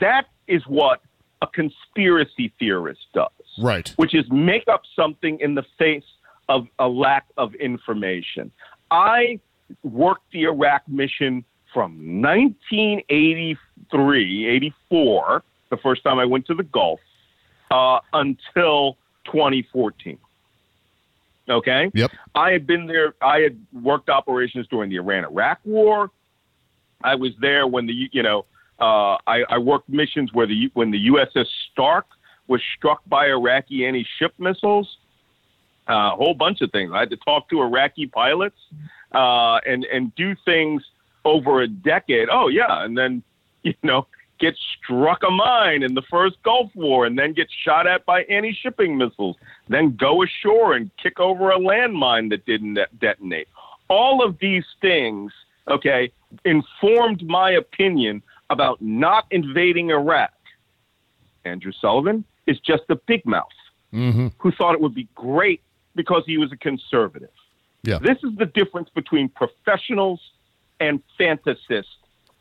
that 0.00 0.26
is 0.48 0.62
what 0.66 1.00
a 1.42 1.46
conspiracy 1.46 2.52
theorist 2.58 3.00
does 3.14 3.30
Right. 3.58 3.88
which 3.96 4.14
is 4.14 4.30
make 4.30 4.68
up 4.68 4.82
something 4.94 5.38
in 5.40 5.54
the 5.54 5.64
face 5.78 6.04
of 6.50 6.66
a 6.80 6.88
lack 6.88 7.26
of 7.38 7.54
information. 7.54 8.50
I 8.90 9.38
worked 9.84 10.32
the 10.32 10.42
Iraq 10.42 10.82
mission 10.88 11.44
from 11.72 12.20
1983, 12.20 14.48
84, 14.48 15.44
the 15.70 15.76
first 15.76 16.02
time 16.02 16.18
I 16.18 16.24
went 16.24 16.46
to 16.46 16.54
the 16.54 16.64
Gulf, 16.64 16.98
uh, 17.70 18.00
until 18.12 18.96
2014. 19.26 20.18
Okay? 21.48 21.88
Yep. 21.94 22.10
I 22.34 22.50
had 22.50 22.66
been 22.66 22.88
there, 22.88 23.14
I 23.22 23.38
had 23.38 23.56
worked 23.72 24.10
operations 24.10 24.66
during 24.68 24.90
the 24.90 24.96
Iran 24.96 25.24
Iraq 25.24 25.60
War. 25.64 26.10
I 27.02 27.14
was 27.14 27.30
there 27.40 27.66
when 27.68 27.86
the, 27.86 28.10
you 28.12 28.24
know, 28.24 28.44
uh, 28.80 29.16
I, 29.26 29.44
I 29.48 29.58
worked 29.58 29.88
missions 29.88 30.32
where 30.32 30.46
the 30.46 30.70
when 30.74 30.90
the 30.90 31.08
USS 31.08 31.46
Stark 31.70 32.06
was 32.48 32.60
struck 32.76 33.02
by 33.06 33.28
Iraqi 33.28 33.86
anti-ship 33.86 34.34
missiles. 34.38 34.98
A 35.90 36.10
whole 36.10 36.34
bunch 36.34 36.60
of 36.60 36.70
things. 36.70 36.92
I 36.94 37.00
had 37.00 37.10
to 37.10 37.16
talk 37.16 37.48
to 37.50 37.62
Iraqi 37.62 38.06
pilots 38.06 38.58
uh, 39.12 39.58
and 39.66 39.84
and 39.84 40.14
do 40.14 40.34
things 40.44 40.82
over 41.24 41.60
a 41.60 41.68
decade. 41.68 42.28
Oh 42.30 42.48
yeah, 42.48 42.84
and 42.84 42.96
then 42.96 43.22
you 43.62 43.74
know 43.82 44.06
get 44.38 44.56
struck 44.56 45.22
a 45.22 45.30
mine 45.30 45.82
in 45.82 45.94
the 45.94 46.02
first 46.02 46.42
Gulf 46.42 46.70
War, 46.74 47.04
and 47.04 47.18
then 47.18 47.34
get 47.34 47.48
shot 47.64 47.86
at 47.86 48.06
by 48.06 48.22
anti-shipping 48.22 48.96
missiles. 48.96 49.36
Then 49.68 49.96
go 49.96 50.22
ashore 50.22 50.74
and 50.74 50.90
kick 50.96 51.20
over 51.20 51.50
a 51.50 51.58
landmine 51.58 52.30
that 52.30 52.46
didn't 52.46 52.78
detonate. 52.98 53.48
All 53.88 54.24
of 54.24 54.38
these 54.38 54.64
things, 54.80 55.32
okay, 55.68 56.10
informed 56.46 57.22
my 57.26 57.50
opinion 57.50 58.22
about 58.48 58.80
not 58.80 59.26
invading 59.30 59.90
Iraq. 59.90 60.32
Andrew 61.44 61.72
Sullivan 61.72 62.24
is 62.46 62.58
just 62.60 62.84
a 62.88 62.96
big 62.96 63.26
mouth 63.26 63.48
Mm-hmm. 63.92 64.28
who 64.38 64.52
thought 64.52 64.74
it 64.74 64.80
would 64.80 64.94
be 64.94 65.08
great 65.16 65.60
because 65.94 66.22
he 66.26 66.38
was 66.38 66.52
a 66.52 66.56
conservative. 66.56 67.30
Yeah. 67.82 67.98
This 67.98 68.18
is 68.22 68.36
the 68.36 68.46
difference 68.46 68.88
between 68.90 69.28
professionals 69.28 70.20
and 70.80 71.02
fantasists 71.18 71.84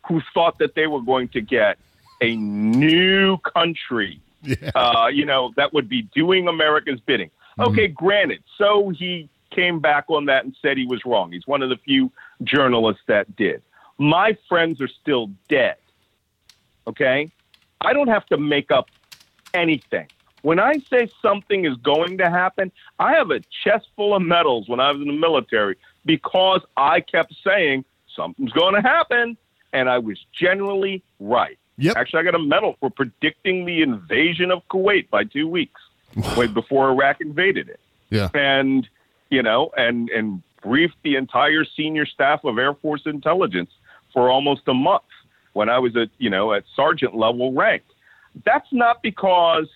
who 0.08 0.22
thought 0.34 0.60
that 0.60 0.76
they 0.76 0.88
were 0.88 1.02
going 1.02 1.28
to 1.30 1.42
get 1.42 1.78
a 2.22 2.36
new 2.36 3.38
country, 3.38 4.22
Yeah. 4.44 4.72
uh, 4.76 5.08
you 5.08 5.26
know, 5.26 5.52
that 5.56 5.74
would 5.74 5.88
be 5.90 6.04
doing 6.14 6.48
America's 6.48 7.00
bidding. 7.00 7.32
Okay, 7.60 7.88
granted. 7.88 8.42
So 8.58 8.90
he 8.90 9.30
came 9.50 9.80
back 9.80 10.06
on 10.08 10.26
that 10.26 10.46
and 10.46 10.56
said 10.62 10.78
he 10.78 10.86
was 10.86 11.04
wrong. 11.06 11.32
He's 11.32 11.46
one 11.46 11.62
of 11.62 11.70
the 11.70 11.76
few 11.78 12.12
journalists 12.44 13.02
that 13.08 13.36
did. 13.36 13.62
My 13.98 14.38
friends 14.48 14.80
are 14.80 14.88
still 14.88 15.30
dead. 15.50 15.76
Okay? 16.88 17.30
I 17.82 17.92
don't 17.94 18.08
have 18.08 18.26
to 18.28 18.38
make 18.38 18.72
up 18.72 18.88
anything. 19.54 20.08
When 20.42 20.60
I 20.60 20.80
say 20.90 21.10
something 21.22 21.66
is 21.66 21.76
going 21.78 22.18
to 22.20 22.30
happen, 22.30 22.72
I 23.00 23.14
have 23.16 23.32
a 23.32 23.42
chest 23.64 23.88
full 23.96 24.16
of 24.16 24.22
medals 24.22 24.68
when 24.70 24.80
I 24.80 24.92
was 24.92 25.02
in 25.02 25.08
the 25.08 25.14
military 25.14 25.76
because 26.06 26.62
I 26.78 27.02
kept 27.02 27.34
saying 27.44 27.86
something's 28.16 28.52
going 28.54 28.76
to 28.76 28.82
happen, 28.82 29.38
and 29.74 29.90
I 29.90 29.98
was 30.00 30.18
generally 30.34 31.04
right. 31.20 31.58
Yep. 31.78 31.96
Actually, 31.98 32.20
I 32.22 32.24
got 32.24 32.36
a 32.36 32.40
medal 32.40 32.76
for 32.80 32.90
predicting 32.90 33.66
the 33.66 33.82
invasion 33.82 34.52
of 34.52 34.62
Kuwait 34.70 35.10
by 35.10 35.24
two 35.24 35.48
weeks, 35.48 35.80
way 36.38 36.48
before 36.48 36.90
Iraq 36.90 37.22
invaded 37.22 37.70
it 37.70 37.80
Yeah. 38.10 38.30
and 38.34 38.88
you 39.30 39.44
know, 39.44 39.72
and 39.78 40.10
and 40.10 40.42
briefed 40.64 40.98
the 41.04 41.16
entire 41.16 41.64
senior 41.64 42.06
staff 42.06 42.44
of 42.44 42.58
Air 42.58 42.74
Force 42.74 43.04
intelligence 43.06 43.70
for 44.12 44.30
almost 44.30 44.64
a 44.68 44.74
month 44.74 45.04
when 45.54 45.70
I 45.70 45.80
was 45.80 45.96
at 45.96 46.10
you 46.18 46.30
know 46.30 46.52
at 46.54 46.64
sergeant 46.76 47.16
level 47.16 47.54
rank. 47.54 47.84
That's 48.44 48.68
not 48.72 49.02
because 49.02 49.68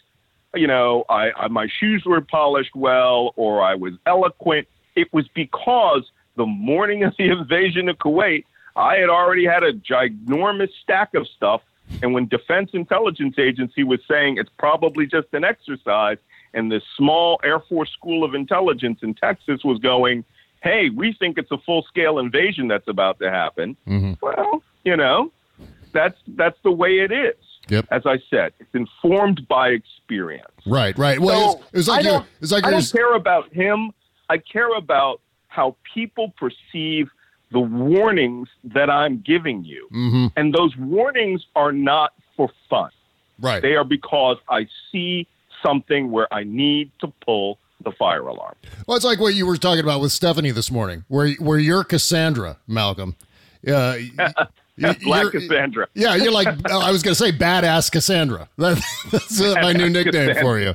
you 0.55 0.67
know 0.67 1.03
I, 1.09 1.31
I 1.31 1.47
my 1.47 1.67
shoes 1.67 2.03
were 2.05 2.21
polished 2.21 2.75
well 2.75 3.33
or 3.35 3.61
I 3.61 3.75
was 3.75 3.93
eloquent. 4.05 4.67
It 4.95 5.11
was 5.11 5.27
because 5.29 6.09
the 6.35 6.45
morning 6.45 7.03
of 7.03 7.15
the 7.17 7.29
invasion 7.39 7.89
of 7.89 7.97
Kuwait, 7.97 8.45
I 8.75 8.97
had 8.97 9.09
already 9.09 9.45
had 9.45 9.63
a 9.63 9.73
ginormous 9.73 10.69
stack 10.81 11.13
of 11.13 11.27
stuff. 11.27 11.61
And 12.01 12.13
when 12.13 12.27
Defense 12.27 12.71
Intelligence 12.73 13.37
Agency 13.37 13.83
was 13.83 13.99
saying 14.07 14.37
it's 14.37 14.49
probably 14.57 15.05
just 15.05 15.27
an 15.33 15.43
exercise, 15.43 16.17
and 16.53 16.71
this 16.71 16.83
small 16.97 17.39
Air 17.43 17.59
Force 17.59 17.91
School 17.91 18.23
of 18.23 18.33
Intelligence 18.33 18.99
in 19.03 19.13
Texas 19.13 19.63
was 19.63 19.79
going, 19.79 20.23
"Hey, 20.61 20.89
we 20.89 21.13
think 21.13 21.37
it's 21.37 21.51
a 21.51 21.57
full-scale 21.57 22.19
invasion 22.19 22.67
that's 22.67 22.87
about 22.87 23.19
to 23.19 23.29
happen." 23.29 23.75
Mm-hmm. 23.87 24.13
Well, 24.21 24.63
you 24.85 24.95
know, 24.95 25.31
that's 25.91 26.17
that's 26.29 26.57
the 26.63 26.71
way 26.71 26.99
it 26.99 27.11
is. 27.11 27.35
Yep. 27.69 27.87
As 27.91 28.01
I 28.05 28.19
said, 28.29 28.53
it's 28.59 28.73
informed 28.73 29.47
by 29.47 29.69
experience. 29.69 30.47
Right, 30.65 30.97
right. 30.97 31.19
Well, 31.19 31.59
So, 31.59 31.63
it 31.71 31.77
was 31.77 31.89
I 31.89 31.91
like 31.95 32.03
you. 32.05 32.09
don't- 32.11 32.23
It 32.23 32.41
was 32.41 32.51
like 32.51 32.63
I 32.65 32.71
don't 32.71 32.91
care 32.91 33.13
about 33.15 33.53
him. 33.53 33.91
I 34.29 34.37
care 34.37 34.75
about 34.75 35.21
how 35.47 35.75
people 35.93 36.33
perceive 36.37 37.09
the 37.51 37.59
warnings 37.59 38.49
that 38.63 38.89
I'm 38.89 39.19
giving 39.21 39.63
you. 39.63 39.87
Mm-hmm. 39.93 40.27
And 40.35 40.53
those 40.53 40.75
warnings 40.77 41.45
are 41.55 41.71
not 41.71 42.13
for 42.35 42.49
fun. 42.69 42.89
right. 43.39 43.61
They 43.61 43.75
are 43.75 43.83
because 43.83 44.37
I 44.49 44.67
see 44.91 45.27
something 45.61 46.09
where 46.11 46.31
I 46.33 46.43
need 46.43 46.91
to 47.01 47.07
pull 47.23 47.59
the 47.83 47.91
fire 47.91 48.21
alarm. 48.27 48.55
Well, 48.87 48.95
it's 48.97 49.05
like 49.05 49.19
what 49.19 49.35
you 49.35 49.45
were 49.45 49.57
talking 49.57 49.83
about 49.83 50.01
with 50.01 50.11
Stephanie 50.11 50.51
this 50.51 50.71
morning, 50.71 51.03
where 51.09 51.29
where 51.33 51.59
you're 51.59 51.83
Cassandra, 51.83 52.57
Malcolm. 52.67 53.15
Uh, 53.67 53.97
y- 54.77 54.89
y- 54.89 54.97
Black 55.03 55.23
you're- 55.33 55.47
Cassandra. 55.47 55.87
Yeah, 55.93 56.15
you're 56.15 56.31
like 56.31 56.47
I 56.69 56.91
was 56.91 57.03
going 57.03 57.15
to 57.15 57.19
say 57.23 57.31
badass 57.31 57.91
Cassandra. 57.91 58.49
That, 58.57 58.81
that's 59.11 59.39
uh, 59.41 59.55
my 59.61 59.73
new 59.73 59.89
nickname 59.89 60.29
Cassandra. 60.29 60.41
for 60.41 60.59
you. 60.59 60.73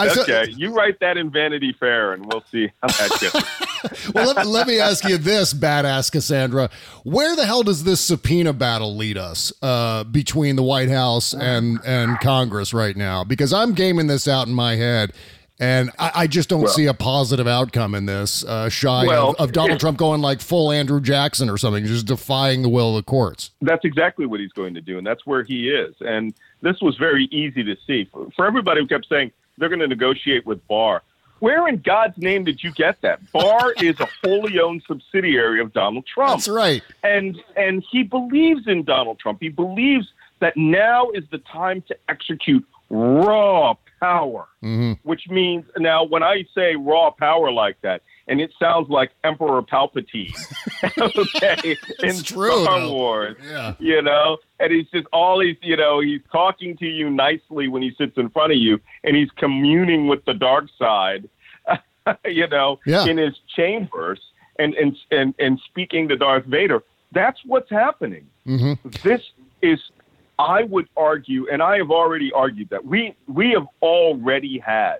I 0.00 0.08
so- 0.08 0.22
Okay, 0.22 0.44
you 0.56 0.72
write 0.72 1.00
that 1.00 1.16
in 1.16 1.28
Vanity 1.30 1.74
Fair, 1.78 2.12
and 2.12 2.24
we'll 2.26 2.44
see 2.52 2.70
how 2.82 2.88
that 2.88 3.18
goes. 3.20 4.12
well, 4.14 4.32
let, 4.32 4.46
let 4.46 4.66
me 4.68 4.78
ask 4.78 5.02
you 5.04 5.18
this, 5.18 5.52
badass 5.52 6.12
Cassandra. 6.12 6.70
Where 7.02 7.34
the 7.34 7.44
hell 7.46 7.64
does 7.64 7.82
this 7.82 8.00
subpoena 8.00 8.52
battle 8.52 8.94
lead 8.96 9.18
us 9.18 9.52
uh, 9.60 10.04
between 10.04 10.54
the 10.54 10.62
White 10.62 10.88
House 10.88 11.34
and, 11.34 11.80
and 11.84 12.18
Congress 12.20 12.72
right 12.72 12.96
now? 12.96 13.24
Because 13.24 13.52
I'm 13.52 13.72
gaming 13.72 14.06
this 14.06 14.28
out 14.28 14.46
in 14.46 14.54
my 14.54 14.76
head, 14.76 15.12
and 15.60 15.90
I, 15.98 16.12
I 16.14 16.26
just 16.26 16.48
don't 16.48 16.68
see 16.68 16.86
a 16.86 16.94
positive 16.94 17.46
outcome 17.46 17.94
in 17.94 18.06
this, 18.06 18.44
uh, 18.44 18.68
shy 18.68 19.06
Well, 19.06 19.30
of, 19.30 19.36
of 19.36 19.52
Donald 19.52 19.80
Trump 19.80 19.98
going 19.98 20.20
like 20.20 20.40
full 20.40 20.70
Andrew 20.70 21.00
Jackson 21.00 21.50
or 21.50 21.58
something, 21.58 21.84
just 21.84 22.06
defying 22.06 22.62
the 22.62 22.68
will 22.68 22.96
of 22.96 23.04
the 23.04 23.10
courts. 23.10 23.50
that's 23.60 23.84
exactly 23.84 24.26
what 24.26 24.40
he's 24.40 24.52
going 24.52 24.74
to 24.74 24.80
do, 24.80 24.98
and 24.98 25.06
that's 25.06 25.26
where 25.26 25.42
he 25.42 25.68
is. 25.68 25.94
And 26.00 26.32
this 26.60 26.80
was 26.80 26.96
very 26.96 27.24
easy 27.26 27.64
to 27.64 27.76
see 27.86 28.04
for, 28.12 28.28
for 28.36 28.46
everybody 28.46 28.80
who 28.80 28.86
kept 28.86 29.08
saying 29.08 29.32
they're 29.56 29.68
going 29.68 29.80
to 29.80 29.88
negotiate 29.88 30.46
with 30.46 30.66
Barr. 30.68 31.02
Where 31.40 31.68
in 31.68 31.78
God's 31.78 32.18
name 32.18 32.44
did 32.44 32.62
you 32.64 32.72
get 32.72 33.00
that? 33.02 33.20
Barr 33.32 33.72
is 33.80 33.98
a 34.00 34.08
wholly 34.24 34.58
owned 34.60 34.82
subsidiary 34.86 35.60
of 35.60 35.72
Donald 35.72 36.04
Trump. 36.06 36.32
That's 36.32 36.48
right. 36.48 36.82
and 37.02 37.40
and 37.56 37.84
he 37.90 38.02
believes 38.02 38.66
in 38.66 38.82
Donald 38.84 39.18
Trump. 39.18 39.38
He 39.40 39.48
believes 39.48 40.08
that 40.40 40.56
now 40.56 41.10
is 41.10 41.24
the 41.30 41.38
time 41.38 41.82
to 41.88 41.96
execute 42.08 42.64
raw 42.90 43.74
power, 44.00 44.46
mm-hmm. 44.62 44.92
which 45.08 45.28
means 45.28 45.64
now 45.76 46.04
when 46.04 46.22
I 46.22 46.44
say 46.54 46.76
raw 46.76 47.10
power 47.10 47.50
like 47.52 47.80
that, 47.82 48.02
and 48.26 48.40
it 48.40 48.52
sounds 48.58 48.88
like 48.90 49.10
Emperor 49.24 49.62
Palpatine, 49.62 50.34
okay, 51.16 51.76
in 52.02 52.22
true, 52.22 52.62
Star 52.62 52.80
though. 52.80 52.92
Wars, 52.92 53.36
Yeah. 53.42 53.74
you 53.78 54.02
know, 54.02 54.36
and 54.60 54.72
he's 54.72 54.86
just 54.92 55.06
all 55.12 55.40
he's, 55.40 55.56
you 55.62 55.76
know, 55.76 56.00
he's 56.00 56.20
talking 56.30 56.76
to 56.78 56.86
you 56.86 57.08
nicely 57.10 57.68
when 57.68 57.82
he 57.82 57.92
sits 57.96 58.16
in 58.16 58.28
front 58.30 58.52
of 58.52 58.58
you, 58.58 58.80
and 59.04 59.16
he's 59.16 59.30
communing 59.36 60.08
with 60.08 60.24
the 60.26 60.34
dark 60.34 60.66
side, 60.78 61.28
you 62.26 62.46
know, 62.48 62.78
Yeah. 62.86 63.06
in 63.06 63.16
his 63.16 63.34
chambers 63.56 64.20
and, 64.58 64.74
and, 64.74 64.96
and, 65.10 65.34
and 65.38 65.58
speaking 65.66 66.08
to 66.08 66.16
Darth 66.16 66.44
Vader. 66.44 66.82
That's 67.12 67.38
what's 67.46 67.70
happening. 67.70 68.26
Mm-hmm. 68.46 68.88
This 69.02 69.22
is, 69.62 69.80
I 70.38 70.62
would 70.64 70.88
argue, 70.96 71.48
and 71.50 71.62
I 71.62 71.78
have 71.78 71.90
already 71.90 72.30
argued 72.32 72.70
that 72.70 72.84
we, 72.84 73.16
we 73.26 73.50
have 73.50 73.66
already 73.82 74.58
had 74.58 74.98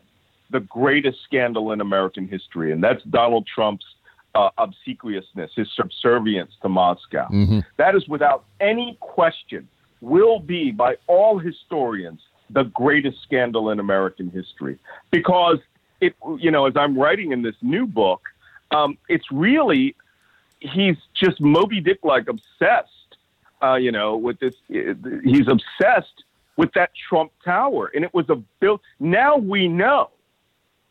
the 0.50 0.60
greatest 0.60 1.18
scandal 1.24 1.72
in 1.72 1.80
American 1.80 2.26
history, 2.26 2.72
and 2.72 2.82
that's 2.82 3.02
Donald 3.04 3.46
Trump's 3.52 3.84
uh, 4.34 4.50
obsequiousness, 4.58 5.50
his 5.54 5.68
subservience 5.74 6.52
to 6.62 6.68
Moscow. 6.68 7.28
That 7.76 7.94
is 7.94 8.08
without 8.08 8.44
any 8.60 8.96
question, 9.00 9.68
will 10.00 10.38
be 10.38 10.70
by 10.70 10.96
all 11.06 11.38
historians 11.38 12.20
the 12.50 12.64
greatest 12.64 13.22
scandal 13.22 13.70
in 13.70 13.78
American 13.80 14.30
history. 14.30 14.78
Because 15.10 15.58
it, 16.00 16.14
you 16.38 16.50
know, 16.50 16.66
as 16.66 16.74
I'm 16.76 16.98
writing 16.98 17.32
in 17.32 17.42
this 17.42 17.56
new 17.62 17.86
book, 17.86 18.22
um, 18.70 18.96
it's 19.08 19.26
really 19.30 19.94
he's 20.60 20.96
just 21.14 21.40
Moby 21.40 21.80
Dick 21.80 21.98
like 22.02 22.28
obsessed. 22.28 22.90
Uh, 23.62 23.74
you 23.74 23.90
know, 23.92 24.16
with 24.16 24.38
this, 24.38 24.54
he's 24.68 25.48
obsessed 25.48 26.24
with 26.56 26.72
that 26.74 26.90
Trump 27.08 27.32
Tower, 27.44 27.90
and 27.94 28.04
it 28.04 28.12
was 28.14 28.28
a 28.28 28.36
bill. 28.60 28.80
Now 29.00 29.36
we 29.36 29.68
know 29.68 30.10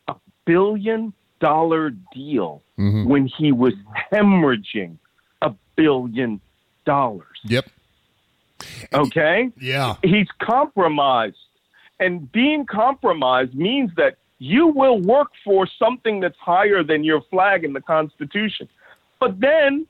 a 0.08 0.14
billion 0.44 1.12
dollar 1.40 1.90
deal 2.14 2.62
when 2.76 3.26
he 3.38 3.52
was 3.52 3.74
hemorrhaging 4.12 4.96
a 5.42 5.52
billion 5.76 6.40
dollars. 6.84 7.38
Yep. 7.44 7.66
Okay, 8.92 9.50
Yeah. 9.60 9.94
he's 10.02 10.28
compromised, 10.40 11.36
and 12.00 12.30
being 12.32 12.66
compromised 12.66 13.54
means 13.54 13.90
that 13.96 14.16
you 14.38 14.68
will 14.68 15.00
work 15.00 15.28
for 15.44 15.66
something 15.78 16.20
that's 16.20 16.38
higher 16.38 16.82
than 16.82 17.02
your 17.04 17.20
flag 17.22 17.64
in 17.64 17.72
the 17.72 17.80
Constitution. 17.80 18.68
But 19.20 19.40
then 19.40 19.86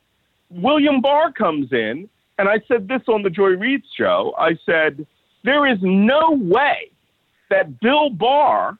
William 0.51 1.01
Barr 1.01 1.33
comes 1.33 1.73
in, 1.73 2.09
and 2.39 2.49
I 2.49 2.61
said 2.69 2.89
this 2.89 3.03
on 3.09 3.23
the 3.23 3.31
Joy 3.31 3.51
Reid 3.51 3.83
show. 3.97 4.35
I 4.39 4.57
said, 4.65 5.07
there 5.45 5.67
is 5.67 5.79
no 5.83 6.33
way 6.33 6.91
that 7.51 7.81
Bill 7.81 8.11
Barr 8.11 8.79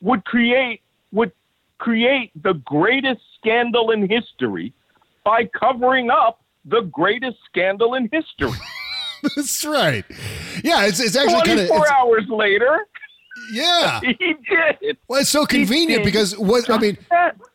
would 0.00 0.24
create 0.24 0.80
would 1.12 1.32
create 1.78 2.30
the 2.42 2.54
greatest 2.54 3.20
scandal 3.38 3.90
in 3.90 4.08
history 4.08 4.72
by 5.24 5.44
covering 5.58 6.10
up 6.10 6.42
the 6.64 6.82
greatest 6.82 7.38
scandal 7.46 7.94
in 7.94 8.08
history. 8.12 8.58
That's 9.36 9.64
right. 9.64 10.04
Yeah, 10.62 10.86
it's, 10.86 11.00
it's 11.00 11.16
actually 11.16 11.42
kind 11.42 11.60
of. 11.60 11.68
24 11.68 11.92
hours 11.92 12.28
later, 12.28 12.86
Yeah. 13.52 14.00
he 14.18 14.34
did. 14.48 14.96
Well, 15.08 15.20
it's 15.20 15.30
so 15.30 15.46
convenient 15.46 16.04
because 16.04 16.36
what 16.38 16.68
I 16.70 16.78
mean, 16.78 16.98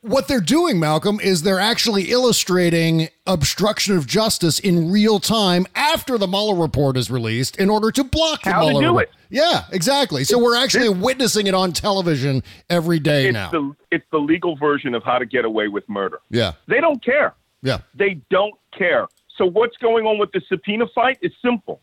what 0.02 0.28
they're 0.28 0.42
doing, 0.42 0.80
Malcolm, 0.80 1.20
is 1.20 1.44
they're 1.44 1.60
actually 1.60 2.12
illustrating 2.12 3.10
obstruction 3.28 3.96
of 3.98 4.06
justice 4.08 4.60
in 4.60 4.92
real 4.92 5.20
time 5.20 5.66
after 5.76 6.18
the 6.18 6.28
Mueller 6.28 6.60
report 6.60 6.98
is 6.98 7.10
released 7.12 7.58
in 7.58 7.70
order 7.70 7.92
to 7.92 8.04
block 8.04 8.44
the 8.44 8.52
How 8.52 8.62
to 8.64 8.70
Mueller 8.72 8.82
do 8.82 9.00
it. 9.00 9.12
Yeah, 9.30 9.64
exactly. 9.72 10.24
So 10.24 10.38
we're 10.38 10.56
actually 10.58 10.90
witnessing 10.90 11.48
it 11.48 11.54
on 11.56 11.72
television 11.74 12.44
every 12.70 13.00
day 13.00 13.26
It's 13.28 13.34
now. 13.34 13.50
the 13.52 13.76
it's 13.92 14.06
the 14.12 14.20
legal 14.20 14.56
version 14.56 14.94
of 14.96 15.04
how 15.04 15.18
to 15.20 15.26
get 15.26 15.46
away 15.46 15.68
with 15.68 15.88
murder. 15.90 16.20
yeah, 16.30 16.54
They 16.68 16.80
don't 16.82 17.04
care. 17.04 17.34
yeah, 17.62 17.80
They 17.96 18.20
don't 18.30 18.54
care. 18.78 19.08
So 19.38 19.46
what's 19.48 19.78
going 19.78 20.06
on 20.06 20.20
with 20.20 20.32
the 20.32 20.42
subpoena 20.48 20.86
fight 20.94 21.18
is 21.24 21.32
simple. 21.42 21.82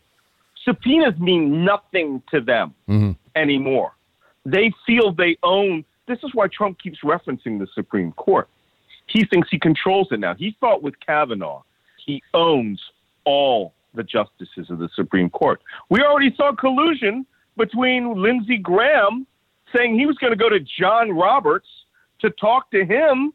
Subpoenas 0.65 1.19
mean 1.19 1.65
nothing 1.65 2.21
to 2.31 2.41
them 2.41 2.73
mm-hmm. 2.87 3.11
anymore. 3.35 3.93
They 4.45 4.71
feel 4.85 5.11
they 5.11 5.37
own. 5.43 5.85
This 6.07 6.19
is 6.23 6.31
why 6.33 6.47
Trump 6.47 6.79
keeps 6.79 6.99
referencing 7.03 7.59
the 7.59 7.67
Supreme 7.73 8.11
Court. 8.13 8.47
He 9.07 9.25
thinks 9.25 9.49
he 9.49 9.59
controls 9.59 10.07
it 10.11 10.19
now. 10.19 10.35
He 10.35 10.55
thought 10.59 10.83
with 10.83 10.99
Kavanaugh, 10.99 11.63
he 12.05 12.23
owns 12.33 12.81
all 13.25 13.73
the 13.93 14.03
justices 14.03 14.69
of 14.69 14.79
the 14.79 14.89
Supreme 14.95 15.29
Court. 15.29 15.61
We 15.89 16.01
already 16.01 16.33
saw 16.35 16.53
collusion 16.53 17.25
between 17.57 18.21
Lindsey 18.21 18.57
Graham 18.57 19.27
saying 19.75 19.97
he 19.97 20.05
was 20.05 20.17
going 20.17 20.31
to 20.31 20.37
go 20.37 20.49
to 20.49 20.59
John 20.59 21.11
Roberts 21.11 21.67
to 22.19 22.29
talk 22.29 22.71
to 22.71 22.85
him 22.85 23.33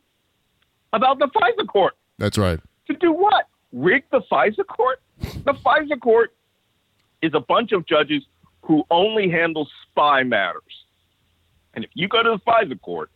about 0.93 1.19
the 1.19 1.27
FISA 1.27 1.67
court. 1.67 1.95
that's 2.19 2.39
right. 2.39 2.61
To 2.87 2.95
do 2.95 3.13
what? 3.13 3.49
Rig 3.73 4.05
the 4.11 4.21
FISA 4.31 4.67
court? 4.67 5.01
The 5.21 5.53
FISA 5.65 6.01
court 6.01 6.33
is 7.23 7.33
a 7.35 7.41
bunch 7.41 7.73
of 7.73 7.87
judges 7.87 8.23
who 8.63 8.85
only 8.91 9.29
handle 9.29 9.69
spy 9.83 10.23
matters. 10.23 10.63
And 11.75 11.85
if 11.85 11.91
you 11.95 12.09
go 12.09 12.23
to 12.23 12.31
the 12.31 12.39
FISA 12.51 12.81
court, 12.81 13.11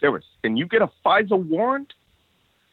there 0.00 0.12
was, 0.12 0.22
and 0.44 0.58
you 0.58 0.66
get 0.66 0.82
a 0.82 0.90
FISA 1.04 1.36
warrant, 1.48 1.92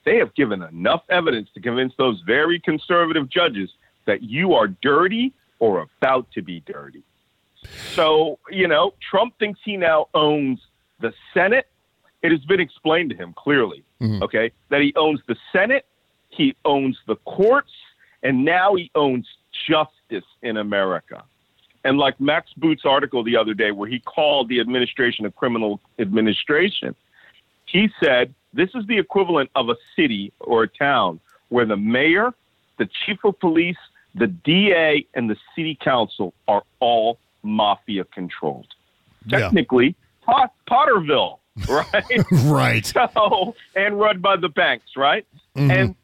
they 0.05 0.18
have 0.18 0.34
given 0.36 0.61
enough 0.61 1.03
evidence 1.09 1.49
to 1.55 1.59
convince 1.59 1.93
those 1.97 2.22
very 2.26 2.59
conservative 2.59 3.28
judges 3.30 3.72
that 4.05 4.22
you 4.22 4.53
are 4.53 4.68
dirty 4.68 5.34
or 5.59 5.88
about 5.99 6.32
to 6.34 6.41
be 6.41 6.61
dirty. 6.61 7.03
So, 7.93 8.38
you 8.51 8.68
know, 8.68 8.93
Trump 9.01 9.34
thinks 9.39 9.59
he 9.66 9.78
now 9.78 10.07
owns 10.13 10.59
the 10.99 11.11
Senate. 11.34 11.68
It 12.22 12.32
has 12.32 12.45
been 12.45 12.59
explained 12.59 13.09
to 13.09 13.16
him 13.16 13.34
clearly, 13.36 13.84
mm-hmm. 13.99 14.24
okay, 14.24 14.51
that 14.70 14.82
he 14.82 14.93
owns 14.95 15.20
the 15.28 15.36
Senate, 15.51 15.86
he 16.30 16.55
owns 16.66 16.97
the 17.07 17.16
courts, 17.18 17.72
and 18.22 18.45
now 18.45 18.76
he 18.76 18.91
owns 18.93 19.28
justice 19.68 20.26
in 20.41 20.58
America. 20.58 21.24
And 21.84 21.97
like 21.97 22.20
Max 22.20 22.51
Boot's 22.58 22.84
article 22.84 23.24
the 23.24 23.38
other 23.38 23.53
day, 23.53 23.72
where 23.72 23.88
he 23.88 23.99
called 23.99 24.49
the 24.49 24.60
administration 24.60 25.26
a 25.26 25.32
criminal 25.32 25.80
administration, 25.99 26.95
he 27.66 27.89
said 28.03 28.34
this 28.53 28.70
is 28.74 28.88
the 28.88 28.97
equivalent 28.97 29.51
of 29.56 29.70
a 29.70 29.76
city 29.95 30.34
or 30.39 30.64
a 30.64 30.68
town 30.68 31.20
where 31.49 31.66
the 31.66 31.78
mayor, 31.78 32.34
the 32.78 32.89
chief 33.06 33.20
of 33.24 33.39
police, 33.39 33.78
the 34.16 34.28
DA, 34.28 35.06
and 35.14 35.30
the 35.30 35.36
city 35.56 35.78
council 35.80 36.34
are 36.47 36.64
all 36.80 37.20
mafia 37.43 38.06
controlled. 38.06 38.68
Yeah. 39.28 39.39
Technically, 39.39 39.95
Pot- 40.22 40.53
Potterville, 40.70 41.39
right? 41.70 42.26
right. 42.45 42.86
so 42.86 43.56
and 43.76 43.99
run 43.99 44.22
by 44.22 44.38
the 44.38 44.49
banks, 44.49 44.95
right? 44.95 45.26
Mm-hmm. 45.56 45.72
And 45.72 45.95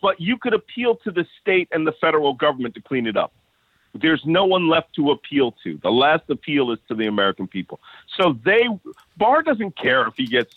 but 0.00 0.20
you 0.20 0.36
could 0.38 0.54
appeal 0.54 0.96
to 0.96 1.10
the 1.10 1.26
state 1.40 1.68
and 1.72 1.86
the 1.86 1.92
federal 2.00 2.34
government 2.34 2.74
to 2.74 2.80
clean 2.80 3.06
it 3.06 3.16
up. 3.16 3.32
There's 3.94 4.22
no 4.24 4.44
one 4.44 4.68
left 4.68 4.94
to 4.96 5.10
appeal 5.10 5.54
to. 5.64 5.78
The 5.82 5.90
last 5.90 6.24
appeal 6.28 6.70
is 6.70 6.78
to 6.88 6.94
the 6.94 7.06
American 7.06 7.46
people. 7.46 7.80
So 8.18 8.38
they 8.44 8.64
Barr 9.16 9.42
doesn't 9.42 9.76
care 9.78 10.06
if 10.06 10.14
he 10.16 10.26
gets 10.26 10.50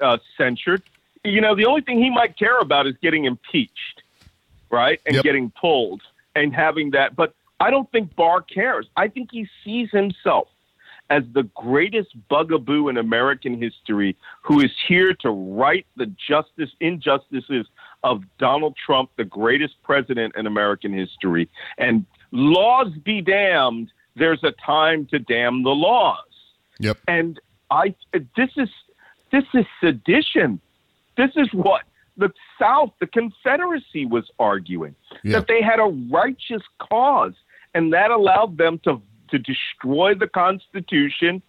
uh, 0.00 0.18
censured. 0.36 0.82
You 1.24 1.40
know, 1.40 1.54
the 1.54 1.66
only 1.66 1.82
thing 1.82 2.02
he 2.02 2.10
might 2.10 2.38
care 2.38 2.58
about 2.58 2.86
is 2.86 2.94
getting 3.02 3.24
impeached, 3.24 4.02
right, 4.70 5.00
and 5.06 5.16
Yep. 5.16 5.24
getting 5.24 5.52
pulled 5.58 6.02
and 6.34 6.54
having 6.54 6.90
that. 6.92 7.16
But 7.16 7.34
I 7.60 7.70
don't 7.70 7.90
think 7.92 8.14
Barr 8.16 8.42
cares. 8.42 8.86
I 8.96 9.08
think 9.08 9.30
he 9.32 9.46
sees 9.64 9.90
himself 9.90 10.48
as 11.10 11.24
the 11.34 11.42
greatest 11.54 12.10
bugaboo 12.28 12.88
in 12.88 12.96
American 12.96 13.60
history 13.60 14.16
who 14.42 14.60
is 14.60 14.70
here 14.86 15.12
to 15.12 15.30
right 15.30 15.84
the 15.96 16.06
justice 16.06 16.70
injustices 16.80 17.66
of 18.02 18.22
Donald 18.38 18.76
Trump, 18.84 19.10
the 19.16 19.24
greatest 19.24 19.74
president 19.82 20.34
in 20.36 20.46
American 20.46 20.92
history. 20.92 21.48
And 21.78 22.06
laws 22.32 22.92
be 23.04 23.20
damned, 23.20 23.90
there's 24.16 24.42
a 24.42 24.52
time 24.52 25.06
to 25.06 25.18
damn 25.18 25.62
the 25.62 25.70
laws. 25.70 26.18
Yep. 26.78 26.98
And 27.08 27.40
I 27.70 27.94
this 28.36 28.50
is 28.56 28.68
this 29.30 29.44
is 29.54 29.66
sedition. 29.82 30.60
This 31.16 31.30
is 31.36 31.48
what 31.52 31.82
the 32.16 32.32
South, 32.58 32.92
the 33.00 33.06
Confederacy 33.06 34.06
was 34.06 34.30
arguing. 34.38 34.94
Yeah. 35.22 35.38
That 35.38 35.48
they 35.48 35.62
had 35.62 35.78
a 35.78 35.94
righteous 36.10 36.62
cause 36.78 37.34
and 37.74 37.92
that 37.92 38.10
allowed 38.10 38.56
them 38.56 38.80
to 38.84 39.00
to 39.30 39.38
destroy 39.38 40.14
the 40.14 40.26
Constitution, 40.26 41.40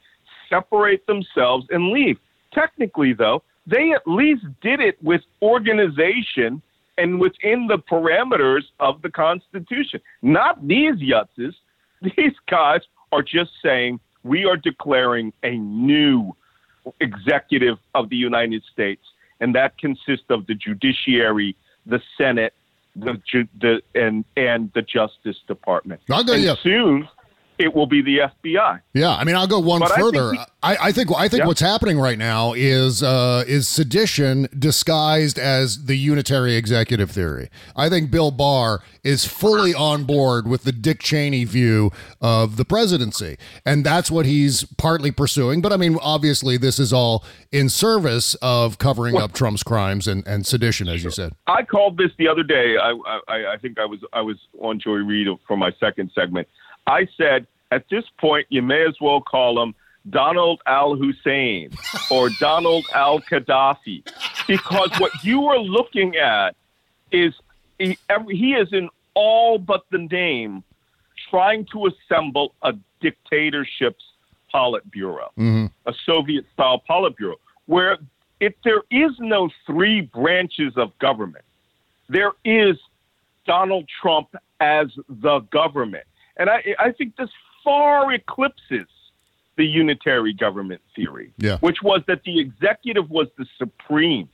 separate 0.50 1.08
themselves, 1.08 1.66
and 1.72 1.90
leave. 1.90 2.20
Technically, 2.54 3.14
though, 3.14 3.42
they 3.66 3.92
at 3.92 4.02
least 4.06 4.44
did 4.62 4.80
it 4.80 5.02
with 5.04 5.22
organization 5.42 6.62
and 6.98 7.20
within 7.20 7.68
the 7.68 7.78
parameters 7.78 8.64
of 8.80 9.02
the 9.02 9.10
Constitution. 9.10 10.02
Not 10.22 10.68
these 10.68 10.96
yutzes. 10.96 11.54
These 12.02 12.34
guys 12.50 12.82
are 13.12 13.22
just 13.22 13.52
saying 13.64 14.00
we 14.24 14.46
are 14.46 14.58
declaring 14.58 15.34
a 15.44 15.52
new 15.52 16.36
executive 17.00 17.78
of 17.94 18.10
the 18.10 18.16
United 18.16 18.64
States, 18.72 19.04
and 19.40 19.54
that 19.54 19.78
consists 19.78 20.26
of 20.30 20.48
the 20.48 20.56
judiciary, 20.56 21.56
the 21.86 22.02
Senate, 22.18 22.54
the, 22.96 23.22
the 23.60 23.82
and 23.94 24.26
and 24.36 24.72
the 24.74 24.82
Justice 24.82 25.38
Department. 25.48 26.02
I'll 26.10 26.24
go- 26.24 26.34
and 26.34 26.44
yeah. 26.44 26.56
soon 26.62 27.08
it 27.62 27.74
will 27.76 27.86
be 27.88 28.02
the 28.02 28.18
FBI. 28.44 28.82
Yeah, 28.94 29.16
I 29.16 29.24
mean, 29.24 29.36
I'll 29.36 29.48
go 29.48 29.60
one 29.60 29.80
But 29.80 29.92
I 29.92 29.96
think 29.96 30.16
further. 30.16 30.34
I, 30.64 30.78
I 30.82 30.92
think 30.92 31.10
I 31.16 31.28
think 31.28 31.42
Yeah. 31.42 31.48
what's 31.48 31.62
happening 31.62 32.00
right 32.00 32.18
now 32.18 32.54
is 32.54 33.02
uh, 33.02 33.44
is 33.48 33.68
sedition 33.68 34.48
disguised 34.58 35.38
as 35.40 35.86
the 35.86 35.96
unitary 35.96 36.56
executive 36.56 37.12
theory. 37.12 37.50
I 37.76 37.90
think 37.90 38.12
Bill 38.12 38.32
Barr 38.32 38.82
is 39.04 39.26
fully 39.26 39.74
on 39.74 40.04
board 40.04 40.48
with 40.48 40.64
the 40.64 40.72
Dick 40.72 41.02
Cheney 41.02 41.44
view 41.46 41.92
of 42.22 42.58
the 42.58 42.66
presidency, 42.66 43.38
and 43.66 43.84
that's 43.86 44.12
what 44.12 44.26
he's 44.26 44.64
partly 44.78 45.12
pursuing. 45.12 45.62
But 45.62 45.72
I 45.74 45.78
mean, 45.78 45.98
obviously, 46.02 46.58
this 46.58 46.80
is 46.80 46.92
all 46.94 47.24
in 47.52 47.70
service 47.70 48.36
of 48.36 48.78
covering 48.78 49.18
up 49.18 49.34
Trump's 49.34 49.64
crimes 49.64 50.08
and, 50.08 50.26
and 50.28 50.46
sedition, 50.46 50.88
as 50.88 51.04
you 51.04 51.12
said. 51.12 51.34
I 51.48 51.64
called 51.64 51.98
this 51.98 52.12
the 52.18 52.28
other 52.28 52.44
day. 52.44 52.76
I, 52.78 52.92
I, 53.28 53.54
I 53.54 53.58
think 53.62 53.80
I 53.80 53.86
was 53.86 54.00
I 54.14 54.22
was 54.22 54.38
on 54.60 54.80
Joy 54.80 54.98
Reid 54.98 55.28
for 55.48 55.58
my 55.58 55.72
second 55.80 56.12
segment. 56.14 56.48
I 56.92 57.08
said 57.18 57.48
at 57.72 57.86
this 57.90 58.04
point 58.20 58.48
you 58.50 58.62
may 58.62 58.86
as 58.86 58.96
well 59.00 59.22
call 59.22 59.62
him 59.62 59.74
Donald 60.10 60.62
Al 60.66 60.96
Hussein 60.96 61.70
or 62.10 62.30
Donald 62.40 62.86
Al 62.94 63.22
Gaddafi 63.22 64.04
because 64.48 64.90
what 65.00 65.12
you 65.24 65.46
are 65.46 65.60
looking 65.60 66.18
at 66.18 66.56
is 67.12 67.34
he, 67.80 67.98
he 68.30 68.54
is 68.54 68.74
in 68.74 68.90
all 69.14 69.58
but 69.58 69.84
the 69.92 70.00
name 70.00 70.64
trying 71.30 71.66
to 71.72 71.88
assemble 71.88 72.54
a 72.62 72.74
dictatorship's 73.00 74.04
politburo, 74.54 75.28
mm-hmm. 75.38 75.66
a 75.86 75.94
Soviet 76.06 76.46
style 76.54 76.82
politburo, 76.90 77.36
where 77.68 77.98
if 78.42 78.54
there 78.66 78.82
is 78.92 79.12
no 79.20 79.50
three 79.66 80.02
branches 80.02 80.74
of 80.76 80.98
government, 81.00 81.46
there 82.10 82.34
is 82.44 82.76
Donald 83.46 83.88
Trump 84.02 84.36
as 84.60 84.88
the 85.08 85.40
government. 85.52 86.06
And 86.42 86.50
I, 86.50 86.64
I 86.80 86.92
think 86.92 87.16
this 87.18 87.30
far 87.64 88.12
eclipses 88.12 88.88
the 89.58 89.64
unitary 89.66 90.34
government 90.34 90.82
theory, 90.96 91.32
Yeah. 91.38 91.58
which 91.60 91.84
was 91.84 92.02
that 92.08 92.24
the 92.24 92.40
executive 92.40 93.12
was 93.12 93.28
the 93.38 93.46
supreme 93.60 94.28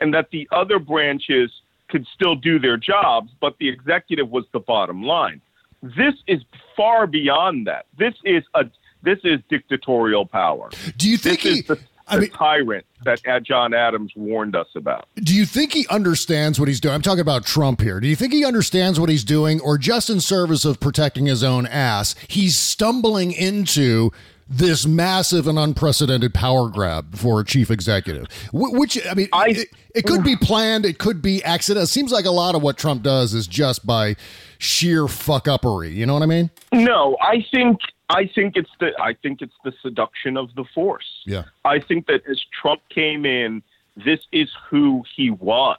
and 0.00 0.14
that 0.14 0.30
the 0.30 0.46
other 0.52 0.78
branches 0.78 1.50
could 1.88 2.06
still 2.14 2.36
do 2.36 2.60
their 2.60 2.76
jobs, 2.76 3.32
but 3.40 3.58
the 3.58 3.68
executive 3.68 4.30
was 4.30 4.44
the 4.52 4.60
bottom 4.60 5.02
line. 5.02 5.40
This 5.82 6.14
is 6.28 6.40
far 6.76 7.08
beyond 7.08 7.66
that. 7.66 7.86
This 7.98 8.14
is 8.24 8.44
a 8.54 8.66
this 9.02 9.18
is 9.24 9.40
dictatorial 9.48 10.26
power. 10.26 10.68
Do 10.98 11.08
you 11.08 11.16
think 11.16 11.40
This 11.40 11.52
he? 11.54 11.58
is 11.60 11.66
the, 11.66 11.78
I 12.10 12.16
the 12.16 12.20
mean, 12.22 12.30
tyrant 12.30 12.86
that 13.04 13.22
John 13.44 13.72
Adams 13.74 14.12
warned 14.14 14.54
us 14.56 14.68
about. 14.74 15.08
Do 15.16 15.34
you 15.34 15.46
think 15.46 15.72
he 15.72 15.86
understands 15.88 16.58
what 16.58 16.68
he's 16.68 16.80
doing? 16.80 16.94
I'm 16.94 17.02
talking 17.02 17.20
about 17.20 17.44
Trump 17.46 17.80
here. 17.80 18.00
Do 18.00 18.06
you 18.08 18.16
think 18.16 18.32
he 18.32 18.44
understands 18.44 19.00
what 19.00 19.08
he's 19.08 19.24
doing, 19.24 19.60
or 19.60 19.78
just 19.78 20.10
in 20.10 20.20
service 20.20 20.64
of 20.64 20.80
protecting 20.80 21.26
his 21.26 21.42
own 21.42 21.66
ass, 21.66 22.14
he's 22.28 22.56
stumbling 22.56 23.32
into 23.32 24.10
this 24.52 24.84
massive 24.84 25.46
and 25.46 25.56
unprecedented 25.58 26.34
power 26.34 26.68
grab 26.68 27.14
for 27.14 27.40
a 27.40 27.44
chief 27.44 27.70
executive? 27.70 28.26
Which, 28.52 28.98
I 29.06 29.14
mean, 29.14 29.28
I- 29.32 29.48
it, 29.50 29.68
it 29.94 30.02
could 30.06 30.22
be 30.24 30.36
planned, 30.36 30.84
it 30.84 30.98
could 30.98 31.22
be 31.22 31.42
accident. 31.44 31.84
It 31.84 31.86
seems 31.88 32.12
like 32.12 32.24
a 32.24 32.30
lot 32.30 32.54
of 32.54 32.62
what 32.62 32.76
Trump 32.76 33.02
does 33.02 33.32
is 33.32 33.46
just 33.46 33.86
by 33.86 34.16
sheer 34.58 35.08
fuck 35.08 35.46
uppery. 35.46 35.94
You 35.94 36.04
know 36.06 36.14
what 36.14 36.22
I 36.22 36.26
mean? 36.26 36.50
No, 36.72 37.16
I 37.22 37.44
think 37.50 37.78
I 38.10 38.26
think 38.26 38.56
it's 38.56 38.70
the 38.80 38.92
I 39.00 39.14
think 39.14 39.40
it's 39.40 39.54
the 39.64 39.72
seduction 39.82 40.36
of 40.36 40.54
the 40.54 40.64
force. 40.64 41.22
Yeah. 41.24 41.44
I 41.64 41.78
think 41.78 42.06
that 42.08 42.22
as 42.28 42.40
Trump 42.60 42.82
came 42.88 43.24
in, 43.24 43.62
this 43.96 44.20
is 44.32 44.50
who 44.68 45.04
he 45.16 45.30
was. 45.30 45.78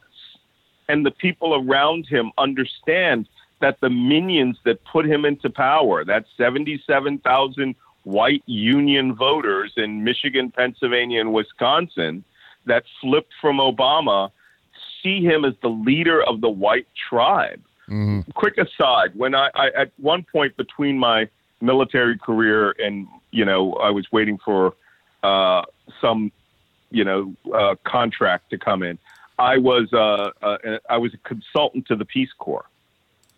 And 0.87 1.05
the 1.05 1.11
people 1.11 1.53
around 1.55 2.07
him 2.07 2.31
understand 2.37 3.27
that 3.59 3.79
the 3.79 3.89
minions 3.89 4.57
that 4.65 4.83
put 4.85 5.05
him 5.05 5.25
into 5.25 5.49
power, 5.49 6.03
that 6.03 6.25
77,000 6.35 7.75
white 8.03 8.43
union 8.45 9.13
voters 9.13 9.73
in 9.77 10.03
Michigan, 10.03 10.51
Pennsylvania, 10.51 11.21
and 11.21 11.33
Wisconsin 11.33 12.23
that 12.65 12.83
flipped 12.99 13.33
from 13.39 13.57
Obama, 13.57 14.31
see 15.01 15.23
him 15.23 15.45
as 15.45 15.53
the 15.61 15.69
leader 15.69 16.23
of 16.23 16.41
the 16.41 16.49
white 16.49 16.87
tribe. 17.09 17.61
Mm-hmm. 17.87 18.31
Quick 18.31 18.57
aside, 18.57 19.11
when 19.15 19.35
I, 19.35 19.49
I 19.53 19.67
at 19.69 19.91
one 19.97 20.23
point 20.23 20.55
between 20.57 20.97
my 20.97 21.27
military 21.61 22.17
career 22.17 22.71
and 22.79 23.07
you 23.31 23.45
know 23.45 23.73
I 23.73 23.89
was 23.89 24.11
waiting 24.11 24.37
for 24.43 24.75
uh, 25.23 25.63
some 25.99 26.31
you 26.89 27.03
know 27.03 27.33
uh, 27.53 27.75
contract 27.83 28.49
to 28.51 28.57
come 28.57 28.83
in. 28.83 28.97
I 29.39 29.57
was 29.57 29.91
uh, 29.93 30.31
uh, 30.41 30.57
I 30.89 30.97
was 30.97 31.13
a 31.13 31.17
consultant 31.17 31.87
to 31.87 31.95
the 31.95 32.05
Peace 32.05 32.31
Corps 32.37 32.65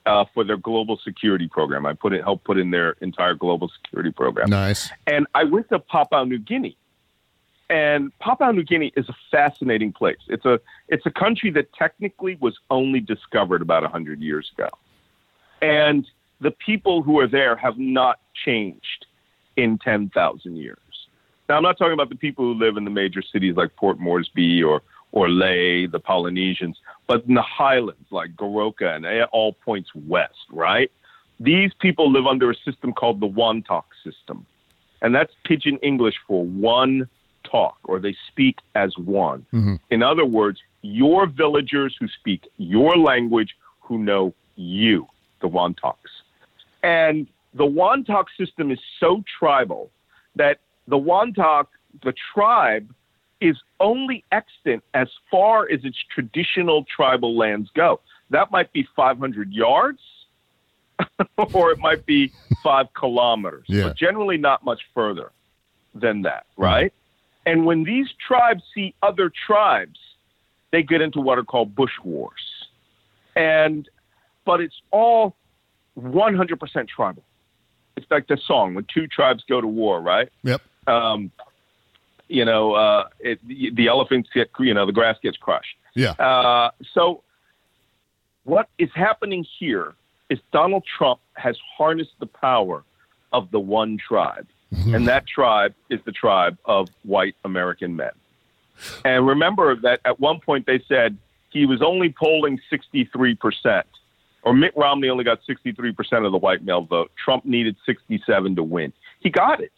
uh, 0.05 0.25
for 0.33 0.43
their 0.43 0.57
global 0.57 0.97
security 1.03 1.47
program. 1.47 1.85
I 1.85 1.93
put 1.93 2.13
it 2.13 2.23
helped 2.23 2.43
put 2.43 2.57
in 2.57 2.71
their 2.71 2.91
entire 3.01 3.35
global 3.35 3.69
security 3.69 4.11
program. 4.11 4.49
Nice. 4.49 4.89
And 5.07 5.27
I 5.33 5.43
went 5.45 5.69
to 5.69 5.79
Papua 5.79 6.25
New 6.25 6.39
Guinea. 6.39 6.77
And 7.69 8.17
Papua 8.19 8.51
New 8.53 8.63
Guinea 8.63 8.91
is 8.95 9.07
a 9.09 9.15
fascinating 9.31 9.93
place. 9.93 10.17
It's 10.27 10.45
a 10.45 10.59
it's 10.89 11.05
a 11.05 11.11
country 11.11 11.49
that 11.51 11.73
technically 11.73 12.35
was 12.39 12.55
only 12.69 12.99
discovered 12.99 13.61
about 13.61 13.83
100 13.83 14.21
years 14.21 14.51
ago. 14.55 14.69
And 15.61 16.05
the 16.43 16.51
people 16.51 17.01
who 17.01 17.19
are 17.19 17.27
there 17.27 17.55
have 17.55 17.77
not 17.77 18.19
changed 18.45 19.05
in 19.55 19.79
10,000 19.79 20.55
years. 20.55 20.77
Now, 21.49 21.57
I'm 21.57 21.63
not 21.63 21.77
talking 21.77 21.93
about 21.93 22.09
the 22.09 22.15
people 22.15 22.45
who 22.45 22.53
live 22.53 22.77
in 22.77 22.83
the 22.83 22.91
major 22.91 23.21
cities 23.21 23.55
like 23.55 23.75
Port 23.75 23.99
Moresby 23.99 24.61
or, 24.61 24.81
or 25.11 25.27
the 25.29 26.01
Polynesians, 26.03 26.77
but 27.07 27.25
in 27.25 27.33
the 27.33 27.41
highlands 27.41 28.07
like 28.11 28.35
Goroka 28.35 28.95
and 28.95 29.05
all 29.31 29.53
points 29.53 29.89
west, 29.95 30.33
right? 30.51 30.91
These 31.39 31.71
people 31.79 32.11
live 32.11 32.27
under 32.27 32.51
a 32.51 32.55
system 32.55 32.93
called 32.93 33.19
the 33.19 33.27
Wantok 33.27 33.83
system. 34.03 34.45
And 35.01 35.13
that's 35.13 35.33
pidgin 35.43 35.77
English 35.79 36.15
for 36.27 36.45
one 36.45 37.09
talk, 37.43 37.77
or 37.83 37.99
they 37.99 38.15
speak 38.29 38.57
as 38.75 38.97
one. 38.97 39.45
Mm-hmm. 39.53 39.75
In 39.89 40.01
other 40.01 40.25
words, 40.25 40.59
your 40.81 41.27
villagers 41.27 41.95
who 41.99 42.07
speak 42.07 42.47
your 42.57 42.97
language, 42.97 43.55
who 43.81 43.97
know 43.97 44.33
you, 44.55 45.07
the 45.41 45.49
Wantoks. 45.49 46.22
And 46.83 47.27
the 47.53 47.65
Wantok 47.65 48.25
system 48.37 48.71
is 48.71 48.79
so 48.99 49.23
tribal 49.39 49.89
that 50.35 50.59
the 50.87 50.97
Wantok, 50.97 51.67
the 52.03 52.13
tribe, 52.33 52.93
is 53.41 53.57
only 53.79 54.23
extant 54.31 54.83
as 54.93 55.07
far 55.31 55.69
as 55.69 55.83
its 55.83 55.97
traditional 56.13 56.85
tribal 56.93 57.35
lands 57.37 57.69
go. 57.73 57.99
That 58.29 58.51
might 58.51 58.71
be 58.73 58.87
500 58.95 59.51
yards, 59.51 59.99
or 61.53 61.71
it 61.71 61.79
might 61.79 62.05
be 62.05 62.31
five 62.63 62.87
kilometers, 62.93 63.65
Yeah. 63.67 63.83
but 63.89 63.97
generally 63.97 64.37
not 64.37 64.63
much 64.63 64.81
further. 64.93 65.31
than 65.95 66.23
that, 66.23 66.47
right? 66.57 66.91
And 67.45 67.67
when 67.67 67.83
these 67.83 68.07
tribes 68.27 68.63
see 68.73 68.95
other 69.03 69.31
tribes, 69.45 69.99
they 70.71 70.81
get 70.81 71.01
into 71.01 71.19
what 71.21 71.37
are 71.37 71.43
called 71.43 71.75
bush 71.75 71.91
wars. 72.03 72.41
And 73.35 73.87
but 74.43 74.59
it's 74.59 74.81
all 74.89 75.35
100% 75.99 76.87
tribal. 76.87 77.23
It's 77.95 78.05
like 78.09 78.27
the 78.27 78.37
song 78.37 78.73
when 78.73 78.85
two 78.91 79.07
tribes 79.07 79.43
go 79.47 79.61
to 79.61 79.67
war, 79.67 80.01
right? 80.01 80.29
Yep. 80.43 80.61
Um, 80.87 81.31
you 82.27 82.45
know, 82.45 82.73
uh, 82.73 83.07
it, 83.19 83.39
the, 83.47 83.87
elephants 83.87 84.29
get, 84.33 84.49
you 84.59 84.73
know, 84.73 84.85
the 84.85 84.91
grass 84.91 85.17
gets 85.21 85.37
crushed. 85.37 85.75
Yeah. 85.93 86.11
Uh, 86.11 86.71
so, 86.93 87.21
what 88.43 88.69
is 88.77 88.89
happening 88.95 89.45
here 89.59 89.93
is 90.29 90.39
Donald 90.51 90.83
Trump 90.97 91.19
has 91.35 91.57
harnessed 91.77 92.13
the 92.19 92.25
power 92.25 92.83
of 93.31 93.51
the 93.51 93.59
one 93.59 93.97
tribe, 93.97 94.47
and 94.71 95.07
that 95.07 95.27
tribe 95.27 95.75
is 95.89 95.99
the 96.05 96.11
tribe 96.11 96.57
of 96.65 96.89
white 97.03 97.35
American 97.45 97.95
men. 97.95 98.11
And 99.05 99.27
remember 99.27 99.75
that 99.77 100.01
at 100.03 100.19
one 100.19 100.39
point 100.39 100.65
they 100.65 100.83
said 100.87 101.17
he 101.51 101.65
was 101.65 101.81
only 101.81 102.09
polling 102.09 102.59
63%, 102.71 103.83
or 104.43 104.53
Mitt 104.53 104.73
Romney 104.75 105.09
only 105.09 105.23
got 105.23 105.39
63% 105.49 106.25
of 106.25 106.31
the 106.31 106.37
white 106.37 106.63
male 106.63 106.81
vote. 106.81 107.11
Trump 107.23 107.45
needed 107.45 107.75
67 107.85 108.55
to 108.55 108.63
win. 108.63 108.93
He 109.19 109.29
got 109.29 109.61
it. 109.61 109.71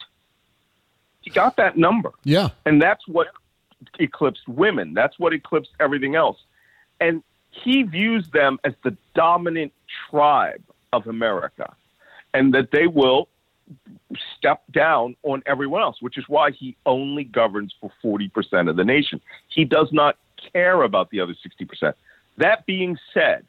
He 1.20 1.30
got 1.30 1.56
that 1.56 1.76
number. 1.76 2.12
Yeah. 2.24 2.50
And 2.64 2.80
that's 2.80 3.06
what 3.08 3.28
eclipsed 3.98 4.46
women. 4.48 4.94
That's 4.94 5.18
what 5.18 5.32
eclipsed 5.32 5.70
everything 5.80 6.14
else. 6.14 6.38
And 7.00 7.22
he 7.50 7.82
views 7.82 8.28
them 8.30 8.58
as 8.64 8.74
the 8.84 8.96
dominant 9.14 9.72
tribe 10.10 10.62
of 10.92 11.06
America 11.06 11.74
and 12.34 12.54
that 12.54 12.70
they 12.70 12.86
will 12.86 13.28
step 14.36 14.62
down 14.70 15.16
on 15.22 15.42
everyone 15.46 15.82
else, 15.82 16.00
which 16.00 16.18
is 16.18 16.24
why 16.28 16.50
he 16.50 16.76
only 16.86 17.24
governs 17.24 17.74
for 17.80 17.90
40% 18.04 18.68
of 18.70 18.76
the 18.76 18.84
nation. 18.84 19.20
He 19.48 19.64
does 19.64 19.88
not 19.92 20.16
care 20.52 20.82
about 20.82 21.10
the 21.10 21.20
other 21.20 21.34
60%. 21.34 21.94
That 22.38 22.66
being 22.66 22.98
said, 23.12 23.44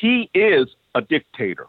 he 0.00 0.30
is 0.34 0.68
a 0.94 1.00
dictator. 1.00 1.66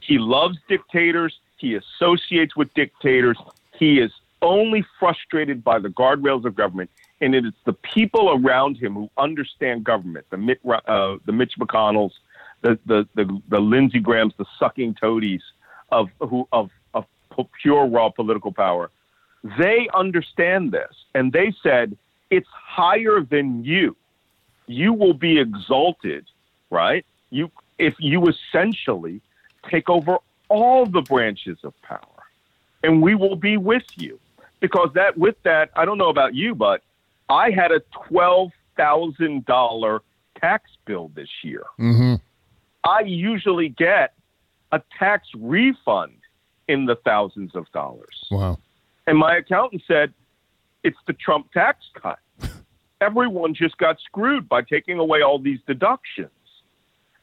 He 0.00 0.18
loves 0.18 0.58
dictators. 0.68 1.38
He 1.56 1.74
associates 1.74 2.56
with 2.56 2.72
dictators. 2.74 3.38
He 3.78 3.98
is 4.00 4.12
only 4.40 4.84
frustrated 4.98 5.62
by 5.62 5.78
the 5.78 5.88
guardrails 5.88 6.44
of 6.44 6.54
government, 6.54 6.90
and 7.20 7.34
it 7.34 7.44
is 7.44 7.52
the 7.64 7.72
people 7.72 8.30
around 8.30 8.76
him 8.76 8.94
who 8.94 9.08
understand 9.16 9.84
government. 9.84 10.26
The 10.30 10.36
Mitt, 10.36 10.60
uh, 10.66 11.16
the 11.24 11.32
Mitch 11.32 11.54
McConnells, 11.58 12.12
the 12.62 12.78
the 12.86 13.08
the, 13.14 13.40
the 13.48 13.60
Lindsey 13.60 14.00
Grahams, 14.00 14.34
the 14.36 14.46
sucking 14.58 14.94
toadies 14.94 15.42
of 15.90 16.08
who 16.18 16.48
of 16.52 16.70
of 16.94 17.06
pure 17.62 17.86
raw 17.86 18.10
political 18.10 18.52
power. 18.52 18.90
They 19.58 19.88
understand 19.94 20.72
this, 20.72 20.92
and 21.14 21.32
they 21.32 21.52
said 21.62 21.96
it's 22.30 22.48
higher 22.52 23.20
than 23.20 23.64
you. 23.64 23.96
You 24.66 24.92
will 24.92 25.14
be 25.14 25.38
exalted, 25.38 26.26
right? 26.70 27.04
You 27.32 27.50
if 27.78 27.94
you 27.98 28.28
essentially 28.28 29.20
take 29.68 29.88
over 29.88 30.18
all 30.48 30.86
the 30.86 31.02
branches 31.02 31.58
of 31.64 31.74
power, 31.82 32.22
and 32.82 33.02
we 33.02 33.14
will 33.14 33.36
be 33.36 33.56
with 33.56 33.86
you 33.96 34.20
because 34.60 34.90
that 34.94 35.16
with 35.18 35.42
that 35.42 35.70
I 35.74 35.84
don't 35.84 35.98
know 35.98 36.10
about 36.10 36.34
you, 36.34 36.54
but 36.54 36.82
I 37.28 37.50
had 37.50 37.72
a 37.72 37.80
twelve 38.06 38.52
thousand 38.76 39.46
dollar 39.46 40.02
tax 40.40 40.70
bill 40.84 41.10
this 41.14 41.30
year. 41.42 41.64
Mm-hmm. 41.78 42.14
I 42.84 43.00
usually 43.00 43.68
get 43.68 44.14
a 44.72 44.82
tax 44.98 45.28
refund 45.36 46.14
in 46.68 46.86
the 46.86 46.96
thousands 46.96 47.54
of 47.54 47.70
dollars. 47.72 48.24
Wow. 48.30 48.58
And 49.06 49.18
my 49.18 49.36
accountant 49.36 49.82
said, 49.86 50.12
it's 50.82 50.98
the 51.06 51.12
Trump 51.12 51.52
tax 51.52 51.84
cut. 51.94 52.18
Everyone 53.00 53.54
just 53.54 53.76
got 53.78 53.98
screwed 54.00 54.48
by 54.48 54.62
taking 54.62 54.98
away 54.98 55.22
all 55.22 55.38
these 55.38 55.60
deductions. 55.66 56.30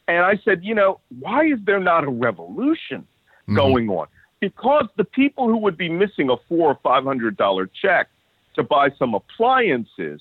And 0.10 0.26
I 0.26 0.40
said, 0.44 0.64
you 0.64 0.74
know, 0.74 1.00
why 1.20 1.46
is 1.46 1.60
there 1.66 1.80
not 1.80 2.04
a 2.04 2.10
revolution 2.10 3.02
mm-hmm. 3.02 3.56
going 3.56 3.90
on? 3.90 4.08
Because 4.40 4.88
the 4.98 5.04
people 5.04 5.48
who 5.48 5.58
would 5.58 5.78
be 5.78 5.88
missing 5.88 6.32
a 6.32 6.38
four 6.48 6.72
or 6.72 6.80
five 6.82 7.04
hundred 7.04 7.38
dollar 7.38 7.70
check 7.82 8.10
to 8.56 8.64
buy 8.64 8.90
some 8.98 9.14
appliances, 9.14 10.20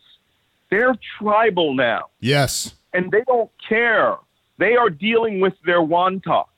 they're 0.71 0.95
tribal 1.19 1.73
now 1.75 2.09
Yes. 2.21 2.75
and 2.93 3.11
they 3.11 3.23
don't 3.27 3.51
care. 3.67 4.17
They 4.59 4.77
are 4.77 4.91
dealing 4.91 5.41
with 5.41 5.55
their 5.65 5.81
Wantok, 5.81 6.49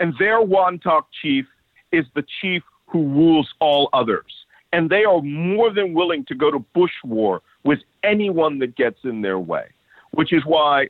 and 0.00 0.14
their 0.18 0.40
Wantok 0.40 1.04
chief 1.22 1.46
is 1.92 2.04
the 2.14 2.24
chief 2.40 2.62
who 2.86 3.02
rules 3.06 3.48
all 3.60 3.88
others. 3.92 4.32
And 4.72 4.90
they 4.90 5.04
are 5.04 5.22
more 5.22 5.72
than 5.72 5.94
willing 5.94 6.24
to 6.24 6.34
go 6.34 6.50
to 6.50 6.58
bush 6.58 6.92
war 7.04 7.42
with 7.62 7.78
anyone 8.02 8.58
that 8.58 8.74
gets 8.74 9.00
in 9.04 9.22
their 9.22 9.38
way, 9.38 9.66
which 10.10 10.32
is 10.32 10.44
why 10.44 10.88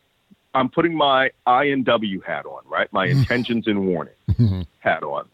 I'm 0.56 0.70
putting 0.70 0.96
my 0.96 1.30
I&W 1.46 2.20
hat 2.22 2.46
on, 2.46 2.62
right? 2.66 2.90
My 2.92 3.06
intentions 3.16 3.66
and 3.66 3.86
warning 3.86 4.14
hat 4.80 5.02
on. 5.02 5.28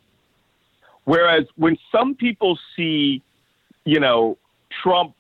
Whereas 1.05 1.45
when 1.57 1.77
some 1.91 2.15
people 2.15 2.59
see, 2.77 3.23
you 3.85 4.01
know, 4.01 4.37
Trump 4.83 5.15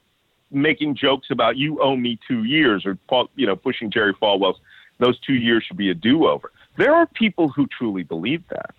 making 0.50 0.96
jokes 0.96 1.28
about 1.30 1.56
you 1.56 1.80
owe 1.80 1.96
me 1.96 2.18
two 2.28 2.44
years 2.44 2.84
or 2.84 2.98
you 3.36 3.46
know 3.46 3.56
pushing 3.56 3.90
Jerry 3.90 4.14
Falwell's 4.14 4.58
those 4.98 5.18
two 5.20 5.34
years 5.34 5.64
should 5.66 5.78
be 5.78 5.90
a 5.90 5.94
do 5.94 6.26
over. 6.26 6.52
There 6.76 6.94
are 6.94 7.06
people 7.06 7.48
who 7.48 7.66
truly 7.66 8.02
believe 8.02 8.42
that. 8.50 8.70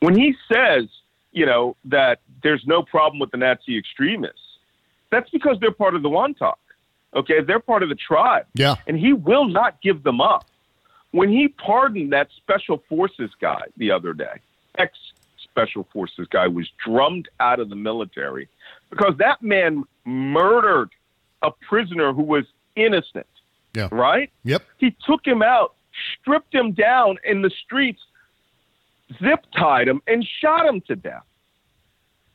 When 0.00 0.16
he 0.16 0.34
says, 0.50 0.84
you 1.32 1.46
know, 1.46 1.76
that 1.86 2.20
there's 2.42 2.62
no 2.66 2.82
problem 2.82 3.18
with 3.18 3.30
the 3.30 3.36
Nazi 3.36 3.76
extremists, 3.76 4.38
that's 5.10 5.28
because 5.30 5.56
they're 5.60 5.72
part 5.72 5.94
of 5.94 6.02
the 6.02 6.08
Wantok. 6.08 6.54
Okay, 7.14 7.40
they're 7.46 7.60
part 7.60 7.82
of 7.82 7.88
the 7.88 7.94
tribe. 7.94 8.46
Yeah. 8.54 8.76
And 8.86 8.98
he 8.98 9.12
will 9.12 9.46
not 9.46 9.80
give 9.82 10.02
them 10.02 10.20
up. 10.20 10.46
When 11.12 11.30
he 11.30 11.46
pardoned 11.48 12.12
that 12.12 12.28
special 12.36 12.82
forces 12.88 13.30
guy 13.40 13.62
the 13.76 13.92
other 13.92 14.12
day, 14.12 14.40
ex 14.76 14.92
special 15.42 15.86
forces 15.92 16.26
guy 16.28 16.48
was 16.48 16.68
drummed 16.84 17.28
out 17.38 17.60
of 17.60 17.68
the 17.68 17.76
military 17.76 18.48
because 18.90 19.14
that 19.18 19.40
man 19.40 19.84
murdered 20.04 20.90
a 21.42 21.50
prisoner 21.68 22.12
who 22.12 22.22
was 22.22 22.44
innocent, 22.74 23.26
Yeah. 23.76 23.88
right? 23.92 24.30
Yep. 24.42 24.62
He 24.78 24.96
took 25.06 25.24
him 25.24 25.42
out, 25.42 25.74
stripped 26.18 26.52
him 26.52 26.72
down 26.72 27.18
in 27.22 27.42
the 27.42 27.50
streets, 27.50 28.02
zip 29.22 29.44
tied 29.56 29.86
him, 29.86 30.02
and 30.08 30.26
shot 30.40 30.66
him 30.66 30.80
to 30.88 30.96
death. 30.96 31.24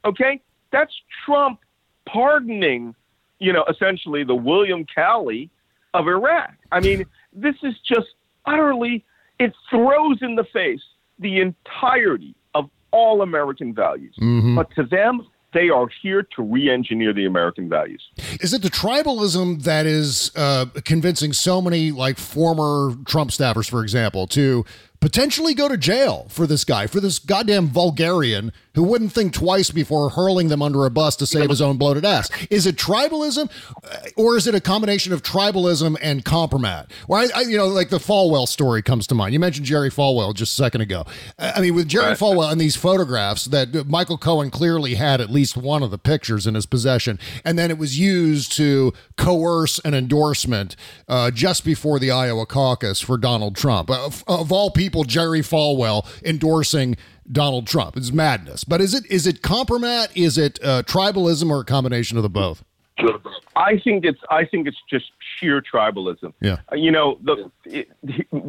Okay? 0.06 0.40
That's 0.72 0.94
Trump 1.26 1.60
pardoning, 2.06 2.96
you 3.40 3.54
know, 3.54 3.66
essentially 3.70 4.24
the 4.24 4.36
William 4.36 4.86
Calley 4.86 5.50
of 5.94 6.08
Iraq. 6.08 6.54
I 6.72 6.80
mean, 6.80 7.06
this 7.34 7.56
is 7.64 7.74
just 7.88 8.08
utterly, 8.46 9.06
it 9.40 9.54
throws 9.70 10.20
in 10.22 10.36
the 10.36 10.44
face 10.54 10.82
the 11.20 11.40
entirety 11.40 12.36
of 12.56 12.70
all 12.92 13.22
American 13.22 13.74
values. 13.74 14.16
But 14.56 14.70
to 14.76 14.84
them, 14.84 15.28
they 15.54 15.70
are 15.70 15.88
here 16.02 16.24
to 16.36 16.44
re 16.44 16.70
engineer 16.70 17.12
the 17.14 17.26
American 17.26 17.68
values. 17.70 18.04
Is 18.40 18.54
it 18.54 18.62
the 18.62 18.70
tribalism 18.70 19.64
that 19.64 19.86
is 19.86 20.32
uh, 20.36 20.68
convincing 20.86 21.34
so 21.34 21.62
many 21.62 21.92
like 21.92 22.18
former 22.18 22.96
Trump 23.06 23.32
staffers, 23.32 23.70
for 23.70 23.82
example, 23.82 24.28
to 24.28 24.64
potentially 25.00 25.54
go 25.54 25.68
to 25.70 25.78
jail 25.78 26.28
for 26.30 26.46
this 26.46 26.64
guy, 26.66 26.86
for 26.88 27.00
this 27.00 27.20
goddamn 27.20 27.68
vulgarian 27.68 28.52
who 28.76 28.84
wouldn't 28.84 29.12
think 29.12 29.34
twice 29.34 29.72
before 29.72 30.10
hurling 30.10 30.48
them 30.48 30.62
under 30.62 30.86
a 30.86 30.90
bus 30.90 31.16
to 31.18 31.26
save 31.26 31.50
his 31.50 31.62
own 31.62 31.78
bloated 31.78 32.06
ass? 32.06 32.30
Is 32.50 32.66
it 32.66 32.76
tribalism, 32.76 33.50
uh, 33.84 33.98
or 34.16 34.38
is 34.38 34.48
it 34.48 34.56
a 34.56 34.62
combination 34.62 35.12
of 35.12 35.22
tribalism 35.22 35.98
and 36.02 36.24
compromise? 36.24 36.86
Where 37.08 37.22
I, 37.22 37.40
I, 37.40 37.42
you 37.42 37.58
know, 37.58 37.68
like 37.68 37.90
the 37.90 37.98
Falwell 37.98 38.48
story 38.48 38.82
comes 38.82 39.08
to 39.08 39.16
mind. 39.16 39.34
You 39.34 39.40
mentioned 39.40 39.66
Jerry 39.66 39.90
Falwell 39.90 40.34
just 40.34 40.54
a 40.54 40.56
second 40.56 40.82
ago. 40.82 41.06
I 41.38 41.62
mean, 41.62 41.76
with 41.76 41.88
Jerry 41.88 42.14
Falwell 42.16 42.52
and 42.52 42.60
these 42.60 42.76
photographs 42.76 43.46
that 43.46 43.88
Michael 43.88 44.18
Cohen 44.18 44.50
clearly 44.52 44.96
had 44.96 45.20
at 45.22 45.30
least 45.30 45.58
one 45.58 45.84
of 45.84 45.92
the 45.92 45.98
pictures 45.98 46.46
in 46.48 46.56
his 46.56 46.66
possession, 46.66 47.20
and 47.44 47.58
then 47.58 47.72
it 47.72 47.78
was 47.78 48.00
used 48.00 48.52
to 48.54 48.94
coerce 49.18 49.80
an 49.80 49.94
endorsement 49.94 50.76
uh, 51.08 51.32
just 51.32 51.66
before 51.66 52.00
the 52.00 52.12
Iowa 52.12 52.46
caucus 52.46 53.02
for 53.02 53.18
Donald 53.18 53.56
Trump. 53.56 53.90
Uh, 53.90 54.06
Of, 54.06 54.24
of 54.28 54.52
all 54.52 54.72
people, 54.72 54.89
Jerry 55.04 55.42
Falwell 55.42 56.06
endorsing 56.24 56.98
Donald 57.32 57.68
Trump. 57.68 57.96
It's 57.98 58.12
madness. 58.12 58.64
But 58.64 58.82
is 58.82 58.94
it 58.94 59.06
is 59.10 59.28
it 59.28 59.42
compromise? 59.42 60.10
Is 60.16 60.38
it 60.38 60.60
uh, 60.64 60.84
tribalism, 60.84 61.50
or 61.50 61.62
a 61.62 61.66
combination 61.66 62.18
of 62.18 62.24
the 62.24 62.30
both? 62.30 62.64
I 63.56 63.80
think 63.80 64.04
it's 64.06 64.20
I 64.30 64.46
think 64.46 64.68
it's 64.68 64.82
just 64.90 65.12
sheer 65.38 65.62
tribalism. 65.62 66.34
Yeah. 66.42 66.58
Uh, 66.72 66.76
You 66.76 66.92
know, 66.92 67.18
the 67.24 67.52
it, 67.66 67.90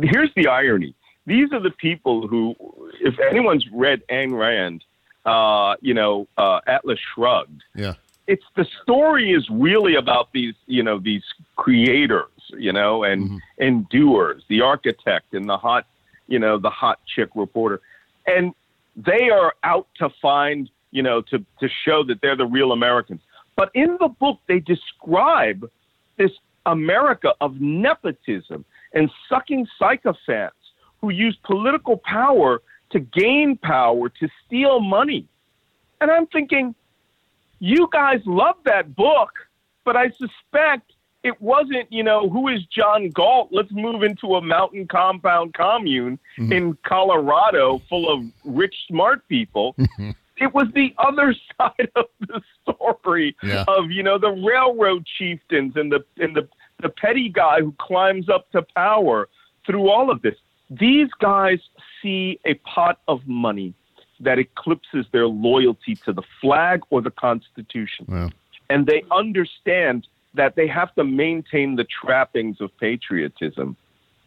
here's 0.02 0.32
the 0.34 0.48
irony. 0.48 0.94
These 1.26 1.52
are 1.52 1.60
the 1.60 1.70
people 1.70 2.26
who, 2.26 2.56
if 3.00 3.18
anyone's 3.20 3.66
read 3.72 4.02
Ayn 4.08 4.36
Rand, 4.36 4.82
uh, 5.24 5.76
you 5.80 5.94
know, 5.94 6.26
uh, 6.36 6.60
Atlas 6.66 6.98
Shrugged. 7.14 7.62
Yeah. 7.74 7.94
It's 8.26 8.44
the 8.56 8.66
story 8.82 9.32
is 9.32 9.48
really 9.50 9.94
about 9.96 10.32
these, 10.32 10.54
you 10.66 10.82
know, 10.82 10.98
these 10.98 11.24
creators, 11.56 12.30
you 12.56 12.72
know, 12.72 13.04
and 13.04 13.40
and 13.58 13.88
doers, 13.88 14.44
the 14.48 14.60
architect 14.62 15.34
and 15.34 15.48
the 15.48 15.56
hot, 15.56 15.86
you 16.30 16.38
know, 16.38 16.58
the 16.58 16.70
hot 16.70 17.00
chick 17.14 17.28
reporter, 17.34 17.82
and 18.26 18.54
they 18.96 19.28
are 19.30 19.52
out 19.62 19.86
to 19.98 20.08
find 20.22 20.70
you 20.90 21.02
know, 21.02 21.22
to, 21.22 21.38
to 21.60 21.68
show 21.84 22.04
that 22.04 22.20
they're 22.20 22.36
the 22.36 22.46
real 22.46 22.72
Americans. 22.72 23.20
But 23.56 23.70
in 23.74 23.96
the 24.00 24.08
book, 24.08 24.38
they 24.48 24.60
describe 24.60 25.68
this 26.18 26.30
America 26.66 27.34
of 27.40 27.60
nepotism 27.60 28.64
and 28.92 29.10
sucking 29.28 29.66
sycophants 29.78 30.56
who 31.00 31.10
use 31.10 31.36
political 31.44 31.96
power 31.98 32.62
to 32.90 33.00
gain 33.00 33.56
power, 33.56 34.08
to 34.08 34.28
steal 34.44 34.80
money. 34.80 35.26
And 36.00 36.10
I'm 36.10 36.26
thinking, 36.26 36.74
you 37.60 37.88
guys 37.92 38.20
love 38.26 38.56
that 38.64 38.96
book, 38.96 39.30
but 39.84 39.96
I 39.96 40.10
suspect 40.10 40.92
it 41.22 41.40
wasn't, 41.40 41.92
you 41.92 42.02
know, 42.02 42.28
who 42.30 42.48
is 42.48 42.64
John 42.66 43.10
Galt? 43.10 43.48
Let's 43.52 43.70
move 43.72 44.02
into 44.02 44.36
a 44.36 44.40
mountain 44.42 44.86
compound 44.88 45.54
commune 45.54 46.18
Mm-hmm. 46.38 46.52
in 46.52 46.78
Colorado 46.86 47.80
full 47.88 48.10
of 48.12 48.24
rich, 48.44 48.74
smart 48.88 49.26
people. 49.28 49.74
Mm-hmm. 49.78 50.10
it 50.38 50.54
was 50.54 50.68
the 50.74 50.94
other 50.98 51.34
side 51.58 51.90
of 51.96 52.06
the 52.20 52.40
story 52.62 53.36
Yeah. 53.42 53.64
of, 53.68 53.90
you 53.90 54.02
know, 54.02 54.16
the 54.18 54.30
railroad 54.30 55.04
chieftains 55.18 55.74
and 55.76 55.92
the 55.92 56.02
and 56.18 56.34
the, 56.34 56.48
the 56.82 56.88
petty 56.88 57.28
guy 57.28 57.60
who 57.60 57.74
climbs 57.78 58.28
up 58.30 58.50
to 58.52 58.62
power 58.74 59.28
through 59.66 59.90
all 59.90 60.10
of 60.10 60.22
this. 60.22 60.36
These 60.70 61.08
guys 61.20 61.58
see 62.00 62.38
a 62.46 62.54
pot 62.54 63.00
of 63.08 63.26
money 63.26 63.74
that 64.20 64.38
eclipses 64.38 65.04
their 65.12 65.26
loyalty 65.26 65.96
to 66.06 66.12
the 66.12 66.22
flag 66.40 66.80
or 66.90 67.02
the 67.02 67.10
Constitution 67.10 68.06
Well, 68.08 68.30
and 68.70 68.86
they 68.86 69.02
understand 69.10 70.06
that 70.34 70.56
they 70.56 70.66
have 70.66 70.94
to 70.94 71.04
maintain 71.04 71.76
the 71.76 71.84
trappings 71.84 72.60
of 72.60 72.70
patriotism 72.78 73.76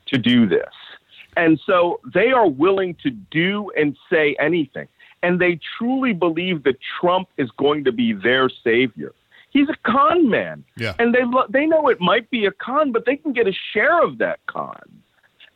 to 0.08 0.18
do 0.18 0.48
this. 0.48 0.74
And 1.36 1.60
so 1.66 2.00
they 2.14 2.32
are 2.32 2.48
willing 2.48 2.96
to 3.04 3.10
do 3.10 3.72
and 3.78 3.98
say 4.12 4.36
anything. 4.40 4.88
And 5.24 5.40
they 5.40 5.60
truly 5.78 6.14
believe 6.14 6.64
that 6.64 6.76
Trump 7.00 7.30
is 7.38 7.50
going 7.58 7.86
to 7.86 7.92
be 7.92 8.14
their 8.14 8.50
savior. 8.64 9.14
He's 9.52 9.70
a 9.70 9.78
con 9.90 10.30
man. 10.30 10.64
Yeah. 10.76 10.96
And 11.00 11.14
they 11.14 11.24
lo- 11.24 11.48
they 11.50 11.66
know 11.66 11.88
it 11.88 12.02
might 12.02 12.30
be 12.30 12.46
a 12.46 12.52
con, 12.52 12.92
but 12.92 13.06
they 13.06 13.16
can 13.16 13.34
get 13.34 13.48
a 13.48 13.54
share 13.72 14.04
of 14.04 14.18
that 14.18 14.40
con. 14.48 14.82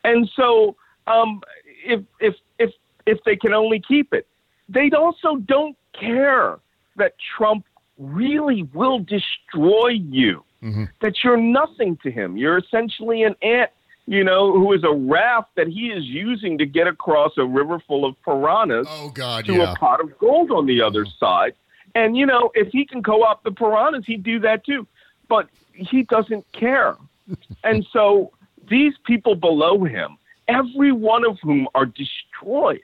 And 0.03 0.29
so 0.35 0.75
um, 1.07 1.41
if 1.83 2.01
if 2.19 2.35
if 2.59 2.71
if 3.05 3.23
they 3.25 3.35
can 3.35 3.53
only 3.53 3.81
keep 3.85 4.13
it, 4.13 4.27
they 4.69 4.89
also 4.91 5.37
don't 5.37 5.75
care 5.99 6.59
that 6.95 7.13
Trump 7.37 7.65
really 7.97 8.63
will 8.73 8.99
destroy 8.99 9.89
you. 9.89 10.43
Mm-hmm. 10.63 10.85
That 11.01 11.23
you're 11.23 11.37
nothing 11.37 11.97
to 12.03 12.09
him. 12.09 12.35
You're 12.35 12.57
essentially 12.57 13.21
an 13.23 13.35
ant, 13.43 13.69
you 14.07 14.23
know, 14.23 14.51
who 14.53 14.73
is 14.73 14.83
a 14.83 14.91
raft 14.91 15.49
that 15.55 15.67
he 15.67 15.87
is 15.89 16.03
using 16.03 16.57
to 16.57 16.65
get 16.65 16.87
across 16.87 17.33
a 17.37 17.45
river 17.45 17.79
full 17.87 18.05
of 18.05 18.15
piranhas 18.23 18.87
oh 18.89 19.09
God, 19.09 19.45
to 19.45 19.53
yeah. 19.53 19.73
a 19.73 19.75
pot 19.75 20.01
of 20.01 20.17
gold 20.17 20.51
on 20.51 20.65
the 20.65 20.81
other 20.81 21.05
mm-hmm. 21.05 21.25
side. 21.25 21.53
And 21.93 22.17
you 22.17 22.25
know, 22.25 22.51
if 22.55 22.69
he 22.69 22.85
can 22.85 23.03
co-opt 23.03 23.43
the 23.43 23.51
piranhas, 23.51 24.05
he'd 24.05 24.23
do 24.23 24.39
that 24.39 24.65
too. 24.65 24.87
But 25.29 25.47
he 25.73 26.03
doesn't 26.03 26.45
care. 26.53 26.95
and 27.63 27.85
so 27.91 28.31
these 28.69 28.93
people 29.05 29.35
below 29.35 29.83
him, 29.83 30.17
every 30.47 30.91
one 30.91 31.25
of 31.25 31.37
whom 31.41 31.67
are 31.75 31.85
destroyed, 31.85 32.83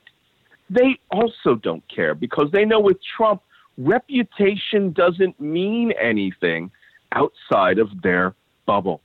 they 0.69 0.97
also 1.11 1.55
don't 1.55 1.83
care 1.87 2.15
because 2.15 2.51
they 2.51 2.65
know 2.65 2.79
with 2.79 2.97
Trump, 3.17 3.41
reputation 3.77 4.91
doesn't 4.91 5.39
mean 5.39 5.91
anything 6.01 6.71
outside 7.11 7.79
of 7.79 8.01
their 8.01 8.33
bubble. 8.65 9.01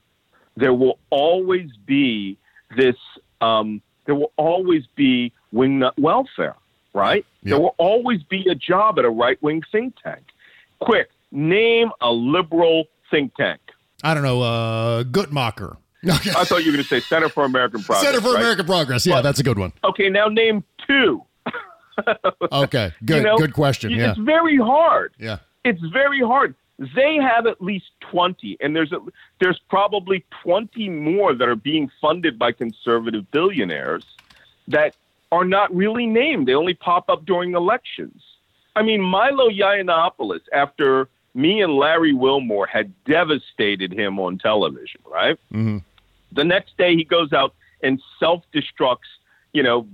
There 0.57 0.73
will 0.73 0.99
always 1.09 1.69
be 1.85 2.37
this. 2.75 2.95
Um, 3.41 3.81
there 4.05 4.15
will 4.15 4.31
always 4.37 4.83
be 4.95 5.31
wingnut 5.53 5.97
welfare, 5.97 6.55
right? 6.93 7.25
Yeah. 7.43 7.51
There 7.51 7.59
will 7.59 7.75
always 7.77 8.23
be 8.23 8.47
a 8.49 8.55
job 8.55 8.99
at 8.99 9.05
a 9.05 9.09
right 9.09 9.41
wing 9.41 9.61
think 9.71 9.95
tank. 10.03 10.23
Quick, 10.79 11.09
name 11.31 11.89
a 12.01 12.11
liberal 12.11 12.85
think 13.11 13.35
tank. 13.35 13.61
I 14.03 14.13
don't 14.13 14.23
know. 14.23 14.41
Uh, 14.41 15.03
Guttmacher. 15.03 15.77
I 16.09 16.45
thought 16.45 16.63
you 16.63 16.71
were 16.71 16.77
going 16.77 16.83
to 16.83 16.83
say 16.83 17.01
Center 17.01 17.27
for 17.27 17.43
American 17.43 17.83
Progress. 17.83 18.05
Center 18.05 18.21
for 18.21 18.33
right? 18.33 18.39
American 18.41 18.65
Progress. 18.65 19.05
Yeah, 19.05 19.15
Well- 19.15 19.23
that's 19.23 19.39
a 19.39 19.43
good 19.43 19.59
one. 19.59 19.73
Okay, 19.83 20.09
now 20.09 20.27
name 20.27 20.63
two. 20.87 21.23
Okay, 22.51 22.93
good. 23.05 23.17
You 23.17 23.23
know, 23.23 23.37
good 23.37 23.53
question. 23.53 23.91
Yeah, 23.91 24.11
It's 24.11 24.19
very 24.19 24.57
hard. 24.57 25.13
yeah. 25.19 25.37
It's 25.63 25.81
very 25.93 26.21
hard. 26.21 26.55
They 26.95 27.15
have 27.15 27.45
at 27.45 27.61
least 27.61 27.87
20, 28.11 28.57
and 28.61 28.73
there's 28.75 28.93
a, 28.93 28.99
there's 29.41 29.59
probably 29.69 30.23
20 30.43 30.87
more 30.89 31.33
that 31.33 31.47
are 31.47 31.55
being 31.55 31.91
funded 31.99 32.39
by 32.39 32.53
conservative 32.53 33.29
billionaires 33.31 34.05
that 34.69 34.95
are 35.31 35.43
not 35.43 35.75
really 35.75 36.05
named. 36.07 36.47
They 36.47 36.53
only 36.55 36.73
pop 36.73 37.09
up 37.09 37.25
during 37.25 37.53
elections. 37.53 38.23
I 38.77 38.81
mean, 38.83 39.01
Milo 39.01 39.49
Yiannopoulos, 39.49 40.39
after 40.53 41.09
me 41.35 41.61
and 41.61 41.73
Larry 41.73 42.13
Wilmore 42.13 42.65
had 42.67 42.93
devastated 43.03 43.91
him 43.91 44.17
on 44.17 44.37
television, 44.37 45.01
right? 45.11 45.37
Mhm. 45.53 45.83
The 46.31 46.45
next 46.45 46.77
day 46.77 46.95
he 46.95 47.03
goes 47.03 47.33
out 47.33 47.53
and 47.83 48.01
self-destructs, 48.19 49.09
you 49.53 49.63
know, 49.63 49.87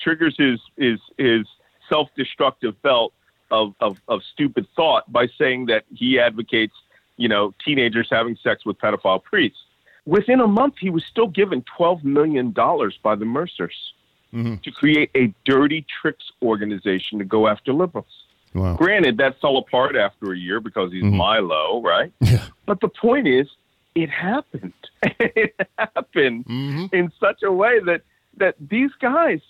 triggers 0.00 0.34
his 0.36 0.60
his 0.76 1.00
his 1.16 1.46
self-destructive 1.88 2.80
belt 2.82 3.12
of, 3.50 3.74
of, 3.80 3.98
of 4.08 4.22
stupid 4.32 4.66
thought 4.76 5.10
by 5.12 5.26
saying 5.38 5.66
that 5.66 5.84
he 5.92 6.20
advocates, 6.20 6.74
you 7.16 7.28
know, 7.28 7.52
teenagers 7.64 8.08
having 8.10 8.36
sex 8.42 8.64
with 8.64 8.78
pedophile 8.78 9.22
priests. 9.22 9.58
Within 10.06 10.40
a 10.40 10.46
month, 10.46 10.74
he 10.78 10.88
was 10.88 11.04
still 11.04 11.26
given 11.26 11.64
$12 11.78 12.04
million 12.04 12.52
by 12.52 13.14
the 13.16 13.24
Mercers 13.24 13.92
mm-hmm. 14.32 14.56
to 14.56 14.70
create 14.70 15.10
a 15.14 15.34
dirty 15.44 15.84
tricks 16.00 16.30
organization 16.42 17.18
to 17.18 17.24
go 17.24 17.48
after 17.48 17.72
liberals. 17.72 18.24
Wow. 18.54 18.74
Granted, 18.76 19.18
that 19.18 19.40
fell 19.40 19.58
apart 19.58 19.94
after 19.96 20.32
a 20.32 20.36
year 20.36 20.60
because 20.60 20.92
he's 20.92 21.04
mm-hmm. 21.04 21.16
Milo, 21.16 21.82
right? 21.82 22.12
Yeah. 22.20 22.44
But 22.66 22.80
the 22.80 22.88
point 22.88 23.28
is, 23.28 23.48
it 23.94 24.10
happened. 24.10 24.72
it 25.02 25.54
happened 25.78 26.46
mm-hmm. 26.46 26.86
in 26.92 27.12
such 27.20 27.42
a 27.42 27.52
way 27.52 27.80
that 27.80 28.02
that 28.36 28.54
these 28.60 28.90
guys 29.00 29.40